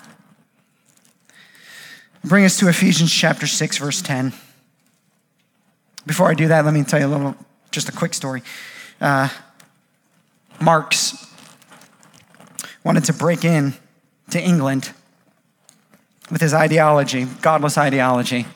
Bring 2.25 2.45
us 2.45 2.59
to 2.59 2.68
Ephesians 2.68 3.12
chapter 3.12 3.47
6, 3.47 3.79
verse 3.79 4.03
10. 4.03 4.33
Before 6.05 6.29
I 6.29 6.35
do 6.35 6.49
that, 6.49 6.64
let 6.64 6.75
me 6.75 6.83
tell 6.83 6.99
you 6.99 7.07
a 7.07 7.09
little 7.09 7.37
just 7.75 7.89
a 7.89 7.93
quick 7.93 8.14
story. 8.14 8.43
Uh, 9.01 9.29
Marx 10.61 11.27
wanted 12.85 13.05
to 13.05 13.12
break 13.12 13.45
in 13.45 13.75
to 14.31 14.41
England 14.41 14.93
with 16.31 16.41
his 16.41 16.55
ideology, 16.55 17.27
godless 17.43 17.77
ideology. 17.77 18.47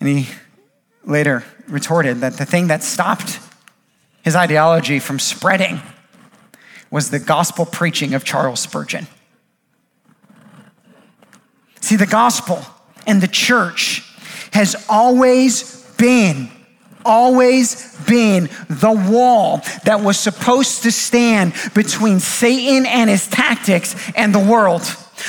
And 0.00 0.08
he 0.08 0.28
later 1.04 1.44
retorted 1.68 2.20
that 2.20 2.34
the 2.34 2.46
thing 2.46 2.68
that 2.68 2.82
stopped 2.82 3.38
his 4.22 4.34
ideology 4.34 4.98
from 4.98 5.18
spreading 5.18 5.80
was 6.90 7.10
the 7.10 7.18
gospel 7.18 7.66
preaching 7.66 8.14
of 8.14 8.24
Charles 8.24 8.60
Spurgeon. 8.60 9.06
See, 11.80 11.96
the 11.96 12.06
gospel 12.06 12.62
and 13.06 13.20
the 13.20 13.28
church 13.28 14.02
has 14.52 14.86
always 14.88 15.84
been, 15.96 16.50
always 17.04 17.96
been 18.06 18.48
the 18.68 18.92
wall 18.92 19.62
that 19.84 20.00
was 20.00 20.18
supposed 20.18 20.82
to 20.82 20.92
stand 20.92 21.54
between 21.74 22.20
Satan 22.20 22.86
and 22.86 23.08
his 23.08 23.28
tactics 23.28 23.94
and 24.16 24.34
the 24.34 24.38
world. 24.38 24.82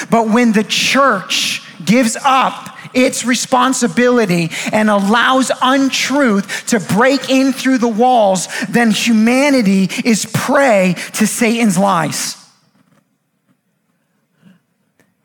But 0.10 0.30
when 0.30 0.52
the 0.52 0.64
church 0.64 1.62
gives 1.86 2.18
up 2.24 2.70
its 2.94 3.26
responsibility 3.26 4.50
and 4.72 4.90
allows 4.90 5.52
untruth 5.62 6.68
to 6.68 6.80
break 6.80 7.30
in 7.30 7.52
through 7.52 7.80
the 7.80 7.88
walls, 7.88 8.48
then 8.70 8.92
humanity 8.92 9.90
is 10.06 10.26
prey 10.34 10.96
to 11.14 11.28
Satan's 11.28 11.78
lies. 11.78 12.43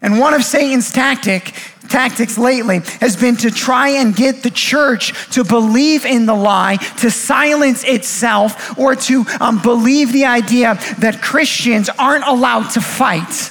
And 0.01 0.18
one 0.20 0.34
of 0.34 0.44
Satan's 0.44 0.92
tactic, 0.92 1.55
tactics 1.88 2.38
lately 2.38 2.80
has 3.01 3.16
been 3.16 3.36
to 3.38 3.51
try 3.51 3.88
and 3.88 4.14
get 4.14 4.42
the 4.42 4.51
church 4.51 5.12
to 5.32 5.42
believe 5.42 6.05
in 6.05 6.26
the 6.26 6.34
lie, 6.34 6.76
to 6.99 7.11
silence 7.11 7.82
itself, 7.84 8.78
or 8.78 8.94
to 8.94 9.24
um, 9.40 9.61
believe 9.61 10.12
the 10.12 10.26
idea 10.26 10.74
that 10.99 11.20
Christians 11.20 11.88
aren't 11.99 12.26
allowed 12.26 12.70
to 12.70 12.80
fight 12.80 13.51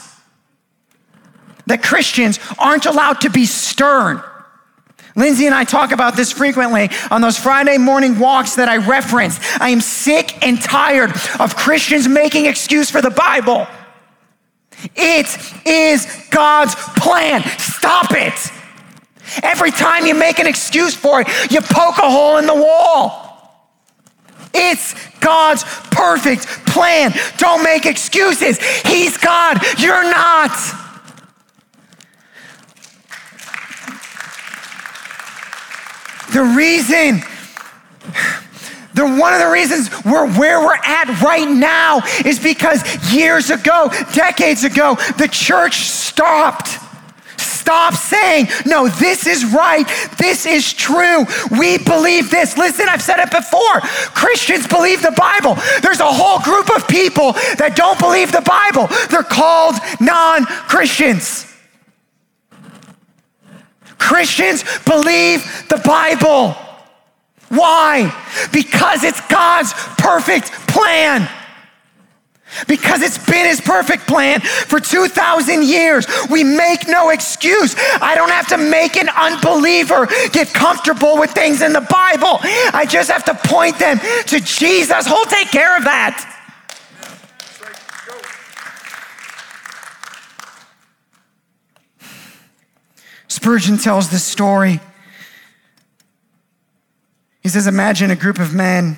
that 1.68 1.84
Christians 1.84 2.40
aren't 2.58 2.86
allowed 2.86 3.22
to 3.22 3.30
be 3.30 3.46
stern. 3.46 4.24
Lindsay 5.16 5.46
and 5.46 5.56
I 5.56 5.64
talk 5.64 5.92
about 5.92 6.16
this 6.16 6.32
frequently 6.32 6.90
on 7.12 7.22
those 7.22 7.38
Friday 7.38 7.78
morning 7.78 8.20
walks 8.20 8.56
that 8.56 8.70
I 8.70 8.78
referenced. 8.78 9.42
I 9.62 9.70
am 9.70 9.82
sick 9.82 10.46
and 10.46 10.62
tired 10.62 11.12
of 11.40 11.56
Christians 11.56 12.08
making 12.08 12.46
excuse 12.46 12.90
for 12.90 13.02
the 13.02 13.10
Bible. 13.10 13.68
It 14.96 15.28
is 15.66 16.28
God's 16.30 16.76
plan. 16.76 17.44
Stop 17.58 18.12
it. 18.12 18.52
Every 19.44 19.72
time 19.72 20.06
you 20.06 20.14
make 20.14 20.40
an 20.40 20.48
excuse 20.48 20.96
for 20.96 21.22
it, 21.22 21.28
you 21.52 21.62
poke 21.62 21.98
a 21.98 22.10
hole 22.10 22.38
in 22.38 22.46
the 22.46 22.56
wall. 22.56 23.28
It's 24.54 24.96
God's 25.20 25.64
perfect 25.92 26.48
plan. 26.68 27.14
Don't 27.38 27.64
make 27.64 27.86
excuses. 27.86 28.60
He's 28.84 29.18
God, 29.18 29.60
you're 29.78 30.04
not. 30.04 30.52
The 36.34 36.44
reason, 36.44 37.22
the, 38.98 39.06
one 39.06 39.34
of 39.34 39.40
the 39.40 39.50
reasons 39.50 39.90
we're 40.04 40.28
where 40.38 40.60
we're 40.60 40.76
at 40.76 41.22
right 41.22 41.48
now 41.48 42.02
is 42.26 42.40
because 42.40 42.84
years 43.14 43.50
ago, 43.50 43.90
decades 44.14 44.64
ago, 44.64 44.96
the 45.18 45.30
church 45.32 45.76
stopped. 45.76 46.80
Stop 47.40 47.94
saying, 47.94 48.48
no, 48.66 48.88
this 48.88 49.28
is 49.28 49.46
right. 49.54 49.86
This 50.18 50.46
is 50.46 50.74
true. 50.74 51.26
We 51.52 51.78
believe 51.78 52.32
this. 52.32 52.58
Listen, 52.58 52.88
I've 52.90 53.02
said 53.02 53.20
it 53.20 53.30
before. 53.30 53.82
Christians 54.16 54.66
believe 54.68 55.02
the 55.02 55.12
Bible. 55.12 55.56
There's 55.82 56.00
a 56.00 56.12
whole 56.12 56.40
group 56.40 56.76
of 56.76 56.88
people 56.88 57.34
that 57.58 57.76
don't 57.76 58.00
believe 58.00 58.32
the 58.32 58.42
Bible. 58.42 58.88
They're 59.10 59.22
called 59.22 59.76
non 60.00 60.46
Christians. 60.46 61.46
Christians 64.00 64.64
believe 64.86 65.44
the 65.70 65.82
Bible. 65.86 66.56
Why? 67.50 68.12
Because 68.52 69.04
it's 69.04 69.22
God's 69.28 69.74
perfect 69.98 70.52
plan. 70.68 71.30
Because 72.68 73.02
it's 73.02 73.18
been 73.18 73.46
his 73.46 73.62
perfect 73.62 74.08
plan 74.08 74.40
for 74.42 74.80
2,000 74.80 75.64
years. 75.64 76.08
We 76.30 76.44
make 76.44 76.88
no 76.88 77.10
excuse. 77.10 77.76
I 78.02 78.16
don't 78.16 78.30
have 78.32 78.48
to 78.50 78.58
make 78.58 78.96
an 78.96 79.10
unbeliever 79.10 80.08
get 80.32 80.54
comfortable 80.54 81.18
with 81.18 81.32
things 81.32 81.62
in 81.62 81.74
the 81.74 81.82
Bible. 81.82 82.40
I 82.74 82.86
just 82.90 83.12
have 83.12 83.26
to 83.26 83.34
point 83.34 83.78
them 83.78 84.00
to 84.00 84.40
Jesus. 84.40 85.08
He'll 85.08 85.26
take 85.26 85.50
care 85.50 85.78
of 85.78 85.84
that. 85.84 86.34
Spurgeon 93.28 93.78
tells 93.78 94.10
this 94.10 94.24
story. 94.24 94.80
He 97.48 97.52
says, 97.52 97.66
Imagine 97.66 98.12
a 98.12 98.16
group 98.18 98.40
of 98.40 98.54
men 98.54 98.98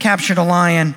captured 0.00 0.36
a 0.36 0.42
lion, 0.42 0.96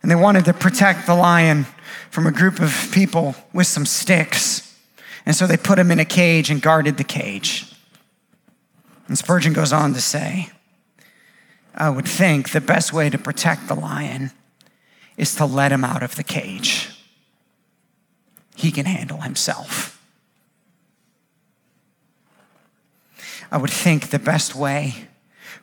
and 0.00 0.08
they 0.08 0.14
wanted 0.14 0.44
to 0.44 0.52
protect 0.52 1.04
the 1.04 1.16
lion 1.16 1.66
from 2.10 2.28
a 2.28 2.30
group 2.30 2.60
of 2.60 2.88
people 2.92 3.34
with 3.52 3.66
some 3.66 3.84
sticks. 3.84 4.78
And 5.26 5.34
so 5.34 5.48
they 5.48 5.56
put 5.56 5.80
him 5.80 5.90
in 5.90 5.98
a 5.98 6.04
cage 6.04 6.48
and 6.48 6.62
guarded 6.62 6.96
the 6.96 7.02
cage. 7.02 7.74
And 9.08 9.18
Spurgeon 9.18 9.52
goes 9.52 9.72
on 9.72 9.94
to 9.94 10.00
say, 10.00 10.50
I 11.74 11.90
would 11.90 12.06
think 12.06 12.52
the 12.52 12.60
best 12.60 12.92
way 12.92 13.10
to 13.10 13.18
protect 13.18 13.66
the 13.66 13.74
lion 13.74 14.30
is 15.16 15.34
to 15.34 15.44
let 15.44 15.72
him 15.72 15.82
out 15.82 16.04
of 16.04 16.14
the 16.14 16.22
cage. 16.22 16.88
He 18.54 18.70
can 18.70 18.86
handle 18.86 19.22
himself. 19.22 19.91
I 23.52 23.58
would 23.58 23.70
think 23.70 24.08
the 24.08 24.18
best 24.18 24.54
way 24.54 24.94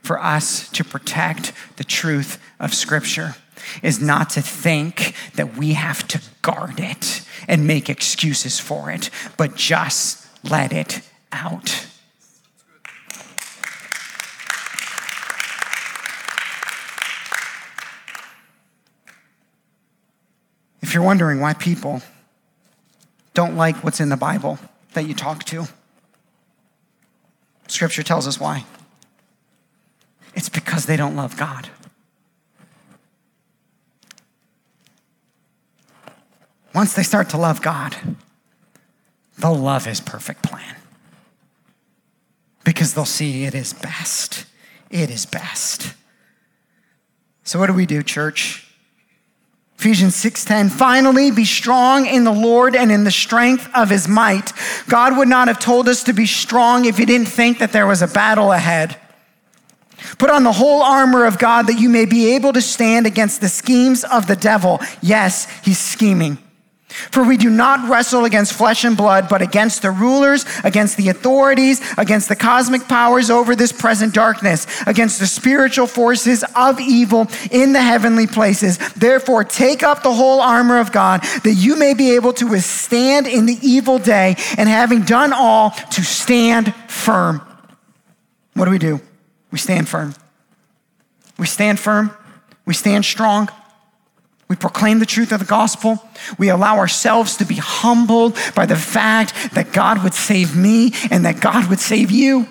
for 0.03 0.21
us 0.21 0.69
to 0.69 0.83
protect 0.83 1.51
the 1.77 1.83
truth 1.83 2.37
of 2.59 2.71
Scripture 2.71 3.35
is 3.81 3.99
not 3.99 4.29
to 4.31 4.43
think 4.43 5.15
that 5.33 5.57
we 5.57 5.73
have 5.73 6.07
to 6.09 6.21
guard 6.43 6.79
it 6.79 7.25
and 7.47 7.65
make 7.65 7.89
excuses 7.89 8.59
for 8.59 8.91
it, 8.91 9.09
but 9.37 9.55
just 9.55 10.27
let 10.43 10.71
it 10.71 11.01
out. 11.31 11.87
If 20.83 20.93
you're 20.93 21.03
wondering 21.03 21.39
why 21.39 21.53
people 21.55 22.03
don't 23.33 23.57
like 23.57 23.83
what's 23.83 23.99
in 23.99 24.09
the 24.09 24.17
Bible 24.17 24.59
that 24.93 25.07
you 25.07 25.15
talk 25.15 25.43
to, 25.45 25.67
Scripture 27.69 28.03
tells 28.03 28.27
us 28.27 28.39
why. 28.39 28.65
It's 30.33 30.49
because 30.49 30.85
they 30.85 30.97
don't 30.97 31.15
love 31.15 31.37
God. 31.37 31.69
Once 36.73 36.93
they 36.93 37.03
start 37.03 37.29
to 37.29 37.37
love 37.37 37.61
God, 37.61 37.95
they'll 39.37 39.55
love 39.55 39.85
His 39.85 40.01
perfect 40.01 40.43
plan. 40.43 40.75
Because 42.63 42.93
they'll 42.93 43.05
see 43.05 43.43
it 43.45 43.55
is 43.55 43.73
best. 43.73 44.45
It 44.89 45.09
is 45.09 45.25
best. 45.25 45.93
So, 47.43 47.59
what 47.59 47.67
do 47.67 47.73
we 47.73 47.85
do, 47.85 48.03
church? 48.03 48.68
Ephesians 49.79 50.13
6:10 50.15 50.69
Finally 50.69 51.31
be 51.31 51.45
strong 51.45 52.05
in 52.05 52.25
the 52.25 52.33
Lord 52.33 52.75
and 52.75 52.91
in 52.91 53.05
the 53.05 53.11
strength 53.11 53.69
of 53.73 53.89
his 53.89 54.09
might. 54.09 54.51
God 54.89 55.15
would 55.15 55.29
not 55.29 55.47
have 55.47 55.57
told 55.57 55.87
us 55.87 56.03
to 56.03 56.11
be 56.11 56.25
strong 56.25 56.83
if 56.83 56.97
he 56.97 57.05
didn't 57.05 57.29
think 57.29 57.59
that 57.59 57.71
there 57.71 57.87
was 57.87 58.01
a 58.01 58.07
battle 58.07 58.51
ahead. 58.51 58.97
Put 60.17 60.31
on 60.31 60.43
the 60.43 60.51
whole 60.51 60.81
armor 60.81 61.23
of 61.23 61.39
God 61.39 61.67
that 61.67 61.79
you 61.79 61.87
may 61.87 62.03
be 62.03 62.35
able 62.35 62.51
to 62.51 62.61
stand 62.61 63.05
against 63.05 63.39
the 63.39 63.47
schemes 63.47 64.03
of 64.03 64.27
the 64.27 64.35
devil. 64.35 64.81
Yes, 65.01 65.47
he's 65.63 65.79
scheming. 65.79 66.39
For 66.89 67.23
we 67.23 67.37
do 67.37 67.51
not 67.51 67.87
wrestle 67.87 68.25
against 68.25 68.53
flesh 68.53 68.83
and 68.83 68.97
blood, 68.97 69.29
but 69.29 69.43
against 69.43 69.83
the 69.83 69.91
rulers, 69.91 70.43
against 70.63 70.97
the 70.97 71.09
authorities, 71.09 71.81
against 71.99 72.29
the 72.29 72.35
cosmic 72.35 72.87
powers 72.87 73.29
over 73.29 73.55
this 73.55 73.71
present 73.71 74.13
darkness, 74.13 74.65
against 74.87 75.19
the 75.19 75.27
spiritual 75.27 75.85
forces 75.85 76.43
of 76.55 76.79
evil 76.79 77.27
in 77.51 77.73
the 77.73 77.81
heavenly 77.81 78.25
places. 78.25 78.79
Therefore, 78.93 79.43
take 79.43 79.83
up 79.83 80.01
the 80.01 80.13
whole 80.13 80.41
armor 80.41 80.79
of 80.79 80.91
God, 80.91 81.21
that 81.43 81.53
you 81.53 81.75
may 81.75 81.93
be 81.93 82.15
able 82.15 82.33
to 82.33 82.47
withstand 82.47 83.27
in 83.27 83.45
the 83.45 83.59
evil 83.61 83.99
day, 83.99 84.35
and 84.57 84.67
having 84.67 85.03
done 85.03 85.31
all, 85.31 85.69
to 85.69 86.01
stand 86.03 86.73
firm. 86.87 87.41
What 88.55 88.65
do 88.65 88.71
we 88.71 88.79
do? 88.79 88.99
We 89.51 89.59
stand 89.59 89.87
firm. 89.87 90.15
We 91.37 91.45
stand 91.45 91.79
firm. 91.79 92.11
We 92.65 92.73
stand 92.73 93.05
strong. 93.05 93.49
We 94.49 94.55
proclaim 94.55 94.97
the 94.97 95.05
truth 95.05 95.31
of 95.31 95.39
the 95.39 95.45
gospel. 95.45 96.03
We 96.39 96.49
allow 96.49 96.77
ourselves 96.77 97.37
to 97.37 97.45
be 97.45 97.55
humbled 97.55 98.35
by 98.55 98.65
the 98.65 98.75
fact 98.75 99.53
that 99.53 99.71
God 99.71 100.03
would 100.03 100.15
save 100.15 100.55
me 100.55 100.91
and 101.11 101.23
that 101.25 101.39
God 101.39 101.69
would 101.69 101.79
save 101.79 102.09
you. 102.09 102.47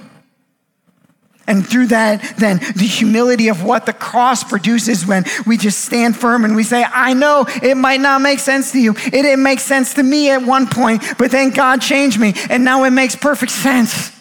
And 1.49 1.66
through 1.66 1.88
that, 1.88 2.36
then 2.36 2.59
the 2.59 2.86
humility 2.86 3.49
of 3.49 3.64
what 3.64 3.86
the 3.86 3.92
cross 3.92 4.44
produces 4.44 5.07
when 5.07 5.24
we 5.46 5.57
just 5.57 5.80
stand 5.80 6.14
firm 6.16 6.44
and 6.44 6.55
we 6.55 6.62
say, 6.62 6.84
I 6.84 7.14
know 7.14 7.46
it 7.62 7.76
might 7.76 8.01
not 8.01 8.20
make 8.20 8.38
sense 8.38 8.70
to 8.72 8.80
you. 8.80 8.92
It 8.92 9.11
didn't 9.11 9.42
make 9.42 9.59
sense 9.59 9.94
to 9.94 10.03
me 10.03 10.30
at 10.30 10.42
one 10.42 10.66
point, 10.68 11.03
but 11.18 11.30
then 11.30 11.51
God 11.51 11.80
changed 11.80 12.20
me 12.20 12.34
and 12.49 12.64
now 12.64 12.84
it 12.84 12.90
makes 12.90 13.16
perfect 13.16 13.51
sense. 13.51 14.12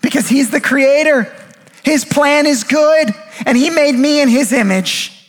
Because 0.00 0.28
He's 0.28 0.50
the 0.50 0.60
creator, 0.60 1.34
His 1.82 2.04
plan 2.04 2.46
is 2.46 2.62
good, 2.62 3.14
and 3.46 3.56
He 3.56 3.70
made 3.70 3.94
me 3.94 4.20
in 4.20 4.28
His 4.28 4.52
image. 4.52 5.19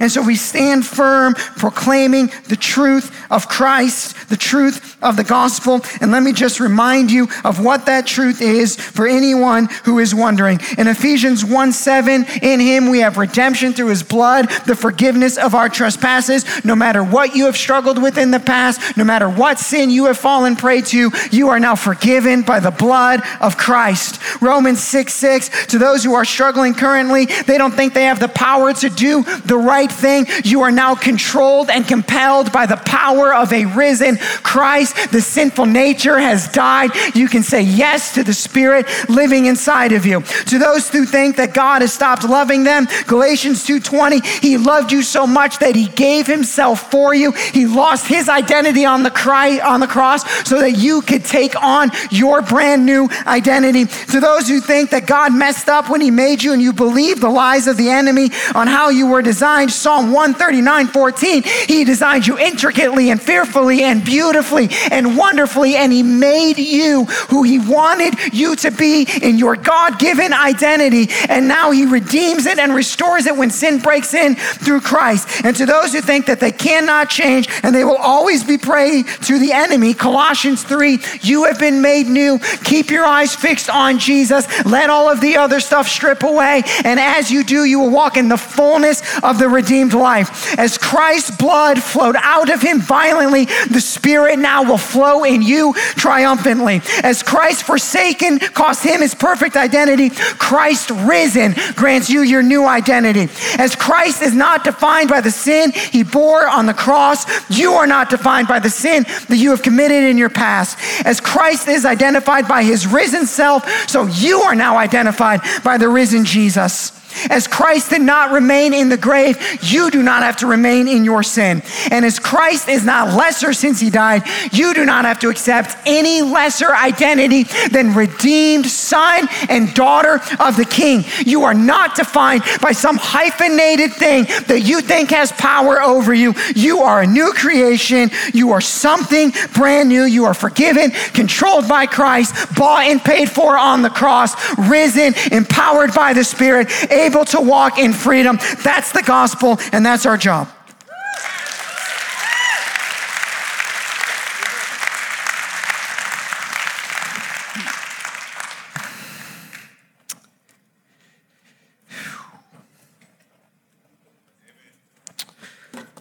And 0.00 0.10
so 0.10 0.22
we 0.22 0.36
stand 0.36 0.86
firm, 0.86 1.34
proclaiming 1.34 2.30
the 2.48 2.56
truth 2.56 3.14
of 3.30 3.48
Christ, 3.48 4.28
the 4.28 4.36
truth 4.36 4.96
of 5.02 5.16
the 5.16 5.24
gospel. 5.24 5.80
And 6.00 6.10
let 6.12 6.22
me 6.22 6.32
just 6.32 6.60
remind 6.60 7.10
you 7.10 7.28
of 7.44 7.64
what 7.64 7.86
that 7.86 8.06
truth 8.06 8.40
is 8.42 8.76
for 8.76 9.06
anyone 9.06 9.68
who 9.84 9.98
is 9.98 10.14
wondering. 10.14 10.60
In 10.78 10.88
Ephesians 10.88 11.44
1 11.44 11.72
7, 11.72 12.24
in 12.42 12.60
him 12.60 12.90
we 12.90 13.00
have 13.00 13.18
redemption 13.18 13.72
through 13.72 13.88
his 13.88 14.02
blood, 14.02 14.48
the 14.66 14.76
forgiveness 14.76 15.38
of 15.38 15.54
our 15.54 15.68
trespasses. 15.68 16.44
No 16.64 16.74
matter 16.74 17.02
what 17.02 17.34
you 17.34 17.46
have 17.46 17.56
struggled 17.56 18.02
with 18.02 18.18
in 18.18 18.30
the 18.30 18.40
past, 18.40 18.96
no 18.96 19.04
matter 19.04 19.28
what 19.28 19.58
sin 19.58 19.90
you 19.90 20.06
have 20.06 20.18
fallen 20.18 20.56
prey 20.56 20.80
to, 20.82 21.10
you 21.30 21.48
are 21.48 21.60
now 21.60 21.74
forgiven 21.74 22.42
by 22.42 22.60
the 22.60 22.70
blood 22.70 23.22
of 23.40 23.56
Christ. 23.56 24.20
Romans 24.42 24.82
6 24.82 25.12
6, 25.12 25.66
to 25.66 25.78
those 25.78 26.04
who 26.04 26.14
are 26.14 26.24
struggling 26.24 26.74
currently, 26.74 27.26
they 27.46 27.58
don't 27.58 27.72
think 27.72 27.94
they 27.94 28.04
have 28.04 28.20
the 28.20 28.28
power 28.28 28.72
to 28.72 28.88
do 28.88 29.22
the 29.44 29.56
right 29.56 29.75
thing. 29.84 30.26
You 30.44 30.62
are 30.62 30.72
now 30.72 30.94
controlled 30.94 31.68
and 31.68 31.86
compelled 31.86 32.52
by 32.52 32.64
the 32.64 32.76
power 32.78 33.34
of 33.34 33.52
a 33.52 33.66
risen 33.66 34.16
Christ. 34.42 35.10
The 35.12 35.20
sinful 35.20 35.66
nature 35.66 36.18
has 36.18 36.48
died. 36.48 36.90
You 37.14 37.28
can 37.28 37.42
say 37.42 37.60
yes 37.60 38.14
to 38.14 38.24
the 38.24 38.32
Spirit 38.32 38.86
living 39.08 39.46
inside 39.46 39.92
of 39.92 40.06
you. 40.06 40.22
To 40.22 40.58
those 40.58 40.88
who 40.88 41.04
think 41.04 41.36
that 41.36 41.52
God 41.52 41.82
has 41.82 41.92
stopped 41.92 42.24
loving 42.24 42.64
them, 42.64 42.88
Galatians 43.06 43.64
2:20, 43.64 44.20
he 44.40 44.56
loved 44.56 44.92
you 44.92 45.02
so 45.02 45.26
much 45.26 45.58
that 45.58 45.76
he 45.76 45.88
gave 45.88 46.26
himself 46.26 46.90
for 46.90 47.14
you. 47.14 47.32
He 47.32 47.66
lost 47.66 48.06
his 48.06 48.28
identity 48.28 48.84
on 48.84 49.02
the 49.02 49.10
cry, 49.10 49.58
on 49.58 49.80
the 49.80 49.86
cross 49.86 50.24
so 50.48 50.60
that 50.60 50.72
you 50.72 51.02
could 51.02 51.24
take 51.24 51.60
on 51.62 51.90
your 52.10 52.40
brand 52.42 52.86
new 52.86 53.08
identity. 53.26 53.86
To 54.12 54.20
those 54.20 54.48
who 54.48 54.60
think 54.60 54.90
that 54.90 55.06
God 55.06 55.34
messed 55.34 55.68
up 55.68 55.90
when 55.90 56.00
he 56.00 56.10
made 56.10 56.42
you 56.42 56.52
and 56.52 56.62
you 56.62 56.72
believe 56.72 57.20
the 57.20 57.28
lies 57.28 57.66
of 57.66 57.76
the 57.76 57.90
enemy 57.90 58.30
on 58.54 58.66
how 58.66 58.90
you 58.90 59.06
were 59.06 59.22
designed, 59.22 59.65
Psalm 59.68 60.12
139, 60.12 60.86
14, 60.86 61.42
he 61.42 61.84
designed 61.84 62.26
you 62.26 62.38
intricately 62.38 63.10
and 63.10 63.20
fearfully 63.20 63.82
and 63.82 64.04
beautifully 64.04 64.68
and 64.90 65.16
wonderfully, 65.16 65.76
and 65.76 65.92
he 65.92 66.02
made 66.02 66.58
you 66.58 67.04
who 67.04 67.42
he 67.42 67.58
wanted 67.58 68.34
you 68.34 68.56
to 68.56 68.70
be 68.70 69.06
in 69.22 69.38
your 69.38 69.56
God 69.56 69.98
given 69.98 70.32
identity. 70.32 71.08
And 71.28 71.48
now 71.48 71.70
he 71.70 71.86
redeems 71.86 72.46
it 72.46 72.58
and 72.58 72.74
restores 72.74 73.26
it 73.26 73.36
when 73.36 73.50
sin 73.50 73.78
breaks 73.78 74.14
in 74.14 74.36
through 74.36 74.80
Christ. 74.80 75.44
And 75.44 75.56
to 75.56 75.66
those 75.66 75.92
who 75.92 76.00
think 76.00 76.26
that 76.26 76.40
they 76.40 76.52
cannot 76.52 77.10
change 77.10 77.48
and 77.62 77.74
they 77.74 77.84
will 77.84 77.96
always 77.96 78.44
be 78.44 78.58
prey 78.58 79.02
to 79.02 79.38
the 79.38 79.52
enemy, 79.52 79.94
Colossians 79.94 80.62
3, 80.62 80.98
you 81.22 81.44
have 81.44 81.58
been 81.58 81.80
made 81.82 82.06
new. 82.06 82.38
Keep 82.64 82.90
your 82.90 83.04
eyes 83.04 83.34
fixed 83.34 83.70
on 83.70 83.98
Jesus. 83.98 84.46
Let 84.64 84.90
all 84.90 85.10
of 85.10 85.20
the 85.20 85.36
other 85.36 85.60
stuff 85.60 85.88
strip 85.88 86.22
away. 86.22 86.62
And 86.84 86.98
as 87.00 87.30
you 87.30 87.44
do, 87.44 87.64
you 87.64 87.80
will 87.80 87.90
walk 87.90 88.16
in 88.16 88.28
the 88.28 88.36
fullness 88.36 89.02
of 89.22 89.38
the 89.38 89.48
redeemed 89.56 89.94
life. 89.94 90.58
As 90.58 90.78
Christ's 90.78 91.36
blood 91.36 91.82
flowed 91.82 92.16
out 92.20 92.50
of 92.50 92.62
him 92.62 92.80
violently, 92.80 93.46
the 93.70 93.80
Spirit 93.80 94.38
now 94.38 94.62
will 94.62 94.78
flow 94.78 95.24
in 95.24 95.42
you 95.42 95.72
triumphantly. 95.96 96.82
As 97.02 97.22
Christ 97.22 97.64
forsaken 97.64 98.38
cost 98.38 98.84
him 98.84 99.00
his 99.00 99.14
perfect 99.14 99.56
identity, 99.56 100.10
Christ 100.10 100.90
risen 100.90 101.54
grants 101.74 102.10
you 102.10 102.20
your 102.22 102.42
new 102.42 102.66
identity. 102.66 103.28
As 103.58 103.74
Christ 103.74 104.22
is 104.22 104.34
not 104.34 104.64
defined 104.64 105.08
by 105.08 105.20
the 105.20 105.30
sin 105.30 105.72
he 105.72 106.02
bore 106.02 106.46
on 106.46 106.66
the 106.66 106.74
cross, 106.74 107.24
you 107.50 107.72
are 107.72 107.86
not 107.86 108.10
defined 108.10 108.48
by 108.48 108.58
the 108.58 108.70
sin 108.70 109.04
that 109.28 109.36
you 109.36 109.50
have 109.50 109.62
committed 109.62 110.04
in 110.04 110.18
your 110.18 110.30
past. 110.30 110.78
As 111.06 111.20
Christ 111.20 111.68
is 111.68 111.84
identified 111.84 112.46
by 112.46 112.62
his 112.62 112.86
risen 112.86 113.26
self, 113.26 113.66
so 113.88 114.06
you 114.06 114.40
are 114.42 114.54
now 114.54 114.76
identified 114.76 115.40
by 115.64 115.78
the 115.78 115.88
risen 115.88 116.24
Jesus. 116.24 116.92
As 117.30 117.46
Christ 117.46 117.90
did 117.90 118.02
not 118.02 118.30
remain 118.32 118.74
in 118.74 118.88
the 118.88 118.96
grave, 118.96 119.38
you 119.62 119.90
do 119.90 120.02
not 120.02 120.22
have 120.22 120.36
to 120.38 120.46
remain 120.46 120.88
in 120.88 121.04
your 121.04 121.22
sin. 121.22 121.62
And 121.90 122.04
as 122.04 122.18
Christ 122.18 122.68
is 122.68 122.84
not 122.84 123.14
lesser 123.14 123.52
since 123.52 123.80
he 123.80 123.90
died, 123.90 124.22
you 124.52 124.74
do 124.74 124.84
not 124.84 125.04
have 125.04 125.18
to 125.20 125.28
accept 125.28 125.76
any 125.86 126.22
lesser 126.22 126.74
identity 126.74 127.44
than 127.70 127.94
redeemed 127.94 128.66
son 128.66 129.28
and 129.48 129.72
daughter 129.74 130.20
of 130.40 130.56
the 130.56 130.66
king. 130.68 131.04
You 131.24 131.44
are 131.44 131.54
not 131.54 131.94
defined 131.94 132.42
by 132.60 132.72
some 132.72 132.96
hyphenated 132.96 133.92
thing 133.92 134.24
that 134.46 134.62
you 134.64 134.80
think 134.80 135.10
has 135.10 135.32
power 135.32 135.82
over 135.82 136.14
you. 136.14 136.34
You 136.54 136.80
are 136.80 137.02
a 137.02 137.06
new 137.06 137.32
creation. 137.32 138.10
You 138.32 138.52
are 138.52 138.60
something 138.60 139.32
brand 139.54 139.88
new. 139.88 140.04
You 140.04 140.24
are 140.24 140.34
forgiven, 140.34 140.90
controlled 141.12 141.68
by 141.68 141.86
Christ, 141.86 142.54
bought 142.56 142.84
and 142.84 143.00
paid 143.00 143.30
for 143.30 143.56
on 143.56 143.82
the 143.82 143.90
cross, 143.90 144.34
risen, 144.58 145.14
empowered 145.32 145.94
by 145.94 146.12
the 146.12 146.24
Spirit, 146.24 146.68
able 147.06 147.24
to 147.26 147.40
walk 147.40 147.78
in 147.78 147.92
freedom. 147.92 148.38
That's 148.62 148.92
the 148.92 149.02
gospel, 149.02 149.58
and 149.72 149.86
that's 149.86 150.06
our 150.06 150.16
job. 150.16 150.48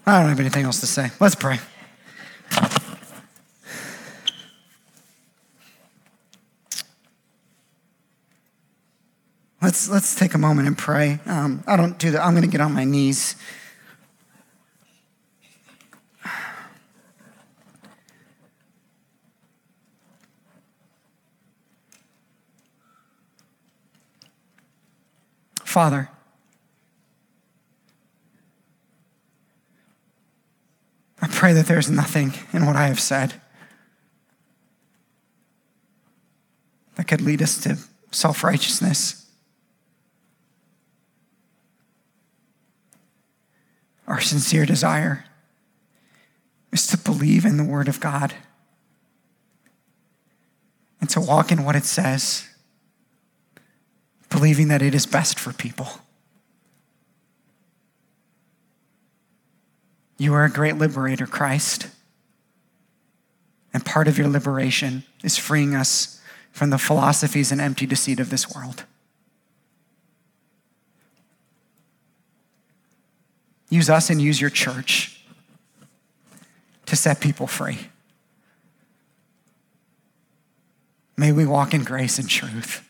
I 0.08 0.20
don't 0.20 0.30
have 0.30 0.40
anything 0.40 0.66
else 0.66 0.80
to 0.82 0.86
say. 0.86 1.10
Let's 1.20 1.34
pray. 1.34 1.60
Let's, 9.66 9.90
let's 9.90 10.14
take 10.14 10.36
a 10.36 10.38
moment 10.38 10.68
and 10.68 10.78
pray. 10.78 11.20
Um, 11.26 11.64
I 11.66 11.76
don't 11.76 11.98
do 11.98 12.12
that. 12.12 12.24
I'm 12.24 12.34
going 12.36 12.44
to 12.44 12.48
get 12.48 12.62
on 12.62 12.72
my 12.72 12.84
knees. 12.84 13.36
Father, 25.64 26.10
I 31.20 31.28
pray 31.28 31.54
that 31.54 31.66
there's 31.66 31.90
nothing 31.90 32.34
in 32.54 32.68
what 32.68 32.76
I 32.76 32.86
have 32.86 33.00
said 33.00 33.42
that 36.94 37.08
could 37.08 37.22
lead 37.22 37.42
us 37.42 37.60
to 37.64 37.80
self 38.12 38.44
righteousness. 38.44 39.25
Our 44.08 44.22
sincere 44.22 44.66
desire 44.66 45.26
is 46.72 46.88
to 46.88 46.98
believe 46.98 47.46
in 47.46 47.58
the 47.58 47.64
Word 47.64 47.88
of 47.88 48.00
God 48.00 48.34
and 51.02 51.10
to 51.10 51.22
walk 51.22 51.52
in 51.52 51.64
what 51.64 51.76
it 51.76 51.86
says, 51.86 52.48
believing 54.30 54.68
that 54.68 54.82
it 54.82 54.94
is 54.94 55.06
best 55.06 55.40
for 55.40 55.54
people. 55.54 55.88
You 60.18 60.34
are 60.34 60.46
a 60.46 60.50
great 60.50 60.78
liberator, 60.78 61.28
Christ. 61.28 61.88
And 63.74 63.86
part 63.86 64.08
of 64.08 64.18
your 64.18 64.30
liberation 64.30 65.04
is 65.24 65.38
freeing 65.38 65.76
us 65.76 66.22
from 66.52 66.70
the 66.70 66.78
philosophies 66.78 67.52
and 67.52 67.60
empty 67.60 67.86
deceit 67.86 68.20
of 68.20 68.30
this 68.30 68.54
world. 68.56 68.86
Use 73.70 73.90
us 73.90 74.10
and 74.10 74.22
use 74.22 74.40
your 74.40 74.50
church 74.50 75.20
to 76.86 76.96
set 76.96 77.20
people 77.20 77.48
free. 77.48 77.80
May 81.18 81.32
we 81.32 81.46
walk 81.46 81.74
in 81.74 81.84
grace 81.84 82.20
and 82.20 82.30
truth, 82.30 82.88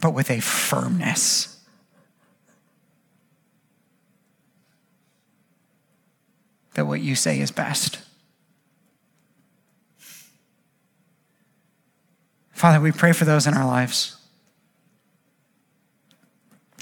but 0.00 0.12
with 0.12 0.30
a 0.30 0.40
firmness. 0.40 1.56
That 6.74 6.86
what 6.86 7.00
you 7.00 7.16
say 7.16 7.40
is 7.40 7.50
best. 7.50 7.98
Father, 12.52 12.80
we 12.80 12.92
pray 12.92 13.12
for 13.12 13.24
those 13.24 13.46
in 13.46 13.54
our 13.54 13.66
lives 13.66 14.17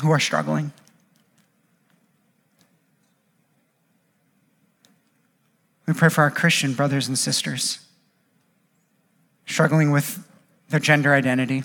who 0.00 0.10
are 0.10 0.20
struggling. 0.20 0.72
We 5.86 5.94
pray 5.94 6.08
for 6.08 6.22
our 6.22 6.30
Christian 6.30 6.74
brothers 6.74 7.08
and 7.08 7.18
sisters 7.18 7.80
struggling 9.46 9.92
with 9.92 10.26
their 10.68 10.80
gender 10.80 11.14
identity, 11.14 11.62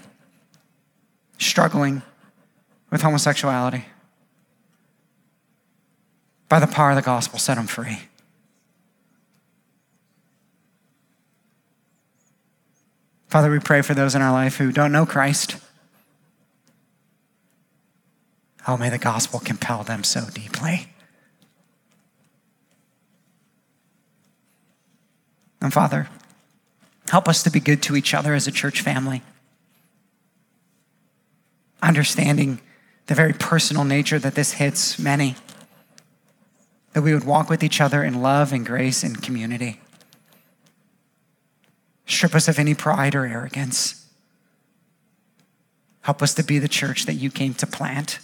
struggling 1.40 2.04
with 2.92 3.02
homosexuality. 3.02 3.86
By 6.48 6.60
the 6.60 6.68
power 6.68 6.92
of 6.92 6.98
the 6.98 7.02
gospel, 7.02 7.40
set 7.40 7.56
them 7.56 7.66
free. 7.66 8.00
Father, 13.28 13.50
we 13.50 13.60
pray 13.60 13.82
for 13.82 13.94
those 13.94 14.14
in 14.14 14.22
our 14.22 14.32
life 14.32 14.58
who 14.58 14.72
don't 14.72 14.92
know 14.92 15.06
Christ 15.06 15.56
Oh, 18.68 18.78
may 18.78 18.90
the 18.90 18.98
gospel 18.98 19.40
compel 19.40 19.84
them 19.84 20.04
so 20.04 20.28
deeply. 20.34 20.88
And 25.62 25.72
Father, 25.72 26.10
help 27.10 27.28
us 27.28 27.44
to 27.44 27.52
be 27.52 27.60
good 27.60 27.84
to 27.84 27.96
each 27.96 28.14
other 28.14 28.34
as 28.34 28.48
a 28.48 28.52
church 28.52 28.82
family, 28.82 29.22
understanding 31.82 32.62
the 33.08 33.16
very 33.16 33.34
personal 33.34 33.84
nature 33.84 34.20
that 34.20 34.36
this 34.36 34.54
hits 34.54 34.98
many, 34.98 35.36
that 36.94 37.02
we 37.02 37.14
would 37.14 37.26
walk 37.26 37.50
with 37.50 37.64
each 37.64 37.80
other 37.80 38.04
in 38.04 38.22
love 38.22 38.52
and 38.52 38.66
grace 38.66 39.04
and 39.04 39.22
community. 39.22 39.80
Strip 42.06 42.36
us 42.36 42.48
of 42.48 42.60
any 42.60 42.74
pride 42.74 43.16
or 43.16 43.26
arrogance. 43.26 44.08
Help 46.02 46.22
us 46.22 46.34
to 46.34 46.44
be 46.44 46.58
the 46.58 46.68
church 46.68 47.06
that 47.06 47.14
you 47.14 47.30
came 47.30 47.54
to 47.54 47.68
plant. 47.68 48.20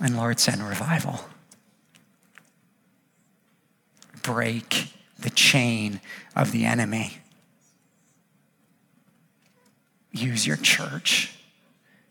And 0.00 0.16
Lord, 0.16 0.38
send 0.38 0.62
revival. 0.62 1.20
Break 4.22 4.92
the 5.18 5.30
chain 5.30 6.00
of 6.34 6.52
the 6.52 6.66
enemy. 6.66 7.18
Use 10.12 10.46
your 10.46 10.56
church 10.56 11.32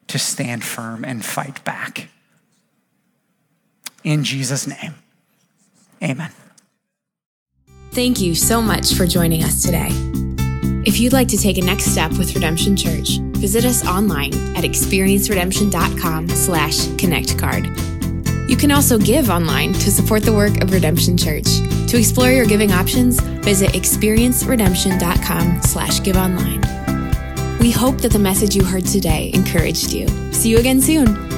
to 0.08 0.20
stand 0.20 0.64
firm 0.64 1.04
and 1.04 1.24
fight 1.24 1.64
back. 1.64 2.10
In 4.04 4.24
Jesus' 4.24 4.68
name, 4.68 4.96
amen. 6.02 6.32
Thank 7.92 8.20
you 8.20 8.36
so 8.36 8.62
much 8.62 8.94
for 8.94 9.08
joining 9.08 9.44
us 9.44 9.64
today. 9.64 9.90
If 10.86 11.00
you'd 11.00 11.14
like 11.14 11.28
to 11.30 11.38
take 11.38 11.58
a 11.58 11.62
next 11.62 11.86
step 11.86 12.12
with 12.12 12.36
Redemption 12.36 12.76
Church, 12.78 13.18
visit 13.40 13.66
us 13.66 13.84
online 13.88 14.36
at 14.56 14.64
experienceredemption.com 14.64 16.30
slash 16.30 16.78
connectcard. 16.98 18.48
You 18.48 18.56
can 18.56 18.70
also 18.72 19.00
give 19.00 19.32
online 19.32 19.74
to 19.74 19.90
support 19.92 20.22
the 20.22 20.34
work 20.34 20.62
of 20.62 20.72
Redemption 20.72 21.18
Church. 21.18 21.48
To 21.88 21.98
explore 21.98 22.30
your 22.30 22.46
giving 22.46 22.72
options, 22.72 23.20
visit 23.20 23.72
experienceredemption.com 23.72 25.64
slash 25.64 26.04
give 26.04 26.18
online. 26.18 26.62
We 27.58 27.72
hope 27.72 27.98
that 28.02 28.12
the 28.12 28.20
message 28.20 28.56
you 28.56 28.64
heard 28.64 28.86
today 28.86 29.32
encouraged 29.34 29.92
you. 29.92 30.08
See 30.34 30.50
you 30.50 30.60
again 30.60 30.82
soon. 30.82 31.35